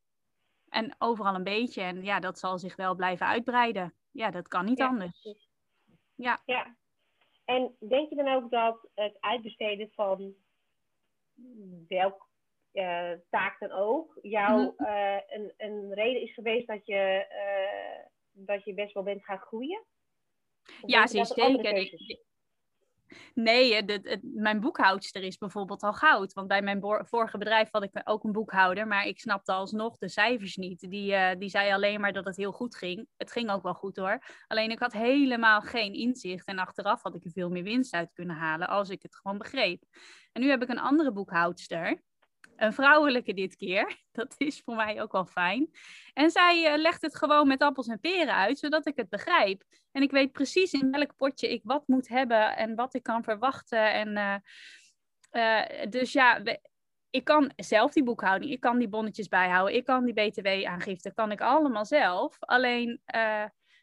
en 0.68 0.94
overal 0.98 1.34
een 1.34 1.44
beetje. 1.44 1.82
En 1.82 2.02
ja, 2.02 2.20
dat 2.20 2.38
zal 2.38 2.58
zich 2.58 2.76
wel 2.76 2.94
blijven 2.94 3.26
uitbreiden. 3.26 3.94
Ja, 4.10 4.30
dat 4.30 4.48
kan 4.48 4.64
niet 4.64 4.78
ja, 4.78 4.86
anders. 4.86 5.28
Ja. 6.14 6.40
ja. 6.44 6.76
En 7.44 7.76
denk 7.88 8.08
je 8.08 8.16
dan 8.16 8.28
ook 8.28 8.50
dat 8.50 8.88
het 8.94 9.16
uitbesteden 9.20 9.90
van 9.92 10.34
welk 11.88 12.28
uh, 12.72 13.12
taak 13.30 13.58
dan 13.58 13.70
ook, 13.70 14.18
jou 14.22 14.74
mhm. 14.76 14.92
een, 15.28 15.52
een 15.56 15.94
reden 15.94 16.22
is 16.22 16.34
geweest 16.34 16.66
dat 16.66 16.86
je 16.86 17.26
dat 18.32 18.64
je 18.64 18.74
best 18.74 18.94
wel 18.94 19.02
bent 19.02 19.24
gaan 19.24 19.38
groeien? 19.38 19.84
ja, 20.86 21.06
zeker. 21.06 22.18
Nee, 23.34 23.84
mijn 24.22 24.60
boekhoudster 24.60 25.22
is 25.22 25.38
bijvoorbeeld 25.38 25.82
al 25.82 25.92
goud. 25.92 26.32
Want 26.32 26.48
bij 26.48 26.62
mijn 26.62 26.80
vorige 27.00 27.38
bedrijf 27.38 27.68
had 27.70 27.82
ik 27.82 28.00
ook 28.04 28.24
een 28.24 28.32
boekhouder, 28.32 28.86
maar 28.86 29.06
ik 29.06 29.20
snapte 29.20 29.52
alsnog 29.52 29.98
de 29.98 30.08
cijfers 30.08 30.56
niet. 30.56 30.90
Die, 30.90 31.12
uh, 31.12 31.30
die 31.38 31.48
zei 31.48 31.72
alleen 31.72 32.00
maar 32.00 32.12
dat 32.12 32.24
het 32.24 32.36
heel 32.36 32.52
goed 32.52 32.76
ging. 32.76 33.06
Het 33.16 33.32
ging 33.32 33.50
ook 33.50 33.62
wel 33.62 33.74
goed 33.74 33.96
hoor. 33.96 34.22
Alleen 34.46 34.70
ik 34.70 34.78
had 34.78 34.92
helemaal 34.92 35.60
geen 35.60 35.92
inzicht 35.92 36.46
en 36.46 36.58
achteraf 36.58 37.02
had 37.02 37.14
ik 37.14 37.24
er 37.24 37.30
veel 37.30 37.50
meer 37.50 37.62
winst 37.62 37.94
uit 37.94 38.12
kunnen 38.12 38.36
halen 38.36 38.68
als 38.68 38.88
ik 38.88 39.02
het 39.02 39.16
gewoon 39.16 39.38
begreep. 39.38 39.82
En 40.32 40.42
nu 40.42 40.48
heb 40.48 40.62
ik 40.62 40.68
een 40.68 40.78
andere 40.78 41.12
boekhoudster. 41.12 42.02
Een 42.60 42.72
vrouwelijke 42.72 43.34
dit 43.34 43.56
keer. 43.56 43.98
Dat 44.12 44.34
is 44.38 44.60
voor 44.64 44.74
mij 44.74 45.02
ook 45.02 45.12
wel 45.12 45.26
fijn. 45.26 45.70
En 46.12 46.30
zij 46.30 46.72
uh, 46.72 46.82
legt 46.82 47.02
het 47.02 47.16
gewoon 47.16 47.48
met 47.48 47.62
appels 47.62 47.86
en 47.86 48.00
peren 48.00 48.34
uit, 48.34 48.58
zodat 48.58 48.86
ik 48.86 48.96
het 48.96 49.08
begrijp. 49.08 49.62
En 49.92 50.02
ik 50.02 50.10
weet 50.10 50.32
precies 50.32 50.72
in 50.72 50.90
welk 50.90 51.16
potje 51.16 51.52
ik 51.52 51.60
wat 51.64 51.86
moet 51.86 52.08
hebben 52.08 52.56
en 52.56 52.74
wat 52.74 52.94
ik 52.94 53.02
kan 53.02 53.24
verwachten. 53.24 53.92
En, 53.92 54.42
uh, 55.32 55.90
dus 55.90 56.12
ja, 56.12 56.42
ik 57.10 57.24
kan 57.24 57.52
zelf 57.56 57.92
die 57.92 58.04
boekhouding, 58.04 58.52
ik 58.52 58.60
kan 58.60 58.78
die 58.78 58.88
bonnetjes 58.88 59.28
bijhouden, 59.28 59.76
ik 59.76 59.84
kan 59.84 60.04
die 60.04 60.14
btw-aangifte, 60.14 61.14
kan 61.14 61.32
ik 61.32 61.40
allemaal 61.40 61.86
zelf. 61.86 62.36
Alleen 62.40 63.00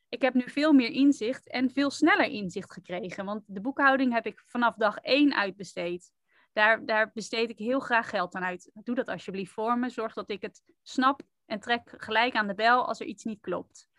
ik 0.10 0.22
heb 0.22 0.34
nu 0.34 0.44
veel 0.46 0.74
meer 0.74 0.92
inzicht 0.92 1.50
en 1.50 1.72
veel 1.72 1.90
sneller 1.90 2.30
inzicht 2.30 2.72
gekregen. 2.72 3.26
Want 3.26 3.44
de 3.48 3.62
boekhouding 3.62 4.14
heb 4.14 4.26
ik 4.26 4.44
vanaf 4.46 4.76
dag 4.76 4.98
één 4.98 5.36
uitbesteed 5.36 6.12
daar, 6.58 6.86
daar 6.86 7.12
besteed 7.14 7.50
ik 7.50 7.58
heel 7.58 7.80
graag 7.80 8.10
geld 8.10 8.36
aan 8.36 8.44
uit. 8.44 8.72
Doe 8.74 8.96
dat 8.96 9.08
alsjeblieft 9.08 9.52
voor 9.52 9.78
me. 9.78 9.90
Zorg 9.90 10.14
dat 10.14 10.30
ik 10.30 10.42
het 10.42 10.64
snap 10.82 11.22
en 11.46 11.60
trek 11.60 11.94
gelijk 11.98 12.36
aan 12.36 12.48
de 12.48 12.56
bel 12.56 12.88
als 12.88 13.00
er 13.00 13.06
iets 13.06 13.24
niet 13.24 13.42
klopt. 13.42 13.90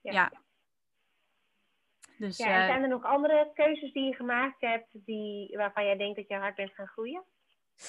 Ja. 0.00 0.12
ja. 0.12 0.32
Dus, 2.18 2.36
ja, 2.36 2.66
zijn 2.66 2.82
er 2.82 2.88
nog 2.88 3.04
andere 3.04 3.50
keuzes 3.54 3.92
die 3.92 4.04
je 4.04 4.14
gemaakt 4.14 4.60
hebt 4.60 4.88
die, 4.92 5.56
waarvan 5.56 5.84
jij 5.84 5.96
denkt 5.96 6.16
dat 6.16 6.28
je 6.28 6.34
hard 6.34 6.54
bent 6.54 6.72
gaan 6.72 6.86
groeien? 6.86 7.24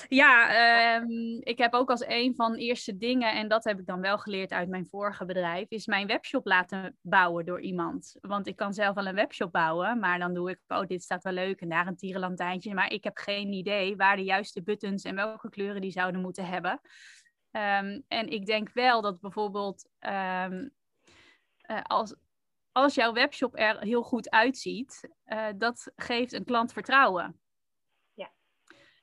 Ja, 0.08 0.50
ehm, 0.50 1.38
ik 1.40 1.58
heb 1.58 1.74
ook 1.74 1.90
als 1.90 2.06
een 2.08 2.36
van 2.36 2.52
de 2.52 2.60
eerste 2.60 2.98
dingen, 2.98 3.34
en 3.34 3.48
dat 3.48 3.64
heb 3.64 3.80
ik 3.80 3.86
dan 3.86 4.02
wel 4.02 4.18
geleerd 4.18 4.52
uit 4.52 4.70
mijn 4.70 4.88
vorige 4.88 5.26
bedrijf, 5.26 5.70
is 5.70 5.86
mijn 5.86 6.08
webshop 6.08 6.46
laten 6.46 6.98
bouwen 7.02 7.46
door 7.46 7.62
iemand. 7.62 8.16
Want 8.22 8.48
ik 8.48 8.56
kan 8.56 8.74
zelf 8.74 8.96
wel 8.96 9.06
een 9.06 9.16
webshop 9.16 9.52
bouwen, 9.52 10.00
maar 10.00 10.20
dan 10.20 10.34
doe 10.34 10.50
ik, 10.50 10.60
oh, 10.68 10.88
dit 10.88 11.04
staat 11.04 11.24
wel 11.24 11.34
leuk 11.34 11.62
en 11.62 11.70
daar 11.70 11.88
een 11.88 11.96
tierenlantijntje. 11.96 12.74
Maar 12.74 12.92
ik 12.92 13.04
heb 13.04 13.18
geen 13.18 13.54
idee 13.54 13.96
waar 13.96 14.16
de 14.16 14.24
juiste 14.24 14.64
buttons 14.64 15.04
en 15.04 15.16
welke 15.16 15.50
kleuren 15.50 15.82
die 15.82 15.92
zouden 15.92 16.22
moeten 16.22 16.46
hebben. 16.46 16.82
Ehm, 17.52 18.02
en 18.08 18.28
ik 18.28 18.46
denk 18.46 18.70
wel 18.74 19.02
dat 19.02 19.20
bijvoorbeeld 19.20 19.90
um, 20.00 20.72
uh, 21.72 21.82
als, 21.82 22.16
als 22.72 22.96
jouw 22.96 23.14
webshop 23.14 23.60
er 23.60 23.80
heel 23.80 24.04
goed 24.04 24.30
uitziet, 24.30 25.10
uh, 25.26 25.48
dat 25.58 25.92
geeft 25.96 26.34
een 26.34 26.46
klant 26.46 26.74
vertrouwen. 26.74 27.40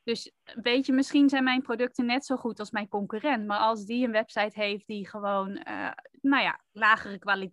Dus 0.04 0.32
weet 0.62 0.87
je, 0.87 0.92
misschien 0.92 1.28
zijn 1.28 1.44
mijn 1.44 1.62
producten 1.62 2.06
net 2.06 2.25
zo 2.25 2.37
goed 2.37 2.59
als 2.59 2.71
mijn 2.71 2.88
concurrent. 2.88 3.47
Maar 3.47 3.59
als 3.59 3.85
die 3.85 4.04
een 4.04 4.12
website 4.12 4.61
heeft 4.61 4.87
die 4.87 5.09
gewoon, 5.09 5.50
uh, 5.68 5.90
nou 6.21 6.42
ja, 6.42 6.61
lagere 6.73 7.18
kwali 7.18 7.52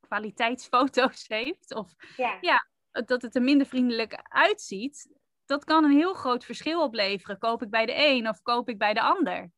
kwaliteitsfoto's 0.00 1.28
heeft. 1.38 1.74
Of 1.74 1.94
ja. 2.16 2.38
ja. 2.40 2.68
dat 2.90 3.22
het 3.22 3.34
er 3.34 3.42
minder 3.42 3.66
vriendelijk 3.66 4.20
uitziet. 4.22 5.10
Dat 5.44 5.64
kan 5.64 5.84
een 5.84 5.96
heel 5.96 6.14
groot 6.14 6.44
verschil 6.44 6.82
opleveren. 6.82 7.38
Koop 7.38 7.62
ik 7.62 7.70
bij 7.70 7.86
de 7.86 7.94
een 7.96 8.28
of 8.28 8.42
koop 8.42 8.68
ik 8.68 8.78
bij 8.78 8.94
de 8.94 9.00
ander? 9.00 9.50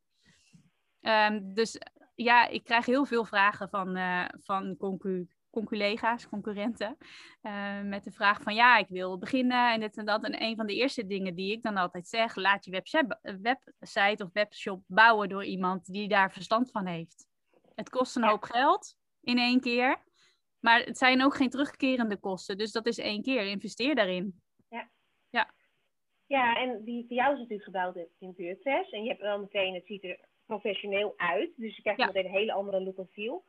Um, 1.01 1.55
dus 1.55 1.79
ja, 2.15 2.47
ik 2.47 2.65
krijg 2.65 2.87
heel 2.87 3.05
veel 3.05 3.25
vragen 3.25 3.69
van, 3.69 3.97
uh, 3.97 4.25
van 4.39 4.77
concu 4.77 5.29
collega's, 5.51 6.29
concurrenten, 6.29 6.97
uh, 7.43 7.83
met 7.83 8.05
de 8.05 8.11
vraag 8.11 8.43
van 8.43 8.55
ja, 8.55 8.77
ik 8.77 8.89
wil 8.89 9.19
beginnen 9.19 9.73
en 9.73 9.81
dit 9.81 9.97
en 9.97 10.05
dat. 10.05 10.25
En 10.25 10.43
een 10.43 10.57
van 10.57 10.67
de 10.67 10.75
eerste 10.75 11.07
dingen 11.07 11.35
die 11.35 11.53
ik 11.53 11.63
dan 11.63 11.77
altijd 11.77 12.09
zeg, 12.09 12.37
laat 12.37 12.65
je 12.65 12.71
website 13.41 14.25
of 14.25 14.33
webshop 14.33 14.83
bouwen 14.87 15.29
door 15.29 15.45
iemand 15.45 15.93
die 15.93 16.09
daar 16.09 16.33
verstand 16.33 16.71
van 16.71 16.87
heeft. 16.87 17.29
Het 17.75 17.91
kost 17.91 18.17
een 18.17 18.25
hoop 18.25 18.43
geld 18.43 18.97
in 19.21 19.39
één 19.39 19.61
keer, 19.61 20.03
maar 20.61 20.81
het 20.81 20.99
zijn 20.99 21.25
ook 21.25 21.35
geen 21.35 21.51
terugkerende 21.51 22.17
kosten. 22.17 22.59
Dus 22.59 22.73
dat 22.73 22.87
is 22.87 22.99
één 22.99 23.23
keer, 23.23 23.47
investeer 23.47 23.95
daarin. 23.95 24.43
Ja. 24.69 24.91
Ja, 25.31 25.51
ja 26.27 26.57
en 26.57 26.85
die 26.85 27.07
voor 27.07 27.17
jou 27.17 27.33
is 27.33 27.39
natuurlijk 27.39 27.65
gebouwd 27.65 27.97
in 27.97 28.35
WordPress 28.37 28.91
en 28.91 29.03
je 29.03 29.09
hebt 29.09 29.21
wel 29.21 29.41
meteen, 29.41 29.75
het 29.75 29.87
ziet 29.87 30.05
er 30.05 30.29
professioneel 30.47 31.15
uit, 31.17 31.51
dus 31.57 31.77
je 31.77 31.83
krijgt 31.83 32.07
meteen 32.07 32.25
een 32.25 32.31
hele 32.31 32.53
andere 32.53 32.81
look 32.81 32.99
en 32.99 33.09
feel. 33.13 33.45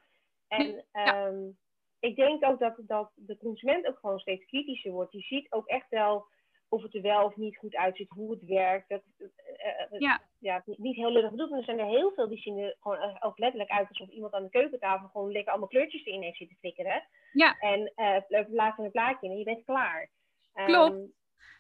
En 0.48 0.86
ja. 0.91 1.27
um, 1.27 1.58
ik 2.01 2.15
denk 2.15 2.46
ook 2.46 2.60
dat, 2.60 2.75
dat 2.88 3.12
de 3.15 3.37
consument 3.37 3.87
ook 3.87 3.98
gewoon 4.00 4.20
steeds 4.20 4.46
kritischer 4.46 4.92
wordt. 4.92 5.11
Je 5.11 5.22
ziet 5.22 5.51
ook 5.51 5.68
echt 5.68 5.90
wel 5.90 6.25
of 6.70 6.81
het 6.81 6.96
er 6.96 7.01
wel 7.01 7.25
of 7.25 7.35
niet 7.35 7.57
goed 7.57 7.75
uitziet, 7.75 8.09
hoe 8.09 8.31
het 8.31 8.46
werkt. 8.46 8.90
Dat, 8.90 9.01
uh, 9.20 10.00
ja. 10.00 10.22
ja, 10.40 10.64
niet 10.66 10.96
heel 10.96 11.11
lullig 11.11 11.31
bedoeld, 11.31 11.50
maar 11.50 11.59
er 11.59 11.66
zijn 11.66 11.79
er 11.79 11.85
heel 11.85 12.11
veel 12.11 12.27
die 12.27 12.42
zien 12.42 12.57
er 12.57 12.75
gewoon 12.79 13.22
ook 13.22 13.37
letterlijk 13.37 13.72
uit 13.72 13.87
alsof 13.90 14.09
iemand 14.09 14.33
aan 14.33 14.44
de 14.44 14.50
keukentafel 14.50 15.07
gewoon 15.07 15.31
lekker 15.31 15.51
allemaal 15.51 15.70
kleurtjes 15.70 16.05
erin 16.05 16.22
heeft 16.22 16.37
zitten 16.37 16.57
flikkeren. 16.57 17.03
Ja. 17.31 17.59
En 17.59 17.94
uh, 17.96 18.46
plaats 18.50 18.77
een 18.77 18.92
plaatje 18.92 19.25
in 19.25 19.31
en 19.31 19.37
je 19.37 19.44
bent 19.44 19.66
klaar. 19.66 20.09
Klopt. 20.53 20.94
Um, 20.94 21.14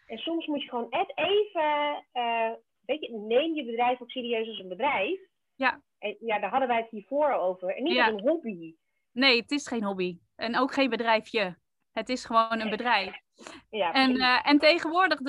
en 0.05 0.17
soms 0.17 0.45
moet 0.45 0.61
je 0.61 0.69
gewoon 0.69 0.87
net 0.89 1.11
even, 1.15 2.05
uh, 2.13 2.51
weet 2.85 3.05
je, 3.05 3.11
neem 3.11 3.53
je 3.53 3.65
bedrijf 3.65 4.01
ook 4.01 4.11
serieus 4.11 4.47
als 4.47 4.59
een 4.59 4.67
bedrijf. 4.67 5.19
Ja. 5.55 5.81
En 5.99 6.17
ja, 6.19 6.39
daar 6.39 6.49
hadden 6.49 6.67
wij 6.67 6.77
het 6.77 6.89
hiervoor 6.89 7.31
over. 7.33 7.75
En 7.75 7.83
niet 7.83 7.99
als 7.99 8.07
een 8.07 8.29
hobby. 8.29 8.75
Nee, 9.11 9.41
het 9.41 9.51
is 9.51 9.67
geen 9.67 9.83
hobby. 9.83 10.17
En 10.41 10.57
ook 10.57 10.73
geen 10.73 10.89
bedrijfje. 10.89 11.57
Het 11.91 12.09
is 12.09 12.25
gewoon 12.25 12.59
een 12.59 12.69
bedrijf. 12.69 13.19
Ja, 13.69 13.93
en, 13.93 14.15
uh, 14.15 14.47
en 14.47 14.59
tegenwoordig, 14.59 15.19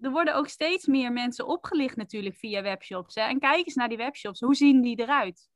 er 0.00 0.10
worden 0.10 0.34
ook 0.34 0.48
steeds 0.48 0.86
meer 0.86 1.12
mensen 1.12 1.46
opgelicht 1.46 1.96
natuurlijk 1.96 2.36
via 2.36 2.62
webshops. 2.62 3.14
Hè? 3.14 3.22
En 3.22 3.38
kijk 3.38 3.66
eens 3.66 3.74
naar 3.74 3.88
die 3.88 3.96
webshops. 3.96 4.40
Hoe 4.40 4.54
zien 4.54 4.80
die 4.80 5.00
eruit? 5.00 5.50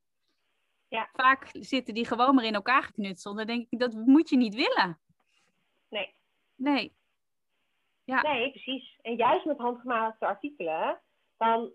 Ja. 0.89 1.09
Vaak 1.13 1.49
zitten 1.53 1.95
die 1.95 2.07
gewoon 2.07 2.35
maar 2.35 2.45
in 2.45 2.55
elkaar 2.55 2.83
geknutseld. 2.83 3.37
Dan 3.37 3.47
denk 3.47 3.67
ik, 3.71 3.79
dat 3.79 3.93
moet 3.95 4.29
je 4.29 4.37
niet 4.37 4.55
willen. 4.55 5.01
Nee. 5.89 6.15
Nee. 6.55 6.95
Ja. 8.05 8.23
Nee, 8.23 8.51
precies. 8.51 8.99
En 9.03 9.17
juist 9.17 9.45
met 9.45 9.59
handgemaakte 9.59 10.27
artikelen, 10.27 11.01
dan 11.37 11.73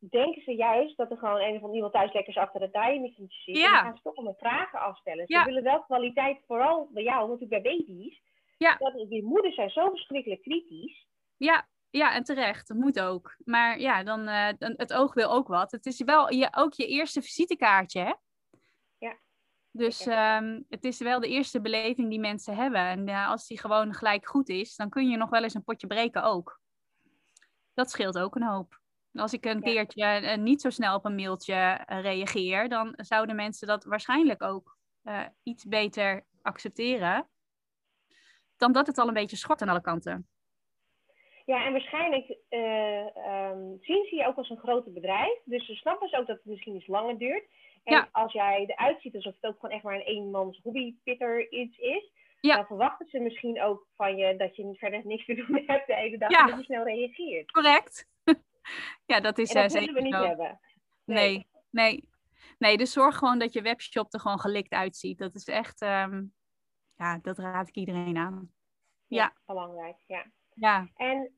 denken 0.00 0.42
ze 0.42 0.54
juist 0.54 0.96
dat 0.96 1.10
er 1.10 1.16
gewoon 1.16 1.40
een 1.40 1.62
of 1.62 1.74
iemand 1.74 1.92
thuis 1.92 2.12
lekker 2.12 2.36
achter 2.36 2.60
het 2.60 2.72
draaimachine 2.72 3.26
zit. 3.28 3.56
Ja. 3.56 3.64
En 3.64 3.72
dan 3.72 3.82
gaan 3.82 3.96
ze 3.96 4.02
toch 4.02 4.14
om 4.14 4.34
vragen 4.38 4.80
afstellen. 4.80 5.26
Ze 5.26 5.42
willen 5.44 5.62
wel 5.62 5.82
kwaliteit, 5.82 6.38
vooral 6.46 6.88
bij 6.92 7.02
jou, 7.02 7.28
natuurlijk 7.28 7.62
bij 7.62 7.76
baby's. 7.76 8.22
Ja. 8.56 8.76
Dat, 8.78 9.08
die 9.08 9.24
moeders 9.24 9.54
zijn 9.54 9.70
zo 9.70 9.88
verschrikkelijk 9.88 10.42
kritisch. 10.42 11.06
Ja, 11.36 11.68
ja, 11.90 12.14
en 12.14 12.24
terecht. 12.24 12.68
Dat 12.68 12.76
moet 12.76 13.00
ook. 13.00 13.36
Maar 13.44 13.80
ja, 13.80 14.02
dan, 14.02 14.28
uh, 14.28 14.48
dan, 14.58 14.74
het 14.76 14.92
oog 14.92 15.14
wil 15.14 15.30
ook 15.30 15.48
wat. 15.48 15.70
Het 15.70 15.86
is 15.86 16.00
wel 16.00 16.32
je, 16.32 16.48
ook 16.50 16.72
je 16.72 16.86
eerste 16.86 17.22
visitekaartje, 17.22 18.00
hè? 18.00 18.12
Ja. 18.98 19.18
Dus 19.70 20.06
um, 20.06 20.64
het 20.68 20.84
is 20.84 20.98
wel 20.98 21.20
de 21.20 21.28
eerste 21.28 21.60
beleving 21.60 22.08
die 22.08 22.20
mensen 22.20 22.56
hebben. 22.56 22.80
En 22.80 23.08
uh, 23.08 23.28
als 23.28 23.46
die 23.46 23.58
gewoon 23.58 23.94
gelijk 23.94 24.26
goed 24.26 24.48
is, 24.48 24.76
dan 24.76 24.88
kun 24.88 25.08
je 25.08 25.16
nog 25.16 25.30
wel 25.30 25.42
eens 25.42 25.54
een 25.54 25.64
potje 25.64 25.86
breken 25.86 26.22
ook. 26.22 26.60
Dat 27.74 27.90
scheelt 27.90 28.18
ook 28.18 28.34
een 28.34 28.46
hoop. 28.46 28.79
Als 29.14 29.32
ik 29.32 29.44
een 29.44 29.62
keertje 29.62 30.20
uh, 30.22 30.34
niet 30.34 30.60
zo 30.60 30.70
snel 30.70 30.94
op 30.94 31.04
een 31.04 31.14
mailtje 31.14 31.54
uh, 31.54 32.00
reageer, 32.00 32.68
dan 32.68 32.92
zouden 32.96 33.36
mensen 33.36 33.66
dat 33.66 33.84
waarschijnlijk 33.84 34.42
ook 34.42 34.76
uh, 35.04 35.26
iets 35.42 35.64
beter 35.64 36.24
accepteren. 36.42 37.28
Dan 38.56 38.72
dat 38.72 38.86
het 38.86 38.98
al 38.98 39.08
een 39.08 39.14
beetje 39.14 39.36
schort 39.36 39.62
aan 39.62 39.68
alle 39.68 39.80
kanten. 39.80 40.28
Ja, 41.46 41.64
en 41.64 41.72
waarschijnlijk 41.72 42.28
um, 42.28 43.78
zien 43.80 44.06
ze 44.08 44.16
je 44.16 44.26
ook 44.26 44.36
als 44.36 44.50
een 44.50 44.58
groter 44.58 44.92
bedrijf. 44.92 45.38
Dus 45.44 45.66
ze 45.66 45.74
snappen 45.74 46.08
ze 46.08 46.16
ook 46.16 46.26
dat 46.26 46.36
het 46.36 46.44
misschien 46.44 46.76
iets 46.76 46.86
langer 46.86 47.18
duurt. 47.18 47.44
En 47.84 47.94
ja. 47.94 48.08
als 48.12 48.32
jij 48.32 48.64
eruit 48.66 49.00
ziet 49.00 49.14
alsof 49.14 49.34
het 49.40 49.50
ook 49.50 49.60
gewoon 49.60 49.74
echt 49.74 49.84
maar 49.84 49.94
een 49.94 50.00
eenmans 50.00 50.60
hobbypitter 50.62 51.50
iets 51.50 51.78
is, 51.78 52.12
ja. 52.40 52.56
dan 52.56 52.66
verwachten 52.66 53.06
ze 53.08 53.18
misschien 53.18 53.62
ook 53.62 53.86
van 53.96 54.16
je 54.16 54.36
dat 54.36 54.56
je 54.56 54.74
verder 54.74 55.00
niks 55.04 55.24
te 55.24 55.34
doen 55.34 55.62
hebt 55.66 55.86
de 55.86 55.94
hele 55.94 56.18
dag 56.18 56.30
en 56.30 56.46
dat 56.46 56.58
je 56.58 56.64
snel 56.64 56.84
reageert. 56.84 57.50
Correct. 57.50 58.08
ja, 59.12 59.20
dat 59.20 59.38
is 59.38 59.52
en 59.52 59.62
dat 59.62 59.72
zeker 59.72 59.94
we 59.94 60.00
niet 60.00 60.14
hebben. 60.14 60.60
Nee. 61.04 61.48
nee. 61.70 62.08
nee, 62.58 62.76
Dus 62.76 62.92
zorg 62.92 63.16
gewoon 63.16 63.38
dat 63.38 63.52
je 63.52 63.62
webshop 63.62 64.12
er 64.14 64.20
gewoon 64.20 64.40
gelikt 64.40 64.72
uitziet. 64.72 65.18
Dat 65.18 65.34
is 65.34 65.44
echt, 65.44 65.82
um, 65.82 66.34
ja, 66.96 67.18
dat 67.22 67.38
raad 67.38 67.68
ik 67.68 67.74
iedereen 67.74 68.16
aan. 68.16 68.52
Ja, 69.06 69.32
belangrijk, 69.46 69.96
ja. 70.06 70.26
Ja. 70.54 70.88
En 70.96 71.30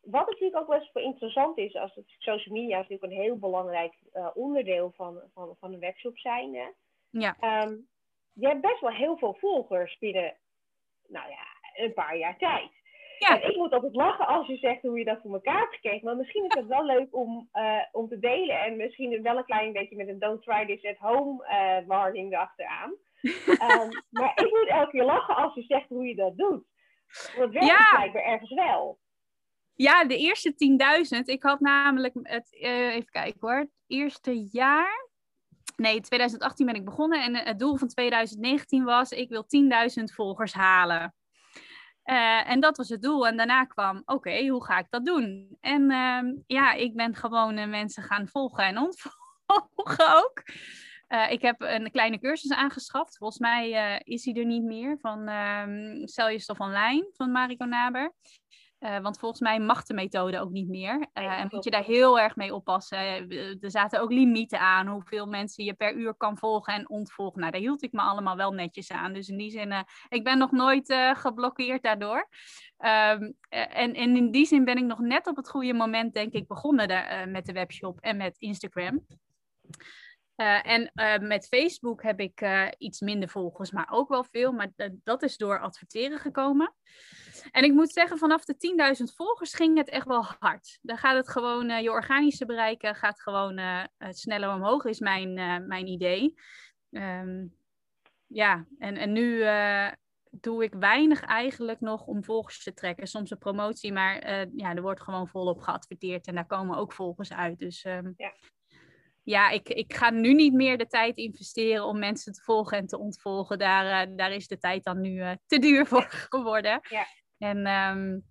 wat 0.00 0.26
natuurlijk 0.26 0.56
ook 0.56 0.68
wel 0.68 0.78
eens 0.78 0.90
interessant 0.92 1.58
is, 1.58 1.74
als 1.74 1.94
het 1.94 2.04
social 2.18 2.54
media 2.54 2.80
is 2.80 2.88
natuurlijk 2.88 3.12
een 3.12 3.22
heel 3.22 3.38
belangrijk 3.38 3.94
uh, 4.14 4.28
onderdeel 4.34 4.92
van, 4.96 5.20
van, 5.34 5.56
van 5.58 5.72
een 5.72 5.78
webshop 5.78 6.18
zijn. 6.18 6.54
Hè? 6.54 6.68
Ja. 7.10 7.62
Um, 7.62 7.88
je 8.32 8.46
hebt 8.46 8.60
best 8.60 8.80
wel 8.80 8.90
heel 8.90 9.16
veel 9.16 9.36
volgers 9.40 9.98
binnen, 9.98 10.36
nou 11.06 11.28
ja, 11.28 11.46
een 11.74 11.94
paar 11.94 12.16
jaar 12.16 12.38
tijd. 12.38 12.70
Ja. 13.18 13.40
En 13.40 13.50
ik 13.50 13.56
moet 13.56 13.72
altijd 13.72 13.94
lachen 13.94 14.26
als 14.26 14.46
je 14.46 14.56
zegt 14.56 14.82
hoe 14.82 14.98
je 14.98 15.04
dat 15.04 15.20
voor 15.22 15.32
elkaar 15.32 15.58
hebt 15.58 15.74
gekregen. 15.74 16.04
Maar 16.04 16.16
misschien 16.16 16.44
is 16.44 16.54
het 16.54 16.66
wel 16.66 16.84
leuk 16.84 17.08
om, 17.10 17.48
uh, 17.54 17.82
om 17.92 18.08
te 18.08 18.18
delen. 18.18 18.60
En 18.60 18.76
misschien 18.76 19.22
wel 19.22 19.36
een 19.36 19.44
klein 19.44 19.72
beetje 19.72 19.96
met 19.96 20.08
een 20.08 20.18
don't 20.18 20.42
try 20.42 20.66
this 20.66 20.84
at 20.84 20.96
home 20.96 21.44
uh, 21.44 21.86
warning 21.86 22.32
erachteraan. 22.32 22.94
um, 23.22 23.88
maar 24.18 24.32
ik 24.34 24.50
moet 24.50 24.68
elke 24.68 24.90
keer 24.90 25.04
lachen 25.04 25.36
als 25.36 25.54
je 25.54 25.62
zegt 25.62 25.88
hoe 25.88 26.06
je 26.06 26.14
dat 26.14 26.36
doet. 26.36 26.64
Want 27.36 27.52
werkt 27.52 27.68
ja. 27.68 27.96
blijkbaar 27.96 28.22
ergens 28.22 28.54
wel. 28.54 28.98
Ja, 29.74 30.04
de 30.04 30.18
eerste 30.18 30.54
10.000. 31.16 31.20
Ik 31.24 31.42
had 31.42 31.60
namelijk 31.60 32.14
het, 32.22 32.56
uh, 32.60 32.94
even 32.94 33.10
kijken 33.10 33.40
hoor, 33.40 33.58
het 33.58 33.70
eerste 33.86 34.48
jaar. 34.52 35.08
Nee, 35.76 36.00
2018 36.00 36.66
ben 36.66 36.74
ik 36.74 36.84
begonnen 36.84 37.22
en 37.22 37.36
het 37.36 37.58
doel 37.58 37.76
van 37.76 37.88
2019 37.88 38.84
was: 38.84 39.10
ik 39.10 39.28
wil 39.28 39.44
10.000 39.98 40.04
volgers 40.04 40.52
halen. 40.52 41.14
Uh, 42.04 42.50
en 42.50 42.60
dat 42.60 42.76
was 42.76 42.88
het 42.88 43.02
doel. 43.02 43.26
En 43.26 43.36
daarna 43.36 43.64
kwam, 43.64 44.02
oké, 44.04 44.46
hoe 44.46 44.64
ga 44.64 44.78
ik 44.78 44.86
dat 44.90 45.04
doen? 45.04 45.56
En 45.60 45.90
uh, 45.90 46.42
ja, 46.46 46.72
ik 46.72 46.94
ben 46.94 47.14
gewoon 47.14 47.58
uh, 47.58 47.66
mensen 47.66 48.02
gaan 48.02 48.28
volgen 48.28 48.64
en 48.64 48.78
ontvolgen 48.78 50.16
ook. 50.24 50.42
Uh, 51.08 51.30
ik 51.30 51.42
heb 51.42 51.60
een 51.60 51.90
kleine 51.90 52.18
cursus 52.18 52.52
aangeschaft. 52.52 53.16
Volgens 53.16 53.38
mij 53.38 53.70
is 54.04 54.24
hij 54.24 54.34
er 54.34 54.44
niet 54.44 54.62
meer. 54.62 54.98
Van 55.00 55.28
ehm, 55.28 56.06
Stel 56.06 56.28
je 56.28 56.38
stof 56.38 56.60
online 56.60 57.10
van 57.12 57.32
Mariko 57.32 57.64
Naber. 57.64 58.12
Uh, 58.84 58.98
want 58.98 59.18
volgens 59.18 59.40
mij 59.40 59.60
mag 59.60 59.84
de 59.84 59.94
methode 59.94 60.40
ook 60.40 60.50
niet 60.50 60.68
meer. 60.68 61.06
Uh, 61.14 61.40
en 61.40 61.48
moet 61.50 61.64
je 61.64 61.70
daar 61.70 61.84
heel 61.84 62.20
erg 62.20 62.36
mee 62.36 62.54
oppassen. 62.54 62.98
Er 63.60 63.70
zaten 63.70 64.00
ook 64.00 64.12
limieten 64.12 64.60
aan 64.60 64.86
hoeveel 64.86 65.26
mensen 65.26 65.64
je 65.64 65.74
per 65.74 65.94
uur 65.94 66.14
kan 66.14 66.38
volgen 66.38 66.74
en 66.74 66.88
ontvolgen. 66.88 67.40
Nou, 67.40 67.52
daar 67.52 67.60
hield 67.60 67.82
ik 67.82 67.92
me 67.92 68.00
allemaal 68.00 68.36
wel 68.36 68.52
netjes 68.52 68.90
aan. 68.90 69.12
Dus 69.12 69.28
in 69.28 69.36
die 69.36 69.50
zin, 69.50 69.70
uh, 69.70 69.80
ik 70.08 70.24
ben 70.24 70.38
nog 70.38 70.50
nooit 70.50 70.94
geblokkeerd 71.12 71.82
daardoor. 71.82 72.28
Um, 72.78 73.34
en, 73.48 73.94
en, 73.94 74.16
in 74.16 74.30
die 74.30 74.46
zin 74.46 74.64
ben 74.64 74.76
ik 74.76 74.84
nog 74.84 74.98
net 74.98 75.26
op 75.26 75.36
het 75.36 75.50
goede 75.50 75.74
moment, 75.74 76.14
denk 76.14 76.32
ik, 76.32 76.46
begonnen 76.46 77.30
met 77.30 77.46
de 77.46 77.52
webshop 77.52 78.00
en 78.00 78.16
met 78.16 78.38
Instagram. 78.38 79.06
en 80.62 80.90
met 81.20 81.46
Facebook 81.46 82.02
heb 82.02 82.20
ik 82.20 82.46
iets 82.78 83.00
minder 83.00 83.28
volgers, 83.28 83.70
maar 83.70 83.88
ook 83.90 84.08
wel 84.08 84.24
veel. 84.24 84.52
Maar 84.52 84.72
dat 85.02 85.22
is 85.22 85.36
door 85.36 85.60
adverteren 85.60 86.18
gekomen. 86.18 86.74
En 87.50 87.64
ik 87.64 87.72
moet 87.72 87.92
zeggen, 87.92 88.18
vanaf 88.18 88.44
de 88.44 88.96
10.000 88.98 89.14
volgers 89.14 89.54
ging 89.54 89.76
het 89.76 89.88
echt 89.88 90.06
wel 90.06 90.24
hard. 90.38 90.78
Dan 90.82 90.98
gaat 90.98 91.16
het 91.16 91.28
gewoon, 91.28 91.70
uh, 91.70 91.80
je 91.80 91.90
organische 91.90 92.46
bereiken 92.46 92.94
gaat 92.94 93.20
gewoon 93.20 93.58
uh, 93.58 93.84
sneller 93.98 94.54
omhoog, 94.54 94.84
is 94.84 95.00
mijn, 95.00 95.34
mijn 95.66 95.86
idee. 95.86 96.34
Um, 96.90 97.56
ja, 98.26 98.66
en, 98.78 98.96
en 98.96 99.12
nu 99.12 99.44
doe 100.30 100.64
ik 100.64 100.74
weinig 100.74 101.20
eigenlijk 101.20 101.80
nog 101.80 102.06
om 102.06 102.24
volgers 102.24 102.62
te 102.62 102.74
trekken. 102.74 103.06
Soms 103.06 103.30
een 103.30 103.38
promotie, 103.38 103.92
maar 103.92 104.46
ja, 104.56 104.74
er 104.74 104.82
wordt 104.82 105.02
gewoon 105.02 105.28
volop 105.28 105.60
geadverteerd 105.60 106.26
en 106.26 106.34
daar 106.34 106.46
komen 106.46 106.76
ook 106.76 106.92
volgers 106.92 107.32
uit. 107.32 107.58
Dus 107.58 107.84
um, 107.84 108.14
ja. 108.16 108.32
ja, 109.22 109.50
ik, 109.50 109.68
ik 109.68 109.94
ga 109.94 110.10
nu 110.10 110.34
niet 110.34 110.52
meer 110.52 110.78
de 110.78 110.86
tijd 110.86 111.16
investeren 111.16 111.84
om 111.84 111.98
mensen 111.98 112.32
te 112.32 112.42
volgen 112.42 112.78
en 112.78 112.86
te 112.86 112.98
ontvolgen. 112.98 113.58
Daar, 113.58 114.16
daar 114.16 114.32
is 114.32 114.46
de 114.46 114.58
tijd 114.58 114.84
dan 114.84 115.00
nu 115.00 115.36
te 115.46 115.58
duur 115.58 115.86
voor 115.86 116.06
geworden. 116.30 116.80
Ja. 116.88 117.06
En, 117.38 117.56
um, 117.56 118.24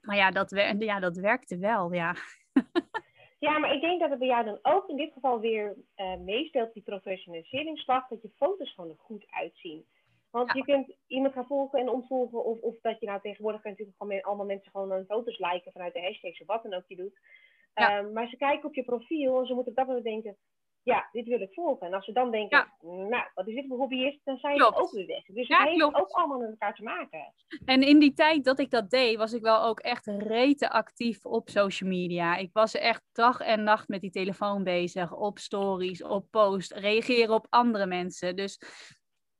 maar 0.00 0.16
ja 0.16 0.30
dat, 0.30 0.50
ja, 0.78 1.00
dat 1.00 1.16
werkte 1.16 1.58
wel, 1.58 1.92
ja. 1.92 2.14
Ja, 3.40 3.58
maar 3.58 3.74
ik 3.74 3.80
denk 3.80 4.00
dat 4.00 4.10
het 4.10 4.18
bij 4.18 4.28
jou 4.28 4.44
dan 4.44 4.58
ook 4.62 4.88
in 4.88 4.96
dit 4.96 5.12
geval 5.12 5.40
weer 5.40 5.76
uh, 5.96 6.16
meespeelt, 6.16 6.72
die 6.72 6.82
professionaliseringsslag, 6.82 8.08
dat 8.08 8.22
je 8.22 8.30
foto's 8.36 8.74
gewoon 8.74 8.90
er 8.90 8.96
goed 8.98 9.24
uitzien. 9.30 9.84
Want 10.30 10.52
je 10.52 10.64
kunt 10.64 10.96
iemand 11.06 11.34
gaan 11.34 11.46
volgen 11.46 11.80
en 11.80 11.88
ontvolgen, 11.88 12.44
of, 12.44 12.60
of 12.60 12.80
dat 12.80 13.00
je 13.00 13.06
nou 13.06 13.20
tegenwoordig 13.20 13.60
kan 13.60 13.70
natuurlijk 13.70 13.96
gewoon 13.98 14.22
allemaal 14.22 14.46
mensen 14.46 14.70
gewoon 14.70 14.92
aan 14.92 15.04
foto's 15.08 15.38
liken 15.38 15.72
vanuit 15.72 15.92
de 15.92 16.00
hashtags 16.00 16.40
of 16.40 16.46
wat 16.46 16.62
dan 16.62 16.74
ook 16.74 16.84
je 16.86 16.96
doet. 16.96 17.18
Ja. 17.74 18.02
Uh, 18.02 18.12
maar 18.12 18.28
ze 18.28 18.36
kijken 18.36 18.68
op 18.68 18.74
je 18.74 18.84
profiel 18.84 19.40
en 19.40 19.46
ze 19.46 19.54
moeten 19.54 19.72
op 19.72 19.78
dat 19.78 19.86
moment 19.86 20.04
denken, 20.04 20.36
ja, 20.82 21.08
dit 21.12 21.26
wil 21.26 21.40
ik 21.40 21.52
volgen. 21.52 21.86
En 21.86 21.94
als 21.94 22.04
ze 22.04 22.12
dan 22.12 22.30
denken, 22.30 22.72
nou, 22.80 23.24
wat 23.34 23.48
is 23.48 23.54
dit 23.54 23.66
voor 23.68 23.78
hobbyist, 23.78 24.20
dan 24.24 24.38
zijn 24.38 24.56
ze 24.56 24.74
ook 24.76 24.90
weer 24.90 25.06
weg. 25.06 25.24
Dus 25.24 25.48
het 25.48 25.58
heeft 25.58 25.82
ook 25.82 26.10
allemaal 26.10 26.38
met 26.38 26.50
elkaar 26.50 26.74
te 26.74 26.82
maken. 26.82 27.34
En 27.64 27.82
in 27.82 27.98
die 27.98 28.12
tijd 28.12 28.44
dat 28.44 28.58
ik 28.58 28.70
dat 28.70 28.90
deed, 28.90 29.16
was 29.16 29.32
ik 29.32 29.42
wel 29.42 29.62
ook 29.62 29.80
echt 29.80 30.06
rete 30.06 30.70
actief 30.70 31.26
op 31.26 31.48
social 31.48 31.90
media. 31.90 32.36
Ik 32.36 32.50
was 32.52 32.74
echt 32.74 33.02
dag 33.12 33.40
en 33.40 33.62
nacht 33.62 33.88
met 33.88 34.00
die 34.00 34.10
telefoon 34.10 34.64
bezig, 34.64 35.14
op 35.14 35.38
stories, 35.38 36.02
op 36.02 36.30
posts, 36.30 36.72
reageren 36.72 37.34
op 37.34 37.46
andere 37.48 37.86
mensen. 37.86 38.36
Dus 38.36 38.60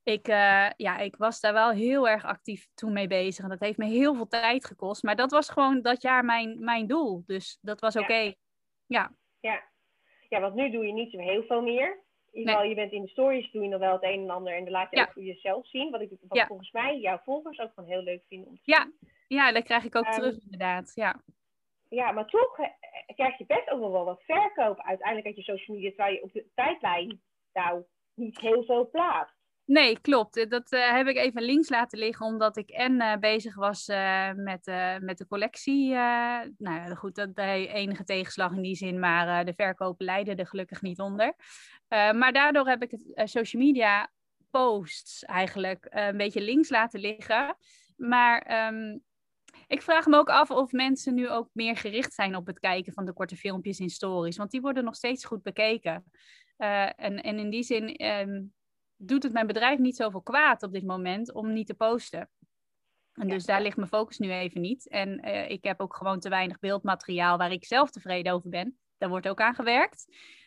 ik, 0.03 0.27
uh, 0.27 0.69
ja, 0.75 0.97
ik 0.97 1.15
was 1.15 1.39
daar 1.39 1.53
wel 1.53 1.69
heel 1.69 2.09
erg 2.09 2.23
actief 2.23 2.67
toen 2.73 2.93
mee 2.93 3.07
bezig. 3.07 3.43
En 3.43 3.49
dat 3.49 3.59
heeft 3.59 3.77
me 3.77 3.85
heel 3.85 4.15
veel 4.15 4.27
tijd 4.27 4.65
gekost. 4.65 5.03
Maar 5.03 5.15
dat 5.15 5.31
was 5.31 5.49
gewoon 5.49 5.81
dat 5.81 6.01
jaar 6.01 6.25
mijn, 6.25 6.63
mijn 6.63 6.87
doel. 6.87 7.23
Dus 7.25 7.57
dat 7.61 7.79
was 7.79 7.95
oké. 7.95 8.05
Okay. 8.05 8.37
Ja. 8.85 9.15
ja. 9.39 9.51
Ja, 9.51 9.70
want 10.39 10.55
nu 10.55 10.69
doe 10.69 10.85
je 10.85 10.93
niet 10.93 11.11
zo 11.11 11.17
heel 11.17 11.43
veel 11.43 11.61
meer. 11.61 11.99
In 12.31 12.43
nee. 12.43 12.69
je 12.69 12.75
bent 12.75 12.91
in 12.91 13.01
de 13.01 13.07
stories, 13.07 13.51
doe 13.51 13.63
je 13.63 13.69
nog 13.69 13.79
wel 13.79 13.93
het 13.93 14.03
een 14.03 14.21
en 14.21 14.29
ander. 14.29 14.53
En 14.53 14.63
dan 14.63 14.73
laat 14.73 14.91
je 14.91 14.97
ja. 14.97 15.03
ook 15.03 15.11
voor 15.11 15.23
jezelf 15.23 15.67
zien. 15.67 15.91
Wat, 15.91 16.01
ik, 16.01 16.09
wat 16.09 16.37
ja. 16.37 16.45
volgens 16.45 16.71
mij 16.71 16.99
jouw 16.99 17.21
volgers 17.23 17.59
ook 17.59 17.71
gewoon 17.73 17.89
heel 17.89 18.01
leuk 18.01 18.23
vinden 18.27 18.47
om 18.47 18.55
te 18.55 18.61
ja. 18.63 18.81
zien. 18.81 19.09
Ja, 19.27 19.51
dat 19.51 19.63
krijg 19.63 19.83
ik 19.83 19.95
ook 19.95 20.05
um, 20.05 20.11
terug 20.11 20.43
inderdaad. 20.43 20.91
Ja. 20.95 21.21
ja, 21.89 22.11
maar 22.11 22.25
toch 22.25 22.59
eh, 22.59 23.15
krijg 23.15 23.37
je 23.37 23.45
best 23.45 23.69
ook 23.69 23.79
wel 23.79 24.05
wat 24.05 24.23
verkoop 24.23 24.81
uiteindelijk 24.81 25.27
uit 25.27 25.35
je 25.35 25.41
social 25.41 25.77
media. 25.77 25.89
Terwijl 25.89 26.13
je 26.13 26.23
op 26.23 26.33
de 26.33 26.45
tijdlijn 26.55 27.21
nou 27.53 27.83
niet 28.13 28.39
heel 28.39 28.63
veel 28.63 28.89
plaatst. 28.89 29.40
Nee, 29.65 29.99
klopt. 29.99 30.49
Dat 30.49 30.73
uh, 30.73 30.91
heb 30.91 31.07
ik 31.07 31.17
even 31.17 31.41
links 31.41 31.69
laten 31.69 31.99
liggen, 31.99 32.25
omdat 32.25 32.57
ik 32.57 32.69
en 32.69 33.01
uh, 33.01 33.15
bezig 33.15 33.55
was 33.55 33.87
met, 34.35 34.65
met 35.01 35.17
de 35.17 35.25
collectie. 35.27 35.89
nou 35.89 36.49
ja, 36.57 36.95
goed, 36.95 37.15
dat 37.15 37.35
de 37.35 37.67
enige 37.67 38.03
tegenslag 38.03 38.51
in 38.51 38.61
die 38.61 38.75
zin, 38.75 38.99
maar 38.99 39.45
de 39.45 39.53
verkopen 39.53 40.05
leiden 40.05 40.37
er 40.37 40.47
gelukkig 40.47 40.81
niet 40.81 40.99
onder. 40.99 41.35
maar 41.89 42.33
daardoor 42.33 42.67
heb 42.67 42.83
ik 42.83 42.91
het 42.91 43.29
social 43.29 43.61
media 43.61 44.11
posts 44.49 45.23
eigenlijk 45.23 45.87
een 45.89 46.17
beetje 46.17 46.41
links 46.41 46.69
laten 46.69 46.99
liggen. 46.99 47.57
Maar 47.95 48.67
um, 48.73 49.03
ik 49.67 49.81
vraag 49.81 50.05
me 50.05 50.17
ook 50.17 50.29
af 50.29 50.51
of 50.51 50.71
mensen 50.71 51.13
nu 51.13 51.29
ook 51.29 51.49
meer 51.53 51.77
gericht 51.77 52.13
zijn 52.13 52.35
op 52.35 52.47
het 52.47 52.59
kijken 52.59 52.93
van 52.93 53.05
de 53.05 53.13
korte 53.13 53.35
filmpjes 53.35 53.79
in 53.79 53.89
stories, 53.89 54.37
want 54.37 54.51
die 54.51 54.61
worden 54.61 54.83
nog 54.83 54.95
steeds 54.95 55.25
goed 55.25 55.43
bekeken. 55.43 56.03
en, 56.57 57.21
en 57.21 57.39
in 57.39 57.49
die 57.49 57.63
zin. 57.63 58.05
Um, 58.05 58.53
doet 59.01 59.23
het 59.23 59.33
mijn 59.33 59.47
bedrijf 59.47 59.79
niet 59.79 59.95
zoveel 59.95 60.21
kwaad 60.21 60.63
op 60.63 60.73
dit 60.73 60.85
moment 60.85 61.33
om 61.33 61.53
niet 61.53 61.67
te 61.67 61.73
posten. 61.73 62.29
En 63.13 63.27
dus 63.27 63.45
daar 63.45 63.61
ligt 63.61 63.77
mijn 63.77 63.89
focus 63.89 64.17
nu 64.17 64.31
even 64.31 64.61
niet. 64.61 64.89
En 64.89 65.27
uh, 65.27 65.49
ik 65.49 65.63
heb 65.63 65.81
ook 65.81 65.95
gewoon 65.95 66.19
te 66.19 66.29
weinig 66.29 66.59
beeldmateriaal 66.59 67.37
waar 67.37 67.51
ik 67.51 67.65
zelf 67.65 67.91
tevreden 67.91 68.33
over 68.33 68.49
ben. 68.49 68.77
Daar 68.97 69.09
wordt 69.09 69.27
ook 69.27 69.41
aan 69.41 69.55
gewerkt. 69.55 70.05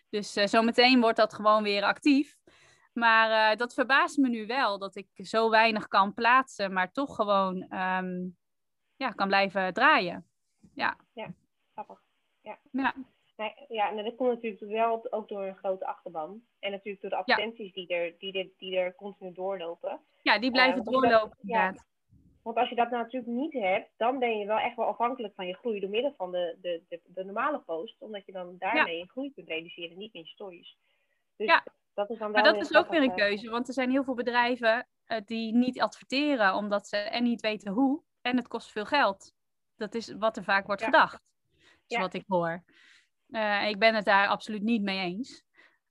Dus 0.09 0.37
uh, 0.37 0.47
zometeen 0.47 1.01
wordt 1.01 1.17
dat 1.17 1.35
gewoon 1.35 1.63
weer 1.63 1.83
actief. 1.83 2.37
Maar 2.93 3.53
uh, 3.53 3.59
dat 3.59 3.75
verbaast 3.75 4.17
me 4.17 4.29
nu 4.29 4.47
wel 4.47 4.79
dat 4.79 4.97
ik 4.97 5.09
zo 5.15 5.51
weinig 5.51 5.89
kan 5.89 6.15
plaatsen, 6.15 6.73
maar 6.73 6.93
toch 6.93 7.15
gewoon 7.15 7.57
um, 7.73 8.37
ja, 8.97 9.11
kan 9.11 9.27
blijven 9.27 9.73
draaien. 9.73 10.29
Ja, 10.75 10.97
ja 11.13 11.35
grappig. 11.73 12.03
Ja. 12.41 12.59
ja. 12.71 12.95
Nee, 13.37 13.55
ja, 13.69 13.91
en 13.91 14.05
dat 14.05 14.15
komt 14.15 14.31
natuurlijk 14.31 14.73
wel 14.73 15.13
ook 15.13 15.29
door 15.29 15.43
een 15.43 15.57
grote 15.57 15.87
achterban. 15.87 16.43
En 16.59 16.71
natuurlijk 16.71 17.01
door 17.01 17.11
de 17.11 17.17
advertenties 17.17 17.73
die, 17.73 17.89
er, 17.89 18.15
die, 18.19 18.39
er, 18.39 18.49
die 18.59 18.77
er 18.77 18.95
continu 18.95 19.33
doorlopen. 19.33 20.01
Ja, 20.23 20.39
die 20.39 20.51
blijven 20.51 20.79
uh, 20.79 20.85
doorlopen, 20.85 21.39
inderdaad. 21.41 21.85
want 22.43 22.57
als 22.57 22.69
je 22.69 22.75
dat 22.75 22.91
nou 22.91 23.03
natuurlijk 23.03 23.33
niet 23.33 23.53
hebt, 23.53 23.91
dan 23.97 24.19
ben 24.19 24.39
je 24.39 24.47
wel 24.47 24.59
echt 24.59 24.77
wel 24.77 24.87
afhankelijk 24.87 25.35
van 25.35 25.47
je 25.47 25.55
groei 25.55 25.81
door 25.81 25.91
middel 25.91 26.15
van 26.17 26.31
de, 26.31 26.59
de, 26.61 26.83
de, 26.89 27.01
de 27.05 27.25
normale 27.25 27.59
post. 27.59 27.97
Omdat 27.99 28.27
je 28.27 28.33
dan 28.33 28.57
daarmee 28.59 28.99
je 28.99 29.09
groei 29.09 29.33
kunt 29.33 29.49
realiseren, 29.49 29.99
niet 29.99 30.13
met 30.13 30.27
je 30.27 30.33
stories. 30.33 30.77
Dus 31.37 31.47
ja, 31.47 31.65
dat 31.95 32.11
is 32.11 32.19
dan 32.19 32.33
wel 32.33 32.43
maar 32.43 32.53
dat 32.53 32.63
is 32.63 32.77
ook 32.77 32.89
weer 32.89 33.03
een 33.03 33.15
keuze. 33.15 33.51
Want 33.51 33.69
er 33.69 33.75
zijn 33.75 33.91
heel 33.91 34.05
veel 34.05 34.15
bedrijven 34.15 34.89
uh, 35.07 35.19
die 35.25 35.55
niet 35.55 35.81
adverteren, 35.81 36.55
omdat 36.55 36.89
ze 36.89 36.97
en 36.97 37.23
niet 37.23 37.41
weten 37.41 37.73
hoe. 37.73 38.03
En 38.23 38.37
het 38.37 38.49
kost 38.49 38.71
veel 38.71 38.85
geld. 38.85 39.35
Dat 39.77 39.95
is 39.95 40.15
wat 40.19 40.37
er 40.37 40.45
vaak 40.45 40.67
wordt 40.67 40.81
ja. 40.81 40.87
gedacht. 40.87 41.23
Is 41.87 41.99
wat 41.99 42.15
ik 42.15 42.25
hoor. 42.27 42.65
Uh, 43.29 43.69
ik 43.69 43.79
ben 43.79 43.95
het 43.95 44.05
daar 44.05 44.29
absoluut 44.29 44.63
niet 44.63 44.83
mee 44.83 44.99
eens. 44.99 45.45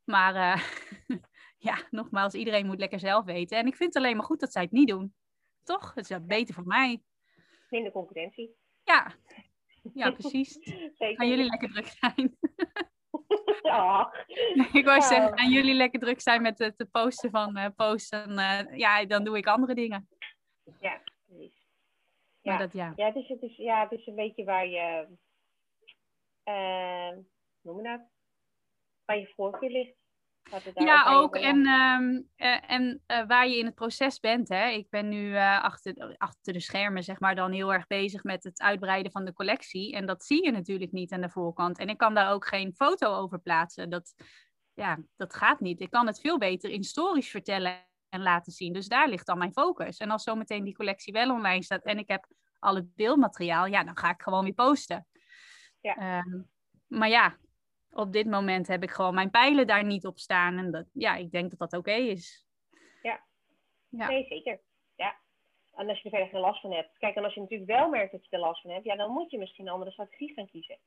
Maar 0.03 0.35
uh, 0.35 0.63
ja, 1.69 1.77
nogmaals, 1.89 2.33
iedereen 2.33 2.65
moet 2.65 2.79
lekker 2.79 2.99
zelf 2.99 3.25
weten. 3.25 3.57
En 3.57 3.67
ik 3.67 3.75
vind 3.75 3.93
het 3.93 4.03
alleen 4.03 4.15
maar 4.17 4.25
goed 4.25 4.39
dat 4.39 4.51
zij 4.51 4.61
het 4.61 4.71
niet 4.71 4.87
doen. 4.87 5.13
Toch? 5.63 5.93
Het 5.93 6.09
is 6.09 6.17
beter 6.21 6.53
voor 6.53 6.65
mij. 6.65 7.01
Minder 7.69 7.91
concurrentie. 7.91 8.55
Ja, 8.83 9.13
ja 9.93 10.11
precies. 10.11 10.57
Gaan 11.17 11.27
jullie 11.27 11.45
lekker 11.45 11.69
druk 11.69 11.87
zijn. 11.87 12.35
Ja. 13.61 14.13
ik 14.73 14.85
wou 14.85 15.01
zeggen, 15.01 15.37
gaan 15.37 15.51
jullie 15.51 15.73
lekker 15.73 15.99
druk 15.99 16.21
zijn 16.21 16.41
met 16.41 16.59
het 16.59 16.87
posten 16.91 17.29
van 17.29 17.57
uh, 17.57 17.65
posten. 17.75 18.31
Uh, 18.31 18.77
ja, 18.77 19.05
dan 19.05 19.23
doe 19.23 19.37
ik 19.37 19.47
andere 19.47 19.73
dingen. 19.73 20.07
Ja, 20.79 21.01
precies. 21.25 21.67
Ja, 22.41 22.57
dat, 22.57 22.73
ja. 22.73 22.93
Ja, 22.95 23.11
dus 23.11 23.27
het 23.27 23.41
is, 23.41 23.55
ja, 23.55 23.81
het 23.81 23.99
is 23.99 24.07
een 24.07 24.15
beetje 24.15 24.43
waar 24.43 24.67
je 24.67 25.07
uh, 26.45 27.17
noem 27.62 27.77
je 27.77 27.84
dat? 27.84 28.01
Waar 29.06 29.17
je 29.17 29.32
voorkeur 29.36 29.69
ligt. 29.69 30.01
Ja, 30.73 31.13
ook. 31.13 31.36
En, 31.36 31.58
uh, 31.65 32.71
en 32.71 33.03
uh, 33.08 33.27
waar 33.27 33.47
je 33.47 33.58
in 33.58 33.65
het 33.65 33.75
proces 33.75 34.19
bent. 34.19 34.49
Hè. 34.49 34.67
Ik 34.67 34.89
ben 34.89 35.10
nu 35.10 35.29
uh, 35.29 35.63
achter, 35.63 36.15
achter 36.17 36.53
de 36.53 36.60
schermen, 36.60 37.03
zeg 37.03 37.19
maar, 37.19 37.36
dan 37.36 37.51
heel 37.51 37.73
erg 37.73 37.88
bezig 37.88 38.23
met 38.23 38.43
het 38.43 38.62
uitbreiden 38.62 39.12
van 39.12 39.25
de 39.25 39.34
collectie. 39.34 39.93
En 39.93 40.06
dat 40.06 40.23
zie 40.23 40.43
je 40.43 40.51
natuurlijk 40.51 40.91
niet 40.91 41.12
aan 41.12 41.21
de 41.21 41.29
voorkant. 41.29 41.77
En 41.77 41.88
ik 41.88 41.97
kan 41.97 42.13
daar 42.13 42.32
ook 42.32 42.47
geen 42.47 42.73
foto 42.73 43.15
over 43.15 43.39
plaatsen. 43.39 43.89
Dat, 43.89 44.13
ja, 44.73 44.99
dat 45.15 45.36
gaat 45.36 45.60
niet. 45.60 45.82
Ik 45.82 45.89
kan 45.89 46.08
het 46.08 46.19
veel 46.19 46.38
beter 46.38 46.69
in 46.69 46.84
stories 46.84 47.29
vertellen 47.29 47.88
en 48.10 48.21
laten 48.21 48.51
zien. 48.51 48.73
Dus 48.73 48.88
daar 48.88 49.10
ligt 49.10 49.25
dan 49.25 49.38
mijn 49.38 49.53
focus. 49.53 49.97
En 49.97 50.12
als 50.12 50.23
zometeen 50.23 50.63
die 50.63 50.75
collectie 50.75 51.13
wel 51.13 51.32
online 51.32 51.63
staat 51.63 51.84
en 51.84 51.97
ik 51.97 52.08
heb 52.08 52.27
al 52.60 52.75
het 52.75 52.95
beeldmateriaal, 52.95 53.65
ja, 53.65 53.84
dan 53.84 53.97
ga 53.97 54.10
ik 54.10 54.21
gewoon 54.21 54.43
weer 54.43 54.53
posten. 54.53 55.08
Ja. 55.83 55.95
Ehm, 55.95 56.41
maar 56.87 57.09
ja, 57.09 57.37
op 57.91 58.11
dit 58.11 58.27
moment 58.27 58.67
heb 58.67 58.83
ik 58.83 58.91
gewoon 58.91 59.13
mijn 59.13 59.31
pijlen 59.31 59.67
daar 59.67 59.83
niet 59.83 60.05
op 60.05 60.19
staan. 60.19 60.57
En 60.57 60.71
dat, 60.71 60.85
ja, 60.93 61.15
ik 61.15 61.31
denk 61.31 61.49
dat 61.49 61.59
dat 61.59 61.79
oké 61.79 61.91
is. 61.91 62.47
Ja. 63.01 63.23
ja, 63.89 64.07
nee, 64.07 64.25
zeker. 64.25 64.61
Ja. 64.95 65.15
En 65.73 65.89
als 65.89 65.97
je 65.97 66.03
er 66.03 66.09
verder 66.09 66.27
geen 66.27 66.39
last 66.39 66.61
van 66.61 66.71
hebt. 66.71 66.97
Kijk, 66.97 67.15
en 67.15 67.23
als 67.23 67.33
je 67.33 67.39
natuurlijk 67.39 67.69
wel 67.69 67.89
merkt 67.89 68.11
dat 68.11 68.25
je 68.25 68.35
er 68.35 68.39
last 68.39 68.61
van 68.61 68.71
hebt, 68.71 68.85
ja, 68.85 68.95
dan 68.95 69.11
moet 69.11 69.31
je 69.31 69.37
misschien 69.37 69.67
een 69.67 69.73
andere 69.73 69.91
strategie 69.91 70.33
gaan 70.33 70.49
kiezen. 70.49 70.79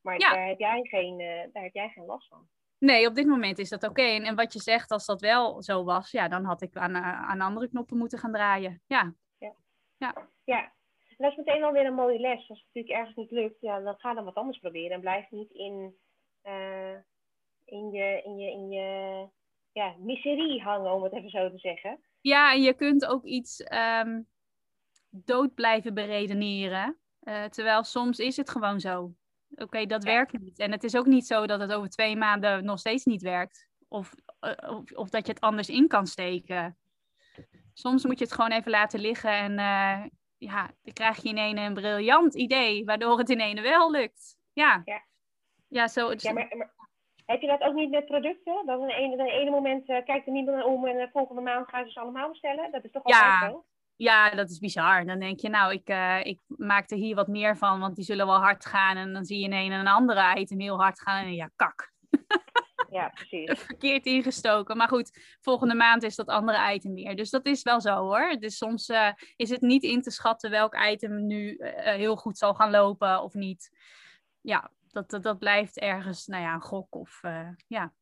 Maar 0.00 0.18
daar, 0.18 0.46
heb 0.46 0.58
jij 0.58 0.80
geen, 0.82 1.20
uh, 1.20 1.52
daar 1.52 1.62
heb 1.62 1.74
jij 1.74 1.88
geen 1.88 2.04
last 2.04 2.28
van. 2.28 2.48
Nee, 2.78 3.06
op 3.06 3.14
dit 3.14 3.26
moment 3.26 3.58
is 3.58 3.68
dat 3.68 3.88
oké. 3.88 4.02
En, 4.02 4.22
en, 4.22 4.36
wat 4.36 4.52
je 4.52 4.60
zegt, 4.60 4.90
als 4.90 5.06
dat 5.06 5.20
wel 5.20 5.62
zo 5.62 5.84
was, 5.84 6.10
ja, 6.10 6.28
dan 6.28 6.44
had 6.44 6.62
ik 6.62 6.76
aan, 6.76 6.96
uh, 6.96 7.30
aan 7.30 7.40
andere 7.40 7.68
knoppen 7.68 7.98
moeten 7.98 8.18
gaan 8.18 8.32
draaien. 8.32 8.82
Ja. 8.86 9.14
Ja. 9.38 9.54
ja. 9.96 10.28
ja. 10.44 10.72
Dat 11.20 11.30
is 11.30 11.36
meteen 11.36 11.64
alweer 11.64 11.86
een 11.86 11.94
mooie 11.94 12.18
les. 12.18 12.48
Als 12.48 12.58
het 12.58 12.66
natuurlijk 12.66 12.94
ergens 12.94 13.16
niet 13.16 13.30
lukt, 13.30 13.60
ja, 13.60 13.80
dan 13.80 13.94
ga 13.98 14.14
dan 14.14 14.24
wat 14.24 14.34
anders 14.34 14.58
proberen. 14.58 14.90
En 14.90 15.00
blijf 15.00 15.30
niet 15.30 15.50
in, 15.50 15.94
uh, 16.44 16.94
in 17.64 17.90
je, 17.90 18.22
in 18.24 18.38
je, 18.38 18.50
in 18.50 18.68
je 18.70 19.26
ja, 19.72 19.94
miserie 19.98 20.62
hangen, 20.62 20.92
om 20.92 21.02
het 21.02 21.12
even 21.12 21.30
zo 21.30 21.50
te 21.50 21.58
zeggen. 21.58 22.00
Ja, 22.20 22.52
en 22.52 22.62
je 22.62 22.74
kunt 22.74 23.06
ook 23.06 23.24
iets 23.24 23.64
um, 24.04 24.28
dood 25.10 25.54
blijven 25.54 25.94
beredeneren. 25.94 26.98
Uh, 27.22 27.44
terwijl 27.44 27.82
soms 27.82 28.18
is 28.18 28.36
het 28.36 28.50
gewoon 28.50 28.80
zo 28.80 29.14
oké, 29.54 29.86
dat 29.86 30.04
werkt 30.04 30.38
niet. 30.38 30.58
En 30.58 30.72
het 30.72 30.84
is 30.84 30.96
ook 30.96 31.06
niet 31.06 31.26
zo 31.26 31.46
dat 31.46 31.60
het 31.60 31.72
over 31.72 31.88
twee 31.88 32.16
maanden 32.16 32.64
nog 32.64 32.78
steeds 32.78 33.04
niet 33.04 33.22
werkt. 33.22 33.68
Of, 33.88 34.14
eh, 34.40 34.70
of, 34.76 34.92
of, 34.92 35.10
dat 35.10 35.26
je 35.26 35.32
het 35.32 35.40
anders 35.40 35.68
in 35.68 35.88
kan 35.88 36.06
steken. 36.06 36.78
Soms 37.72 38.04
moet 38.04 38.18
je 38.18 38.24
het 38.24 38.34
gewoon 38.34 38.50
even 38.50 38.70
laten 38.70 39.00
liggen 39.00 39.30
en 39.30 39.58
ja, 40.40 40.70
dan 40.82 40.92
krijg 40.92 41.22
je 41.22 41.28
in 41.28 41.38
een, 41.38 41.58
een 41.58 41.74
briljant 41.74 42.34
idee, 42.34 42.84
waardoor 42.84 43.18
het 43.18 43.30
in 43.30 43.40
ene 43.40 43.60
wel 43.60 43.90
lukt. 43.90 44.38
Ja, 44.52 44.82
ja. 44.84 45.02
ja 45.68 45.88
zo. 45.88 46.12
Ja, 46.16 46.32
maar, 46.32 46.56
maar, 46.56 46.72
heb 47.26 47.40
je 47.40 47.46
dat 47.46 47.60
ook 47.60 47.74
niet 47.74 47.90
met 47.90 48.06
producten? 48.06 48.66
Dat 48.66 48.78
in 48.78 48.84
een 48.84 48.90
ene, 48.90 49.16
in 49.16 49.40
ene 49.40 49.50
moment 49.50 49.88
uh, 49.88 50.04
kijkt 50.04 50.26
er 50.26 50.32
niemand 50.32 50.64
om 50.64 50.86
en 50.86 50.96
de 50.96 51.08
volgende 51.12 51.40
maand 51.40 51.68
gaan 51.68 51.84
ze 51.84 51.90
ze 51.90 52.00
allemaal 52.00 52.28
bestellen? 52.28 52.72
Dat 52.72 52.84
is 52.84 52.90
toch 52.90 53.04
altijd 53.04 53.22
ja. 53.22 53.48
zo? 53.48 53.64
Ja, 53.96 54.30
dat 54.30 54.50
is 54.50 54.58
bizar. 54.58 55.04
Dan 55.04 55.18
denk 55.18 55.40
je, 55.40 55.48
nou, 55.48 55.72
ik, 55.72 55.88
uh, 55.88 56.24
ik 56.24 56.40
maak 56.46 56.90
er 56.90 56.96
hier 56.96 57.14
wat 57.14 57.28
meer 57.28 57.56
van, 57.56 57.80
want 57.80 57.96
die 57.96 58.04
zullen 58.04 58.26
wel 58.26 58.40
hard 58.40 58.66
gaan. 58.66 58.96
En 58.96 59.12
dan 59.12 59.24
zie 59.24 59.38
je 59.38 59.44
in 59.44 59.52
een 59.52 59.72
en 59.72 59.80
een 59.80 59.86
andere 59.86 60.38
item 60.38 60.60
heel 60.60 60.80
hard 60.80 61.00
gaan. 61.00 61.24
En 61.24 61.34
ja, 61.34 61.50
kak. 61.56 61.89
Ja, 62.90 63.08
precies. 63.14 63.60
Verkeerd 63.60 64.06
ingestoken. 64.06 64.76
Maar 64.76 64.88
goed, 64.88 65.36
volgende 65.40 65.74
maand 65.74 66.02
is 66.02 66.16
dat 66.16 66.26
andere 66.26 66.72
item 66.74 66.94
weer. 66.94 67.16
Dus 67.16 67.30
dat 67.30 67.46
is 67.46 67.62
wel 67.62 67.80
zo 67.80 67.96
hoor. 67.96 68.36
Dus 68.38 68.56
soms 68.56 68.88
uh, 68.88 69.12
is 69.36 69.50
het 69.50 69.60
niet 69.60 69.82
in 69.82 70.02
te 70.02 70.10
schatten 70.10 70.50
welk 70.50 70.76
item 70.90 71.26
nu 71.26 71.56
uh, 71.56 71.70
heel 71.82 72.16
goed 72.16 72.38
zal 72.38 72.54
gaan 72.54 72.70
lopen 72.70 73.22
of 73.22 73.34
niet. 73.34 73.78
Ja, 74.40 74.70
dat, 74.88 75.10
dat, 75.10 75.22
dat 75.22 75.38
blijft 75.38 75.78
ergens, 75.78 76.26
nou 76.26 76.42
ja, 76.42 76.54
een 76.54 76.60
gok 76.60 76.94
of 76.94 77.20
ja 77.66 77.92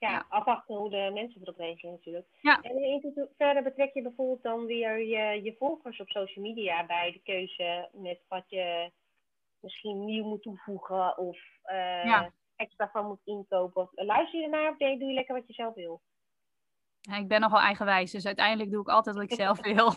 ja, 0.00 0.26
afwachten 0.28 0.74
hoe 0.74 0.90
de 0.90 1.10
mensen 1.14 1.40
erop 1.40 1.56
reageren 1.56 1.90
natuurlijk. 1.90 2.26
Ja. 2.40 2.60
En 2.62 2.82
in 2.82 3.28
verder 3.36 3.62
betrek 3.62 3.94
je 3.94 4.02
bijvoorbeeld 4.02 4.42
dan 4.42 4.66
weer 4.66 4.98
je, 4.98 5.42
je 5.42 5.54
volgers 5.58 6.00
op 6.00 6.08
social 6.08 6.44
media 6.44 6.86
bij 6.86 7.12
de 7.12 7.20
keuze 7.22 7.88
met 7.92 8.20
wat 8.28 8.44
je 8.46 8.90
misschien 9.60 10.04
nieuw 10.04 10.24
moet 10.24 10.42
toevoegen 10.42 11.18
of 11.18 11.38
uh, 11.64 12.26
extra 12.60 12.88
van 12.92 13.06
moet 13.06 13.20
inkopen. 13.24 13.88
Luister 13.92 14.38
je 14.38 14.44
ernaar 14.44 14.70
of 14.70 14.76
doe 14.76 14.88
je 14.88 15.12
lekker 15.12 15.34
wat 15.34 15.46
je 15.46 15.52
zelf 15.52 15.74
wil? 15.74 16.02
Ja, 17.00 17.16
ik 17.16 17.28
ben 17.28 17.40
nogal 17.40 17.58
eigenwijs, 17.58 18.10
dus 18.10 18.26
uiteindelijk 18.26 18.70
doe 18.70 18.80
ik 18.80 18.88
altijd 18.88 19.16
wat 19.16 19.24
ik 19.24 19.34
zelf 19.34 19.60
wil. 19.72 19.94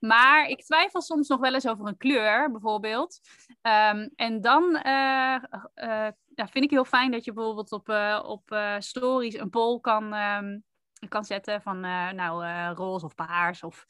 Maar 0.00 0.48
ik 0.48 0.64
twijfel 0.64 1.00
soms 1.00 1.28
nog 1.28 1.40
wel 1.40 1.54
eens 1.54 1.68
over 1.68 1.86
een 1.86 1.96
kleur, 1.96 2.50
bijvoorbeeld. 2.50 3.20
Um, 3.62 4.10
en 4.14 4.40
dan 4.40 4.62
uh, 4.62 5.42
uh, 5.74 6.08
ja, 6.34 6.48
vind 6.50 6.64
ik 6.64 6.70
heel 6.70 6.84
fijn 6.84 7.10
dat 7.10 7.24
je 7.24 7.32
bijvoorbeeld 7.32 7.72
op, 7.72 7.88
uh, 7.88 8.22
op 8.24 8.74
stories 8.78 9.34
een 9.34 9.50
poll 9.50 9.80
kan, 9.80 10.14
um, 10.14 10.64
kan 11.08 11.24
zetten 11.24 11.62
van 11.62 11.80
nou, 11.80 12.44
roze 12.74 13.04
of 13.04 13.14
paars. 13.14 13.62
Of, 13.62 13.84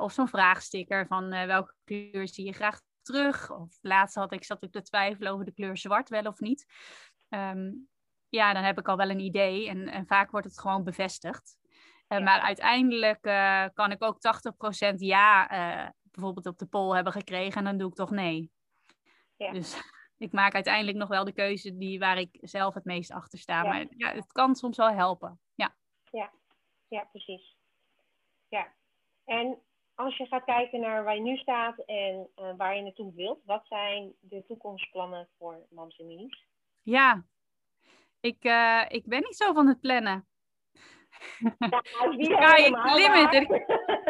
of 0.00 0.12
zo'n 0.12 0.28
vraagsticker 0.28 1.06
van 1.06 1.30
welke 1.30 1.74
kleur 1.84 2.28
zie 2.28 2.44
je 2.44 2.52
graag 2.52 2.80
terug. 3.02 3.50
Of 3.50 3.78
laatst 3.80 4.14
had 4.14 4.32
ik, 4.32 4.44
zat 4.44 4.62
ik 4.62 4.72
te 4.72 4.82
twijfelen 4.82 5.32
over 5.32 5.44
de 5.44 5.52
kleur 5.52 5.76
zwart 5.76 6.08
wel 6.08 6.24
of 6.24 6.40
niet. 6.40 6.66
Um, 7.36 7.88
ja, 8.28 8.52
dan 8.52 8.62
heb 8.62 8.78
ik 8.78 8.88
al 8.88 8.96
wel 8.96 9.10
een 9.10 9.20
idee 9.20 9.68
en, 9.68 9.88
en 9.88 10.06
vaak 10.06 10.30
wordt 10.30 10.46
het 10.46 10.60
gewoon 10.60 10.84
bevestigd. 10.84 11.56
Uh, 12.08 12.18
Maar 12.18 12.40
uiteindelijk 12.40 13.26
uh, 13.26 13.64
kan 13.74 13.90
ik 13.90 14.02
ook 14.02 14.16
80% 14.92 14.94
ja 14.96 15.52
uh, 15.52 15.88
bijvoorbeeld 16.02 16.46
op 16.46 16.58
de 16.58 16.66
poll 16.66 16.94
hebben 16.94 17.12
gekregen 17.12 17.58
en 17.58 17.64
dan 17.64 17.78
doe 17.78 17.88
ik 17.88 17.94
toch 17.94 18.10
nee. 18.10 18.50
Ja. 19.36 19.52
Dus 19.52 19.80
ik 20.26 20.32
maak 20.32 20.54
uiteindelijk 20.54 20.96
nog 20.96 21.08
wel 21.08 21.24
de 21.24 21.32
keuze 21.32 21.76
die, 21.76 21.98
waar 21.98 22.18
ik 22.18 22.38
zelf 22.40 22.74
het 22.74 22.84
meest 22.84 23.12
achter 23.12 23.38
sta. 23.38 23.62
Ja. 23.62 23.68
Maar 23.68 23.86
ja, 23.96 24.12
het 24.12 24.32
kan 24.32 24.54
soms 24.54 24.76
wel 24.76 24.90
helpen. 24.90 25.40
Ja, 25.54 25.74
ja. 26.10 26.32
ja 26.88 27.04
precies. 27.04 27.56
Ja. 28.48 28.74
En 29.24 29.58
als 29.94 30.16
je 30.16 30.26
gaat 30.26 30.44
kijken 30.44 30.80
naar 30.80 31.04
waar 31.04 31.14
je 31.14 31.20
nu 31.20 31.36
staat 31.36 31.78
en 31.78 32.30
waar 32.56 32.76
je 32.76 32.82
naartoe 32.82 33.14
wilt, 33.14 33.44
wat 33.44 33.66
zijn 33.66 34.14
de 34.20 34.44
toekomstplannen 34.46 35.28
voor 35.38 35.66
Mams 35.70 35.98
en 35.98 36.06
Minis? 36.06 36.46
Ja, 36.86 37.24
ik, 38.20 38.44
ik 38.88 39.06
ben 39.06 39.20
niet 39.20 39.36
zo 39.36 39.52
van 39.52 39.66
het 39.66 39.80
plannen. 39.80 40.26
Ja, 42.18 42.56
ik. 43.32 43.48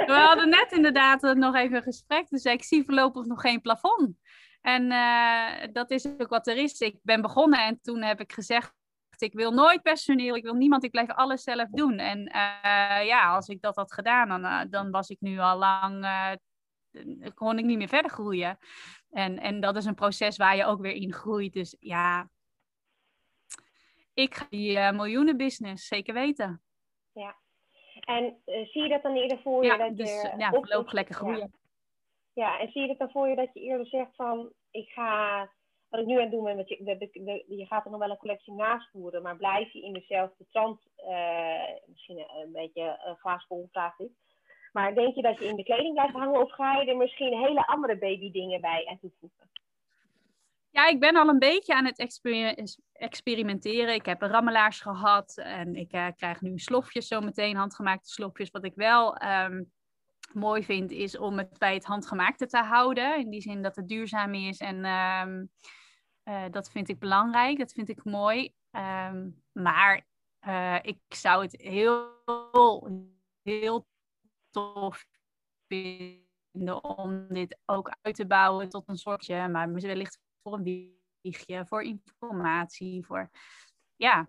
We 0.07 0.13
hadden 0.13 0.49
net 0.49 0.73
inderdaad 0.73 1.23
nog 1.23 1.55
even 1.55 1.77
een 1.77 1.83
gesprek. 1.83 2.29
Dus 2.29 2.45
ik 2.45 2.65
zie 2.65 2.85
voorlopig 2.85 3.25
nog 3.25 3.41
geen 3.41 3.61
plafond. 3.61 4.17
En 4.61 4.91
uh, 4.91 5.73
dat 5.73 5.91
is 5.91 6.07
ook 6.19 6.29
wat 6.29 6.47
er 6.47 6.57
is. 6.57 6.81
Ik 6.81 6.99
ben 7.03 7.23
begonnen 7.23 7.65
en 7.65 7.81
toen 7.83 8.03
heb 8.03 8.21
ik 8.21 8.33
gezegd. 8.33 8.75
Ik 9.19 9.33
wil 9.33 9.51
nooit 9.51 9.83
personeel, 9.83 10.37
ik 10.37 10.43
wil 10.43 10.55
niemand, 10.55 10.85
ik 10.85 10.91
blijf 10.91 11.11
alles 11.11 11.43
zelf 11.43 11.69
doen. 11.71 11.99
En 11.99 12.19
uh, 12.19 13.07
ja, 13.07 13.35
als 13.35 13.49
ik 13.49 13.61
dat 13.61 13.77
had 13.77 13.93
gedaan, 13.93 14.29
dan, 14.29 14.45
uh, 14.45 14.61
dan 14.71 14.91
was 14.91 15.09
ik 15.09 15.17
nu 15.21 15.39
al 15.39 15.59
lang, 15.59 16.07
kon 17.35 17.59
ik 17.59 17.65
niet 17.65 17.79
meer 17.79 17.89
verder 17.89 18.11
groeien. 18.11 18.59
En, 19.11 19.39
en 19.39 19.61
dat 19.61 19.77
is 19.77 19.85
een 19.85 19.95
proces 19.95 20.37
waar 20.37 20.57
je 20.57 20.65
ook 20.65 20.81
weer 20.81 20.93
in 20.93 21.13
groeit. 21.13 21.53
Dus 21.53 21.77
ja, 21.79 22.31
ik 24.17 24.35
ga 24.35 24.47
die 24.51 24.93
miljoenenbusiness 24.93 25.87
zeker 25.87 26.15
weten 26.15 26.61
ja. 27.21 27.37
En 28.01 28.25
uh, 28.47 28.67
zie 28.67 28.83
je 28.83 28.89
dat 28.89 29.03
dan 29.03 29.17
eerder 29.17 29.39
voor 29.39 29.65
je? 29.65 29.77
dat 29.77 29.97
dus, 29.97 30.23
je 30.23 30.35
ja, 30.39 30.51
voorlopig 30.51 30.93
lekker 30.93 31.15
groeien. 31.15 31.39
Ja. 31.39 31.49
ja. 32.33 32.61
en 32.61 32.71
zie 32.71 32.81
je 32.81 32.89
dat 32.89 32.99
dan 32.99 33.11
voor 33.11 33.29
je 33.29 33.37
dat 33.37 33.51
je 33.53 33.61
eerder 33.61 33.87
zegt 33.87 34.15
van, 34.15 34.53
ik 34.71 34.89
ga, 34.89 35.41
wat 35.89 36.01
ik 36.01 36.07
nu 36.07 36.15
aan 36.15 36.21
het 36.21 36.31
doen 36.31 36.45
ben, 36.45 36.57
want 36.57 36.69
je, 36.69 36.83
de, 36.85 36.97
de, 37.13 37.45
je 37.57 37.67
gaat 37.67 37.85
er 37.85 37.91
nog 37.91 38.01
wel 38.01 38.11
een 38.11 38.17
collectie 38.17 38.53
naast 38.53 38.91
voeren, 38.91 39.23
maar 39.23 39.37
blijf 39.37 39.73
je 39.73 39.83
in 39.83 39.93
dezelfde 39.93 40.47
trant, 40.51 40.87
uh, 40.97 41.69
misschien 41.87 42.19
een, 42.19 42.53
beetje 42.53 43.01
een 43.05 43.17
glaasbol 43.17 43.69
vraag 43.73 43.97
dit, 43.97 44.13
maar 44.73 44.95
denk 44.95 45.15
je 45.15 45.23
dat 45.23 45.39
je 45.39 45.45
in 45.45 45.57
de 45.57 45.65
kleding 45.65 45.93
blijft 45.95 46.15
hangen 46.15 46.41
of 46.41 46.53
ga 46.53 46.81
je 46.81 46.91
er 46.91 46.97
misschien 46.97 47.39
hele 47.39 47.67
andere 47.67 47.99
baby 47.99 48.31
dingen 48.31 48.61
bij 48.61 48.87
aan 48.87 48.99
toevoegen? 48.99 49.51
Ja, 50.77 50.89
ik 50.89 51.01
ben 51.01 51.17
al 51.17 51.29
een 51.29 51.39
beetje 51.39 51.75
aan 51.75 51.85
het 51.85 51.99
experimenteren. 52.93 53.95
Ik 53.95 54.07
heb 54.07 54.23
rammelaars 54.23 54.81
gehad 54.81 55.37
en 55.37 55.75
ik 55.75 55.93
uh, 55.93 56.07
krijg 56.17 56.41
nu 56.41 56.59
slofjes 56.59 57.07
zometeen, 57.07 57.57
handgemaakte 57.57 58.11
slofjes. 58.11 58.51
Wat 58.51 58.65
ik 58.65 58.75
wel 58.75 59.23
um, 59.23 59.73
mooi 60.33 60.65
vind, 60.65 60.91
is 60.91 61.19
om 61.19 61.39
het 61.39 61.59
bij 61.59 61.75
het 61.75 61.85
handgemaakte 61.85 62.47
te 62.47 62.59
houden. 62.59 63.19
In 63.19 63.31
die 63.31 63.41
zin 63.41 63.63
dat 63.63 63.77
het 63.77 63.89
duurzaam 63.89 64.35
is 64.35 64.59
en 64.59 64.85
um, 64.85 65.51
uh, 66.25 66.45
dat 66.51 66.71
vind 66.71 66.89
ik 66.89 66.99
belangrijk, 66.99 67.59
dat 67.59 67.73
vind 67.73 67.89
ik 67.89 68.05
mooi. 68.05 68.53
Um, 68.71 69.43
maar 69.53 70.07
uh, 70.47 70.79
ik 70.83 70.99
zou 71.09 71.43
het 71.43 71.61
heel, 71.61 72.09
heel 73.43 73.87
tof 74.51 75.07
vinden 75.69 76.85
om 76.85 77.27
dit 77.29 77.59
ook 77.65 77.97
uit 78.03 78.15
te 78.15 78.27
bouwen 78.27 78.69
tot 78.69 78.89
een 78.89 78.97
soortje, 78.97 79.49
maar 79.49 79.73
wellicht 79.73 80.25
voor 80.47 80.59
een 80.59 80.97
wiegje, 81.23 81.67
voor 81.67 81.83
informatie, 81.83 83.05
voor 83.07 83.31
ja. 83.97 84.29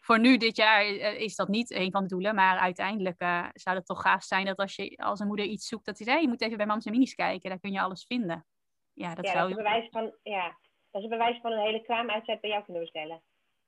Voor 0.00 0.18
nu 0.20 0.36
dit 0.36 0.56
jaar 0.56 0.80
eh, 0.80 1.20
is 1.20 1.36
dat 1.36 1.48
niet 1.48 1.70
een 1.70 1.90
van 1.90 2.02
de 2.02 2.08
doelen, 2.08 2.34
maar 2.34 2.58
uiteindelijk 2.58 3.22
uh, 3.22 3.48
zou 3.52 3.76
het 3.76 3.86
toch 3.86 4.02
gaaf 4.02 4.22
zijn 4.22 4.46
dat 4.46 4.56
als 4.56 4.76
je 4.76 4.96
als 4.96 5.20
een 5.20 5.26
moeder 5.26 5.46
iets 5.46 5.68
zoekt, 5.68 5.84
dat 5.84 5.98
hij 5.98 6.06
zei, 6.06 6.20
je 6.20 6.28
moet 6.28 6.42
even 6.42 6.56
bij 6.56 6.66
Mams 6.66 6.84
en 6.84 6.92
Minis 6.92 7.14
kijken, 7.14 7.50
daar 7.50 7.58
kun 7.60 7.72
je 7.72 7.80
alles 7.80 8.04
vinden. 8.04 8.46
Ja, 8.92 9.14
dat 9.14 9.26
ja, 9.26 9.32
zou 9.32 9.48
dat 9.48 9.58
is 9.58 9.64
bewijs 9.64 9.88
van, 9.90 10.14
ja, 10.22 10.58
dat 10.90 11.02
is 11.02 11.02
een 11.02 11.18
bewijs 11.18 11.40
van 11.40 11.52
een 11.52 11.64
hele 11.64 11.82
kraamuitzet 11.82 12.40
bij 12.40 12.50
jou 12.50 12.64
kunnen 12.64 12.82
bestellen. 12.82 13.22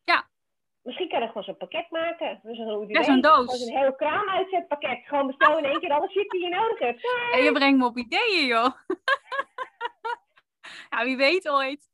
Ja. 0.04 0.28
Misschien 0.82 1.08
kan 1.08 1.20
je 1.20 1.26
gewoon 1.26 1.42
zo'n 1.42 1.56
pakket 1.56 1.90
maken. 1.90 2.40
Dus 2.42 2.58
een, 2.58 2.88
ja, 2.88 3.02
zo'n 3.02 3.20
doos. 3.20 3.52
Gewoon 3.52 3.68
een 3.68 3.82
heel 3.82 3.94
kraamuitzetpakket. 3.94 5.00
Gewoon 5.04 5.26
bestellen 5.26 5.58
in 5.58 5.64
één 5.64 5.80
keer 5.80 5.92
alle 5.92 6.10
shit 6.10 6.30
die 6.30 6.42
je 6.42 6.48
nodig 6.48 6.78
hebt. 6.78 7.32
En 7.32 7.42
je 7.42 7.52
brengt 7.52 7.78
me 7.78 7.84
op 7.84 7.96
ideeën, 7.96 8.46
joh. 8.46 8.70
Ja, 10.96 11.04
wie 11.04 11.16
weet 11.16 11.48
ooit. 11.48 11.88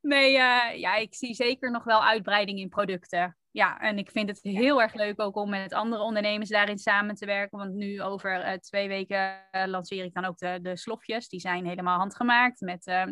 Nee, 0.00 0.32
uh, 0.32 0.78
ja, 0.78 0.94
ik 0.94 1.14
zie 1.14 1.34
zeker 1.34 1.70
nog 1.70 1.84
wel 1.84 2.04
uitbreiding 2.04 2.58
in 2.58 2.68
producten. 2.68 3.36
ja, 3.50 3.78
en 3.80 3.98
ik 3.98 4.10
vind 4.10 4.28
het 4.28 4.38
heel 4.42 4.82
erg 4.82 4.94
leuk 4.94 5.20
ook 5.20 5.36
om 5.36 5.50
met 5.50 5.72
andere 5.72 6.02
ondernemers 6.02 6.48
daarin 6.48 6.78
samen 6.78 7.14
te 7.14 7.26
werken. 7.26 7.58
Want 7.58 7.74
nu 7.74 8.02
over 8.02 8.46
uh, 8.46 8.52
twee 8.52 8.88
weken 8.88 9.40
uh, 9.52 9.64
lanceer 9.66 10.04
ik 10.04 10.14
dan 10.14 10.24
ook 10.24 10.38
de, 10.38 10.58
de 10.62 10.76
slofjes. 10.76 11.28
Die 11.28 11.40
zijn 11.40 11.66
helemaal 11.66 11.98
handgemaakt 11.98 12.60
met, 12.60 13.06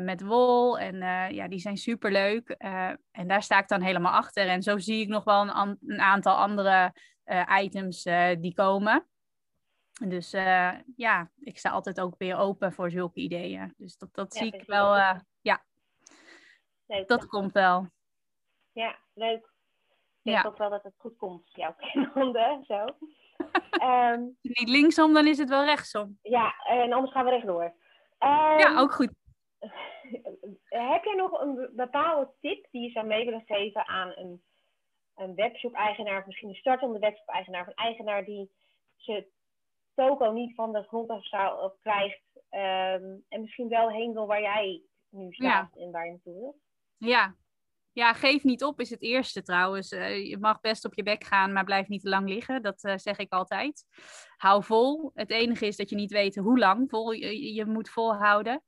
met 0.00 0.22
wol. 0.22 0.78
En 0.78 0.96
ja, 1.34 1.48
die 1.48 1.58
zijn 1.58 1.76
super 1.76 2.12
leuk. 2.12 2.48
en 3.10 3.26
daar 3.26 3.42
sta 3.42 3.58
ik 3.58 3.68
dan 3.68 3.82
helemaal 3.82 4.12
achter. 4.12 4.48
En 4.48 4.62
zo 4.62 4.78
zie 4.78 5.00
ik 5.00 5.08
nog 5.08 5.24
wel 5.24 5.40
een, 5.40 5.78
een 5.86 6.00
aantal 6.00 6.36
andere 6.36 6.92
items 7.60 8.02
die 8.40 8.54
komen. 8.54 9.06
Dus 10.04 10.30
ja, 10.96 11.30
ik 11.38 11.58
sta 11.58 11.70
altijd 11.70 12.00
ook 12.00 12.14
weer 12.18 12.36
open 12.36 12.72
voor 12.72 12.90
zulke 12.90 13.20
ideeën. 13.20 13.74
Dus 13.76 13.98
dat, 13.98 14.14
dat 14.14 14.34
zie 14.34 14.52
ik 14.52 14.66
wel, 14.66 14.96
ja, 15.40 15.64
leuk, 16.86 17.08
dat 17.08 17.26
komt 17.26 17.52
wel. 17.52 17.86
Ja, 18.72 18.98
leuk. 19.14 19.54
Ik 20.22 20.32
denk 20.32 20.46
ook 20.46 20.58
wel 20.58 20.70
dat 20.70 20.82
het 20.82 20.94
goed 20.96 21.16
komt, 21.16 21.50
jouw 21.54 21.74
kinderhonden, 21.92 22.64
zo. 22.64 22.84
um, 23.82 24.36
Niet 24.42 24.68
linksom, 24.68 25.12
dan 25.12 25.26
is 25.26 25.38
het 25.38 25.48
wel 25.48 25.64
rechtsom. 25.64 26.18
Ja, 26.22 26.54
en 26.64 26.92
anders 26.92 27.12
gaan 27.12 27.24
we 27.24 27.30
rechtdoor. 27.30 27.64
Um, 28.18 28.58
ja, 28.58 28.78
ook 28.78 28.92
goed. 28.92 29.10
heb 30.68 31.04
jij 31.04 31.14
nog 31.16 31.40
een 31.40 31.70
bepaalde 31.72 32.32
tip 32.40 32.66
die 32.70 32.82
je 32.82 32.90
zou 32.90 33.06
mee 33.06 33.24
willen 33.24 33.44
geven 33.46 33.86
aan 33.86 34.12
een, 34.16 34.42
een 35.14 35.34
webshop-eigenaar, 35.34 36.18
of 36.18 36.26
misschien 36.26 36.48
een 36.48 36.54
startende 36.54 36.98
webshop-eigenaar, 36.98 37.60
of 37.60 37.66
een 37.66 37.74
eigenaar 37.74 38.24
die 38.24 38.50
zijn 38.96 39.26
toko 39.96 40.32
niet 40.32 40.54
van 40.54 40.72
de 40.72 40.82
grond 40.82 41.10
af 41.10 41.26
zou, 41.26 41.72
krijgt 41.82 42.22
um, 42.34 43.24
en 43.28 43.40
misschien 43.40 43.68
wel 43.68 43.90
heen 43.90 44.12
wil 44.12 44.26
waar 44.26 44.40
jij 44.40 44.82
nu 45.08 45.32
staat 45.32 45.76
en 45.76 45.90
waar 45.90 46.04
je 46.04 46.10
naartoe 46.10 46.34
wilt? 46.34 46.56
Ja, 46.96 47.36
ja, 47.96 48.12
geef 48.12 48.44
niet 48.44 48.64
op 48.64 48.80
is 48.80 48.90
het 48.90 49.02
eerste 49.02 49.42
trouwens. 49.42 49.92
Uh, 49.92 50.28
je 50.28 50.38
mag 50.38 50.60
best 50.60 50.84
op 50.84 50.94
je 50.94 51.02
bek 51.02 51.24
gaan, 51.24 51.52
maar 51.52 51.64
blijf 51.64 51.88
niet 51.88 52.02
te 52.02 52.08
lang 52.08 52.28
liggen. 52.28 52.62
Dat 52.62 52.84
uh, 52.84 52.92
zeg 52.96 53.16
ik 53.16 53.32
altijd. 53.32 53.84
Hou 54.36 54.64
vol. 54.64 55.10
Het 55.14 55.30
enige 55.30 55.66
is 55.66 55.76
dat 55.76 55.90
je 55.90 55.96
niet 55.96 56.12
weet 56.12 56.36
hoe 56.36 56.58
lang 56.58 56.90
vol 56.90 57.12
je, 57.12 57.54
je 57.54 57.66
moet 57.66 57.90
volhouden. 57.90 58.62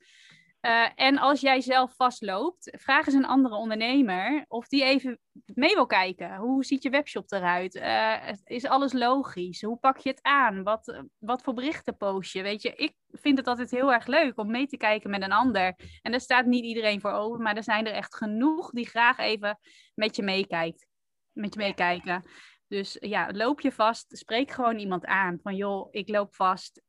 Uh, 0.60 0.88
en 0.94 1.18
als 1.18 1.40
jij 1.40 1.60
zelf 1.60 1.94
vastloopt, 1.94 2.76
vraag 2.78 3.06
eens 3.06 3.14
een 3.14 3.26
andere 3.26 3.54
ondernemer 3.54 4.44
of 4.48 4.68
die 4.68 4.84
even 4.84 5.18
mee 5.46 5.74
wil 5.74 5.86
kijken. 5.86 6.36
Hoe 6.36 6.64
ziet 6.64 6.82
je 6.82 6.90
webshop 6.90 7.32
eruit? 7.32 7.74
Uh, 7.74 8.32
is 8.44 8.64
alles 8.64 8.92
logisch? 8.92 9.62
Hoe 9.62 9.78
pak 9.78 9.98
je 9.98 10.08
het 10.08 10.22
aan? 10.22 10.62
Wat, 10.62 11.02
wat 11.18 11.42
voor 11.42 11.54
berichten 11.54 11.96
post 11.96 12.32
je? 12.32 12.42
Weet 12.42 12.62
je, 12.62 12.72
ik 12.74 12.94
vind 13.06 13.38
het 13.38 13.46
altijd 13.46 13.70
heel 13.70 13.92
erg 13.92 14.06
leuk 14.06 14.38
om 14.38 14.50
mee 14.50 14.66
te 14.66 14.76
kijken 14.76 15.10
met 15.10 15.22
een 15.22 15.32
ander. 15.32 15.74
En 16.02 16.10
daar 16.10 16.20
staat 16.20 16.46
niet 16.46 16.64
iedereen 16.64 17.00
voor 17.00 17.12
open, 17.12 17.42
maar 17.42 17.56
er 17.56 17.62
zijn 17.62 17.86
er 17.86 17.92
echt 17.92 18.16
genoeg 18.16 18.70
die 18.70 18.88
graag 18.88 19.18
even 19.18 19.58
met 19.94 20.16
je 20.16 20.22
meekijkt. 20.22 20.86
Met 21.32 21.54
je 21.54 21.60
meekijken. 21.60 22.30
Dus 22.66 22.96
ja, 23.00 23.32
loop 23.32 23.60
je 23.60 23.72
vast, 23.72 24.18
spreek 24.18 24.50
gewoon 24.50 24.78
iemand 24.78 25.04
aan. 25.04 25.38
Van 25.42 25.56
joh, 25.56 25.88
ik 25.90 26.08
loop 26.08 26.34
vast, 26.34 26.82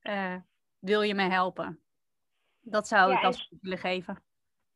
wil 0.79 1.01
je 1.01 1.13
me 1.13 1.29
helpen? 1.29 1.83
Dat 2.69 2.87
zou 2.87 3.13
ik 3.13 3.23
als 3.23 3.51
willen 3.61 3.77
geven. 3.77 4.23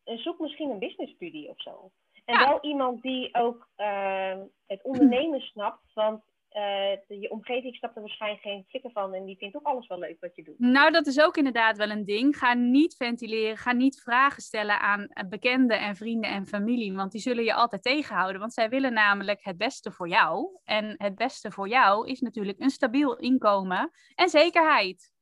En 0.04 0.18
zoek 0.18 0.40
misschien 0.40 0.70
een 0.70 0.80
business 0.80 1.18
buddy 1.18 1.48
of 1.48 1.62
zo. 1.62 1.92
En 2.26 2.40
wel 2.40 2.60
iemand 2.62 3.02
die 3.02 3.36
ook 3.36 3.68
uh, 3.78 4.38
het 4.66 4.84
ondernemen 4.84 5.42
snapt. 5.52 5.94
Want 5.94 6.24
uh, 6.52 7.20
je 7.22 7.30
omgeving 7.30 7.76
snapt 7.76 7.96
er 7.96 8.02
waarschijnlijk 8.02 8.42
geen 8.42 8.66
flikker 8.68 8.92
van. 8.92 9.14
En 9.14 9.26
die 9.26 9.38
vindt 9.38 9.56
ook 9.56 9.66
alles 9.66 9.88
wel 9.88 10.00
leuk 10.00 10.18
wat 10.20 10.36
je 10.36 10.44
doet. 10.44 10.60
Nou, 10.60 10.92
dat 10.92 11.08
is 11.08 11.22
ook 11.22 11.38
inderdaad 11.38 11.78
wel 11.78 11.90
een 11.90 12.06
ding. 12.06 12.38
Ga 12.38 12.54
niet 12.54 12.96
ventileren. 12.96 13.58
Ga 13.58 13.72
niet 13.72 14.02
vragen 14.02 14.42
stellen 14.42 14.80
aan 14.80 15.08
eh, 15.08 15.28
bekenden 15.30 15.80
en 15.80 15.96
vrienden 15.96 16.30
en 16.30 16.48
familie. 16.48 16.94
Want 16.94 17.12
die 17.12 17.22
zullen 17.22 17.44
je 17.44 17.54
altijd 17.54 17.84
tegenhouden. 17.84 18.40
Want 18.40 18.54
zij 18.54 18.70
willen 18.70 18.94
namelijk 18.94 19.44
het 19.44 19.58
beste 19.58 19.92
voor 19.92 20.08
jou. 20.08 20.60
En 20.64 20.96
het 20.98 21.16
beste 21.16 21.52
voor 21.52 21.68
jou 21.68 22.08
is 22.08 22.20
natuurlijk 22.20 22.60
een 22.60 22.70
stabiel 22.70 23.18
inkomen 23.18 23.92
en 24.16 24.30
zekerheid. 24.30 25.13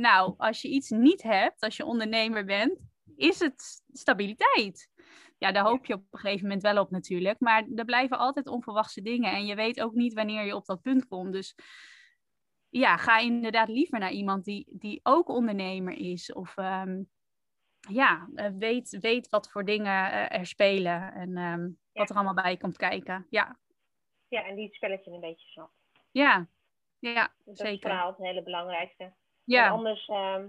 Nou, 0.00 0.34
als 0.36 0.62
je 0.62 0.68
iets 0.68 0.90
niet 0.90 1.22
hebt, 1.22 1.62
als 1.62 1.76
je 1.76 1.84
ondernemer 1.84 2.44
bent, 2.44 2.78
is 3.16 3.38
het 3.38 3.82
stabiliteit. 3.92 4.90
Ja, 5.38 5.52
daar 5.52 5.64
hoop 5.64 5.86
je 5.86 5.94
op 5.94 6.04
een 6.10 6.18
gegeven 6.18 6.42
moment 6.42 6.62
wel 6.62 6.82
op 6.82 6.90
natuurlijk. 6.90 7.40
Maar 7.40 7.66
er 7.74 7.84
blijven 7.84 8.18
altijd 8.18 8.46
onverwachte 8.46 9.02
dingen. 9.02 9.32
En 9.32 9.46
je 9.46 9.54
weet 9.54 9.80
ook 9.80 9.94
niet 9.94 10.14
wanneer 10.14 10.44
je 10.44 10.54
op 10.54 10.64
dat 10.66 10.82
punt 10.82 11.06
komt. 11.06 11.32
Dus 11.32 11.54
ja, 12.68 12.96
ga 12.96 13.18
inderdaad 13.18 13.68
liever 13.68 13.98
naar 13.98 14.10
iemand 14.10 14.44
die, 14.44 14.66
die 14.70 15.00
ook 15.02 15.28
ondernemer 15.28 15.92
is. 15.92 16.32
Of 16.32 16.56
um, 16.56 17.10
ja, 17.88 18.28
eh, 18.34 18.50
weet, 18.58 18.98
weet 19.00 19.28
wat 19.28 19.50
voor 19.50 19.64
dingen 19.64 20.12
eh, 20.12 20.38
er 20.38 20.46
spelen. 20.46 21.12
En 21.12 21.36
um, 21.36 21.78
wat 21.92 22.10
er 22.10 22.16
allemaal 22.16 22.34
bij 22.34 22.56
komt 22.56 22.76
kijken. 22.76 23.26
Ja. 23.30 23.58
ja, 24.28 24.44
en 24.44 24.54
die 24.54 24.64
het 24.64 24.74
spelletje 24.74 25.10
een 25.10 25.20
beetje 25.20 25.46
snapt. 25.46 25.74
Ja, 26.10 26.48
ja 26.98 27.34
dat 27.44 27.56
zeker. 27.58 27.64
Dat 27.64 27.72
is 27.72 27.80
vooral 27.80 28.08
het 28.08 28.18
hele 28.18 28.42
belangrijkste. 28.42 29.12
Ja. 29.50 29.66
En 29.66 29.72
anders 29.72 30.08
uh, 30.08 30.44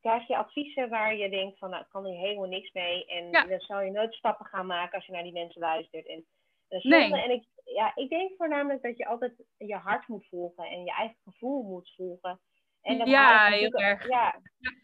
krijg 0.00 0.26
je 0.26 0.36
adviezen 0.36 0.88
waar 0.88 1.16
je 1.16 1.30
denkt 1.30 1.58
van, 1.58 1.70
nou, 1.70 1.82
ik 1.82 1.88
kan 1.90 2.06
hier 2.06 2.18
helemaal 2.18 2.48
niks 2.48 2.72
mee. 2.72 3.06
En 3.06 3.48
dan 3.48 3.60
zou 3.60 3.84
je 3.84 3.90
nooit 3.90 4.14
stappen 4.14 4.46
gaan 4.46 4.66
maken 4.66 4.94
als 4.94 5.06
je 5.06 5.12
naar 5.12 5.22
die 5.22 5.32
mensen 5.32 5.60
luistert. 5.60 6.06
En, 6.06 6.26
en, 6.68 6.80
nee. 6.82 7.22
en 7.22 7.30
ik, 7.30 7.44
ja, 7.64 7.92
ik 7.94 8.08
denk 8.08 8.32
voornamelijk 8.36 8.82
dat 8.82 8.96
je 8.96 9.06
altijd 9.06 9.32
je 9.56 9.74
hart 9.74 10.08
moet 10.08 10.26
volgen 10.28 10.64
en 10.64 10.84
je 10.84 10.92
eigen 10.92 11.18
gevoel 11.24 11.62
moet 11.62 11.92
volgen. 11.96 12.40
En 12.82 12.98
dat 12.98 13.08
ja, 13.08 13.46
heel 13.46 13.72
erg. 13.72 14.08
Ja, 14.08 14.40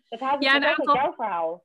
dat 0.09 0.21
houdt 0.21 0.45
ja, 0.45 0.57
ook 0.57 0.65
aantal... 0.65 0.95
jouw 0.95 1.13
verhaal. 1.13 1.65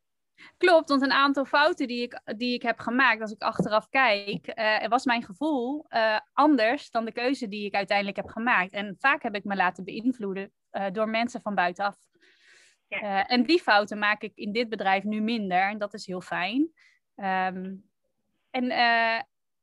Klopt, 0.57 0.89
want 0.89 1.01
een 1.01 1.11
aantal 1.11 1.45
fouten 1.45 1.87
die 1.87 2.01
ik, 2.01 2.21
die 2.37 2.53
ik 2.53 2.61
heb 2.61 2.79
gemaakt, 2.79 3.21
als 3.21 3.31
ik 3.31 3.41
achteraf 3.41 3.89
kijk, 3.89 4.59
uh, 4.59 4.87
was 4.87 5.05
mijn 5.05 5.23
gevoel 5.23 5.85
uh, 5.89 6.19
anders 6.33 6.91
dan 6.91 7.05
de 7.05 7.11
keuze 7.11 7.47
die 7.47 7.65
ik 7.65 7.75
uiteindelijk 7.75 8.17
heb 8.17 8.27
gemaakt. 8.27 8.73
En 8.73 8.95
vaak 8.99 9.23
heb 9.23 9.35
ik 9.35 9.43
me 9.43 9.55
laten 9.55 9.83
beïnvloeden 9.83 10.51
uh, 10.71 10.85
door 10.91 11.09
mensen 11.09 11.41
van 11.41 11.55
buitenaf. 11.55 11.97
Ja. 12.87 13.27
en 13.27 13.43
die 13.43 13.59
fouten 13.59 13.99
maak 13.99 14.21
ik 14.21 14.31
in 14.35 14.51
dit 14.51 14.69
bedrijf 14.69 15.03
nu 15.03 15.21
minder 15.21 15.61
en 15.61 15.77
dat 15.77 15.93
is 15.93 16.05
heel 16.05 16.21
fijn. 16.21 16.71
Um, 17.15 17.89
en 18.49 18.65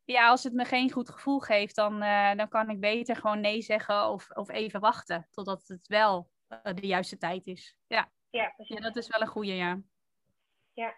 ja, 0.05 0.29
als 0.29 0.45
het 0.45 0.53
me 0.53 0.65
geen 0.65 0.91
goed 0.91 1.11
gevoel 1.11 1.39
geeft, 1.39 1.75
dan, 1.75 2.01
dan 2.37 2.49
kan 2.49 2.71
ik 2.71 2.81
beter 2.81 3.17
gewoon 3.17 3.41
nee 3.41 3.63
zeggen 3.63 4.09
of, 4.09 4.31
of 4.31 4.51
even 4.51 4.81
wachten 4.81 5.29
totdat 5.31 5.65
het 5.67 5.87
wel 5.87 6.31
de 6.75 6.87
juiste 6.87 7.17
tijd 7.17 7.47
is. 7.47 7.77
Ja, 7.87 8.11
ja, 8.31 8.55
ja 8.57 8.81
dat 8.81 8.97
is 8.97 9.09
wel 9.09 9.21
een 9.21 9.27
goede, 9.27 9.55
ja 9.55 9.81
ja. 10.79 10.95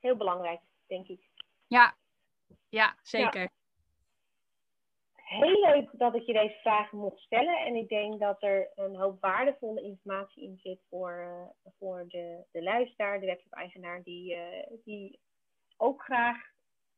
Heel 0.00 0.16
belangrijk, 0.16 0.60
denk 0.86 1.08
ik. 1.08 1.20
Ja, 1.66 1.94
ja 2.68 2.96
zeker. 3.02 3.50
Heel 5.14 5.60
leuk 5.60 5.88
dat 5.92 6.14
ik 6.14 6.22
je 6.22 6.32
deze 6.32 6.58
vragen 6.60 6.98
mocht 6.98 7.20
stellen. 7.20 7.58
En 7.58 7.74
ik 7.74 7.88
denk 7.88 8.20
dat 8.20 8.42
er 8.42 8.70
een 8.74 8.96
hoop 8.96 9.20
waardevolle 9.20 9.82
informatie 9.82 10.42
in 10.42 10.58
zit 10.62 10.80
voor, 10.88 11.24
uh, 11.26 11.72
voor 11.78 12.04
de, 12.08 12.44
de 12.50 12.62
luisteraar, 12.62 13.20
de 13.20 13.26
webshop-eigenaar, 13.26 14.02
die, 14.02 14.34
uh, 14.34 14.66
die 14.84 15.20
ook 15.76 16.02
graag 16.02 16.36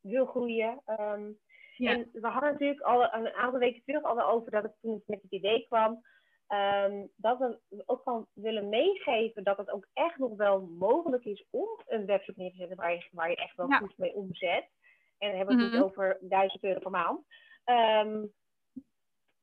wil 0.01 0.25
groeien. 0.25 0.81
Um, 0.85 1.39
ja. 1.75 1.91
En 1.91 2.09
we 2.13 2.27
hadden 2.27 2.51
natuurlijk 2.51 2.81
al 2.81 3.13
een 3.13 3.33
aantal 3.33 3.59
weken 3.59 3.83
terug 3.85 4.03
al 4.03 4.21
over 4.21 4.51
dat 4.51 4.65
ik 4.65 4.71
toen 4.81 5.03
met 5.05 5.21
het 5.21 5.31
idee 5.31 5.65
kwam 5.67 6.05
Um, 6.47 7.09
dat 7.15 7.37
we 7.37 7.59
ook 7.85 8.01
van 8.03 8.27
willen 8.33 8.69
meegeven 8.69 9.43
dat 9.43 9.57
het 9.57 9.71
ook 9.71 9.87
echt 9.93 10.17
nog 10.17 10.35
wel 10.35 10.61
mogelijk 10.61 11.25
is 11.25 11.45
om 11.49 11.69
een 11.87 12.05
webshop 12.05 12.35
neer 12.35 12.51
te 12.51 12.57
zetten 12.57 12.77
waar 12.77 12.93
je, 12.93 13.07
waar 13.11 13.29
je 13.29 13.35
echt 13.35 13.55
wel 13.55 13.67
goed 13.67 13.97
mee 13.97 14.15
omzet. 14.15 14.69
En 15.17 15.27
dan 15.27 15.37
hebben 15.37 15.55
we 15.55 15.61
het 15.61 15.71
niet 15.71 15.81
mhm. 15.81 15.89
over 15.89 16.17
1000 16.21 16.63
euro 16.63 16.79
per 16.79 16.91
maand. 16.91 17.25
Um, 17.65 18.33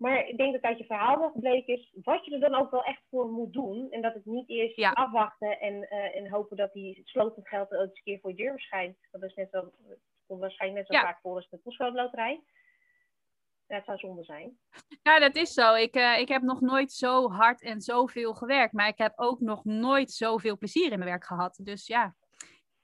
maar 0.02 0.28
ik 0.28 0.36
denk 0.36 0.52
dat 0.52 0.62
uit 0.62 0.78
je 0.78 0.84
verhaal 0.84 1.18
wel 1.18 1.30
gebleken 1.30 1.74
is 1.74 1.92
wat 2.02 2.24
je 2.24 2.34
er 2.34 2.40
dan 2.40 2.54
ook 2.54 2.70
wel 2.70 2.84
echt 2.84 3.02
voor 3.10 3.28
moet 3.28 3.52
doen. 3.52 3.90
En 3.90 4.02
dat 4.02 4.14
het 4.14 4.24
niet 4.24 4.48
eerst 4.48 4.94
afwachten 4.94 5.60
en, 5.60 5.74
uh, 5.74 6.16
en 6.16 6.30
hopen 6.30 6.56
dat 6.56 6.72
die 6.72 7.00
slotend 7.04 7.48
geld 7.48 7.74
ook 7.74 7.80
eens 7.80 7.96
een 7.96 8.02
keer 8.02 8.18
voor 8.20 8.30
je 8.30 8.36
deur 8.36 8.52
verschijnt. 8.52 8.96
Dat 9.10 9.22
is 9.22 9.34
net 9.34 9.48
zo, 9.50 9.70
komt 10.26 10.40
waarschijnlijk 10.40 10.88
net 10.88 10.98
zo 10.98 11.06
vaak 11.06 11.20
voor 11.20 11.34
als 11.34 11.48
de 11.48 11.58
dat 13.72 13.84
zou 13.84 13.98
zonde 13.98 14.24
zijn. 14.24 14.58
Ja, 15.02 15.18
dat 15.18 15.36
is 15.36 15.52
zo. 15.52 15.74
Ik, 15.74 15.96
uh, 15.96 16.18
ik 16.18 16.28
heb 16.28 16.42
nog 16.42 16.60
nooit 16.60 16.92
zo 16.92 17.30
hard 17.30 17.62
en 17.62 17.80
zoveel 17.80 18.34
gewerkt. 18.34 18.72
Maar 18.72 18.88
ik 18.88 18.98
heb 18.98 19.12
ook 19.16 19.40
nog 19.40 19.64
nooit 19.64 20.10
zoveel 20.10 20.58
plezier 20.58 20.92
in 20.92 20.98
mijn 20.98 21.10
werk 21.10 21.24
gehad. 21.24 21.60
Dus 21.62 21.86
ja, 21.86 22.14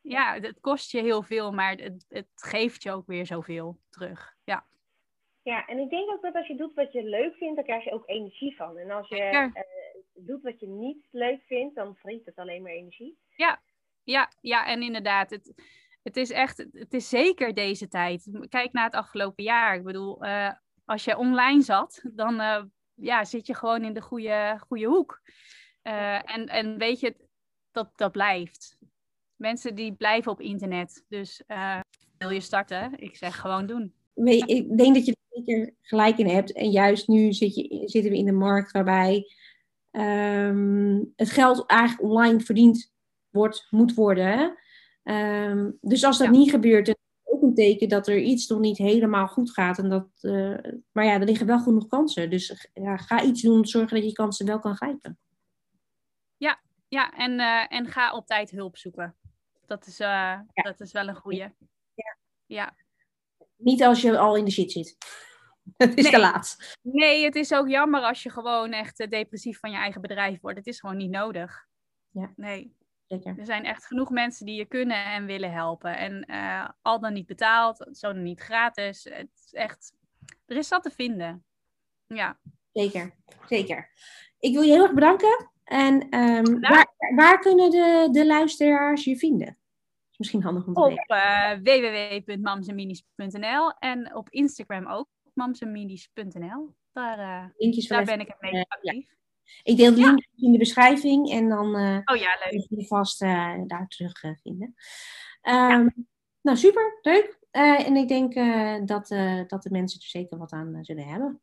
ja 0.01 0.39
het 0.41 0.61
kost 0.61 0.91
je 0.91 1.01
heel 1.01 1.23
veel, 1.23 1.53
maar 1.53 1.75
het, 1.77 2.07
het 2.09 2.29
geeft 2.35 2.83
je 2.83 2.93
ook 2.93 3.07
weer 3.07 3.27
zoveel 3.27 3.79
terug. 3.91 4.37
Ja. 4.45 4.67
Ja, 5.43 5.67
en 5.67 5.79
ik 5.79 5.91
denk 5.91 6.11
ook 6.11 6.23
dat 6.23 6.35
als 6.35 6.47
je 6.47 6.57
doet 6.57 6.75
wat 6.75 6.93
je 6.93 7.03
leuk 7.03 7.35
vindt, 7.35 7.57
dan 7.57 7.65
krijg 7.65 7.85
je 7.85 7.93
ook 7.93 8.09
energie 8.09 8.57
van. 8.57 8.79
En 8.79 8.91
als 8.91 9.09
je 9.09 9.51
uh, 9.55 10.27
doet 10.27 10.43
wat 10.43 10.61
je 10.61 10.69
niet 10.69 11.09
leuk 11.11 11.43
vindt, 11.47 11.75
dan 11.75 11.97
vreet 11.97 12.25
het 12.25 12.37
alleen 12.37 12.63
maar 12.63 12.73
energie. 12.73 13.19
Ja, 13.37 13.63
ja, 14.03 14.31
ja 14.41 14.67
en 14.67 14.83
inderdaad. 14.83 15.31
Het, 15.31 15.53
het 16.03 16.17
is 16.17 16.31
echt, 16.31 16.59
het 16.73 16.95
is 16.95 17.09
zeker 17.09 17.55
deze 17.55 17.89
tijd. 17.89 18.47
Kijk 18.49 18.73
naar 18.73 18.85
het 18.85 18.95
afgelopen 18.95 19.45
jaar. 19.45 19.75
Ik 19.75 19.85
bedoel, 19.85 20.25
uh, 20.25 20.53
als 20.89 21.05
je 21.05 21.17
online 21.17 21.63
zat, 21.63 22.03
dan 22.13 22.35
uh, 22.35 22.63
ja, 22.95 23.25
zit 23.25 23.47
je 23.47 23.55
gewoon 23.55 23.85
in 23.85 23.93
de 23.93 24.01
goede, 24.01 24.59
goede 24.67 24.87
hoek. 24.87 25.21
Uh, 25.83 26.35
en, 26.37 26.47
en 26.47 26.79
weet 26.79 27.01
je, 27.01 27.17
dat, 27.71 27.91
dat 27.97 28.13
blijft. 28.13 28.79
Mensen 29.37 29.75
die 29.75 29.93
blijven 29.93 30.33
op 30.33 30.41
internet. 30.41 31.05
Dus 31.09 31.43
uh, 31.49 31.81
wil 32.19 32.31
je 32.31 32.41
starten? 32.41 32.93
Ik 32.99 33.17
zeg 33.17 33.41
gewoon 33.41 33.67
doen. 33.67 33.93
ik 34.47 34.77
denk 34.77 34.95
dat 34.95 35.07
je 35.07 35.13
er 35.13 35.43
zeker 35.45 35.75
gelijk 35.81 36.19
in 36.19 36.29
hebt. 36.29 36.53
En 36.53 36.71
juist 36.71 37.09
nu 37.09 37.33
zit 37.33 37.55
je, 37.55 37.83
zitten 37.85 38.11
we 38.11 38.19
in 38.19 38.27
de 38.27 38.33
markt 38.33 38.73
waarbij 38.73 39.33
ehm, 39.91 41.05
het 41.17 41.31
geld 41.31 41.67
eigenlijk 41.67 42.03
online 42.03 42.41
verdiend 42.41 42.93
wordt, 43.31 43.67
moet 43.71 43.95
worden. 43.95 44.59
Um, 45.03 45.79
dus 45.81 46.05
als 46.05 46.19
dat 46.19 46.31
niet 46.31 46.51
gebeurt, 46.51 46.95
een 47.49 47.55
teken 47.55 47.89
dat 47.89 48.09
er 48.09 48.19
iets 48.19 48.47
nog 48.47 48.59
niet 48.59 48.79
helemaal 48.79 49.27
goed 49.27 49.51
gaat. 49.51 49.79
En 49.79 49.89
dat, 49.89 50.09
uh, 50.21 50.59
maar 50.93 51.05
ja, 51.05 51.13
er 51.13 51.25
liggen 51.25 51.47
wel 51.47 51.61
genoeg 51.61 51.87
kansen. 51.87 52.31
Dus 52.31 52.69
ja, 52.73 52.97
ga 52.97 53.23
iets 53.23 53.43
doen, 53.43 53.67
zorgen 53.67 53.97
dat 53.97 54.07
je 54.07 54.13
kansen 54.13 54.47
wel 54.47 54.59
kan 54.59 54.77
grijpen. 54.77 55.19
Ja, 56.37 56.61
ja 56.89 57.13
en, 57.13 57.33
uh, 57.33 57.73
en 57.73 57.87
ga 57.87 58.13
op 58.13 58.27
tijd 58.27 58.51
hulp 58.51 58.77
zoeken. 58.77 59.17
Dat 59.67 59.87
is, 59.87 59.97
ja. 59.97 60.47
dat 60.53 60.81
is 60.81 60.93
wel 60.93 61.09
een 61.09 61.17
goede. 61.17 61.55
Ja. 61.95 62.17
ja. 62.47 62.75
Niet 63.57 63.83
als 63.83 64.01
je 64.01 64.19
al 64.19 64.37
in 64.37 64.45
de 64.45 64.51
shit 64.51 64.73
zit. 64.73 64.97
Het 65.77 65.97
is 65.97 66.03
nee. 66.03 66.13
te 66.13 66.19
laat. 66.19 66.77
Nee, 66.83 67.25
het 67.25 67.35
is 67.35 67.53
ook 67.53 67.69
jammer 67.69 68.01
als 68.01 68.23
je 68.23 68.31
gewoon 68.31 68.73
echt 68.73 69.11
depressief 69.11 69.59
van 69.59 69.71
je 69.71 69.77
eigen 69.77 70.01
bedrijf 70.01 70.41
wordt. 70.41 70.59
Het 70.59 70.67
is 70.67 70.81
gewoon 70.81 70.97
niet 70.97 71.11
nodig. 71.11 71.67
Ja. 72.11 72.33
Nee. 72.37 72.77
Zeker. 73.09 73.39
Er 73.39 73.47
zijn 73.47 73.65
echt 73.65 73.87
genoeg 73.87 74.11
mensen 74.11 74.47
die 74.47 74.57
je 74.57 74.65
kunnen 74.65 75.05
en 75.05 75.27
willen 75.27 75.53
helpen. 75.53 75.97
En 75.97 76.25
uh, 76.31 76.69
al 76.83 77.01
dan 77.01 77.13
niet 77.13 77.27
betaald, 77.27 77.89
zo 77.93 78.13
dan 78.13 78.23
niet 78.23 78.41
gratis. 78.41 79.05
Het 79.05 79.29
is 79.45 79.53
echt, 79.53 79.93
er 80.47 80.57
is 80.57 80.69
wat 80.69 80.83
te 80.83 80.91
vinden. 80.91 81.45
Ja. 82.07 82.39
Zeker, 82.73 83.15
zeker. 83.47 83.91
Ik 84.39 84.53
wil 84.53 84.63
je 84.63 84.73
heel 84.73 84.83
erg 84.83 84.95
bedanken. 84.95 85.51
En 85.65 86.19
um, 86.19 86.61
waar, 86.61 86.95
waar, 87.15 87.39
kunnen 87.39 87.71
de, 87.71 88.09
de 88.11 88.27
luisteraars 88.27 89.05
je 89.05 89.17
vinden? 89.17 89.59
Is 90.11 90.19
misschien 90.19 90.43
handig 90.43 90.67
om 90.67 90.75
te 90.75 90.81
Op 90.81 91.05
uh, 91.09 91.53
www.mamsenminis.nl 91.63 93.73
en 93.79 94.15
op 94.15 94.31
Instagram 94.31 94.87
ook, 94.87 95.09
mamsenminis.nl. 95.35 96.75
Daar, 96.93 97.19
uh, 97.19 97.45
daar 97.89 98.05
ben 98.05 98.21
ik 98.21 98.29
het 98.29 98.41
mee 98.41 98.65
actief. 98.69 99.07
Ja. 99.09 99.17
Ik 99.63 99.77
deel 99.77 99.95
de 99.95 100.01
link 100.01 100.27
in 100.37 100.53
de 100.53 100.59
beschrijving 100.59 101.31
en 101.31 101.49
dan 101.49 101.67
uh, 101.77 102.01
oh, 102.05 102.17
ja, 102.17 102.39
leuk. 102.45 102.67
je 102.69 102.87
vast 102.87 103.23
uh, 103.23 103.55
daar 103.67 103.87
terug 103.89 104.23
uh, 104.23 104.33
vinden. 104.43 104.75
Um, 105.43 106.09
nou, 106.41 106.57
super, 106.57 106.99
leuk. 107.03 107.39
en 107.51 107.97
ik 107.97 108.09
denk 108.09 108.35
dat, 108.89 109.09
dat 109.49 109.63
de 109.63 109.71
mensen 109.71 110.01
er 110.01 110.07
zeker 110.07 110.39
wat 110.39 110.53
aan 110.53 110.79
zullen 110.85 111.07
hebben. 111.07 111.41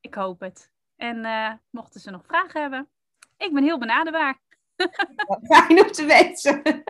Ik 0.00 0.14
hoop 0.14 0.40
het. 0.40 0.70
En 0.96 1.60
mochten 1.70 2.00
ze 2.00 2.10
nog 2.10 2.24
vragen 2.26 2.60
hebben, 2.60 2.88
ik 3.36 3.54
ben 3.54 3.62
heel 3.62 3.78
benaderbaar. 3.78 4.38
Fijn 5.50 5.84
om 5.84 5.90
te 5.90 6.04
weten. 6.04 6.62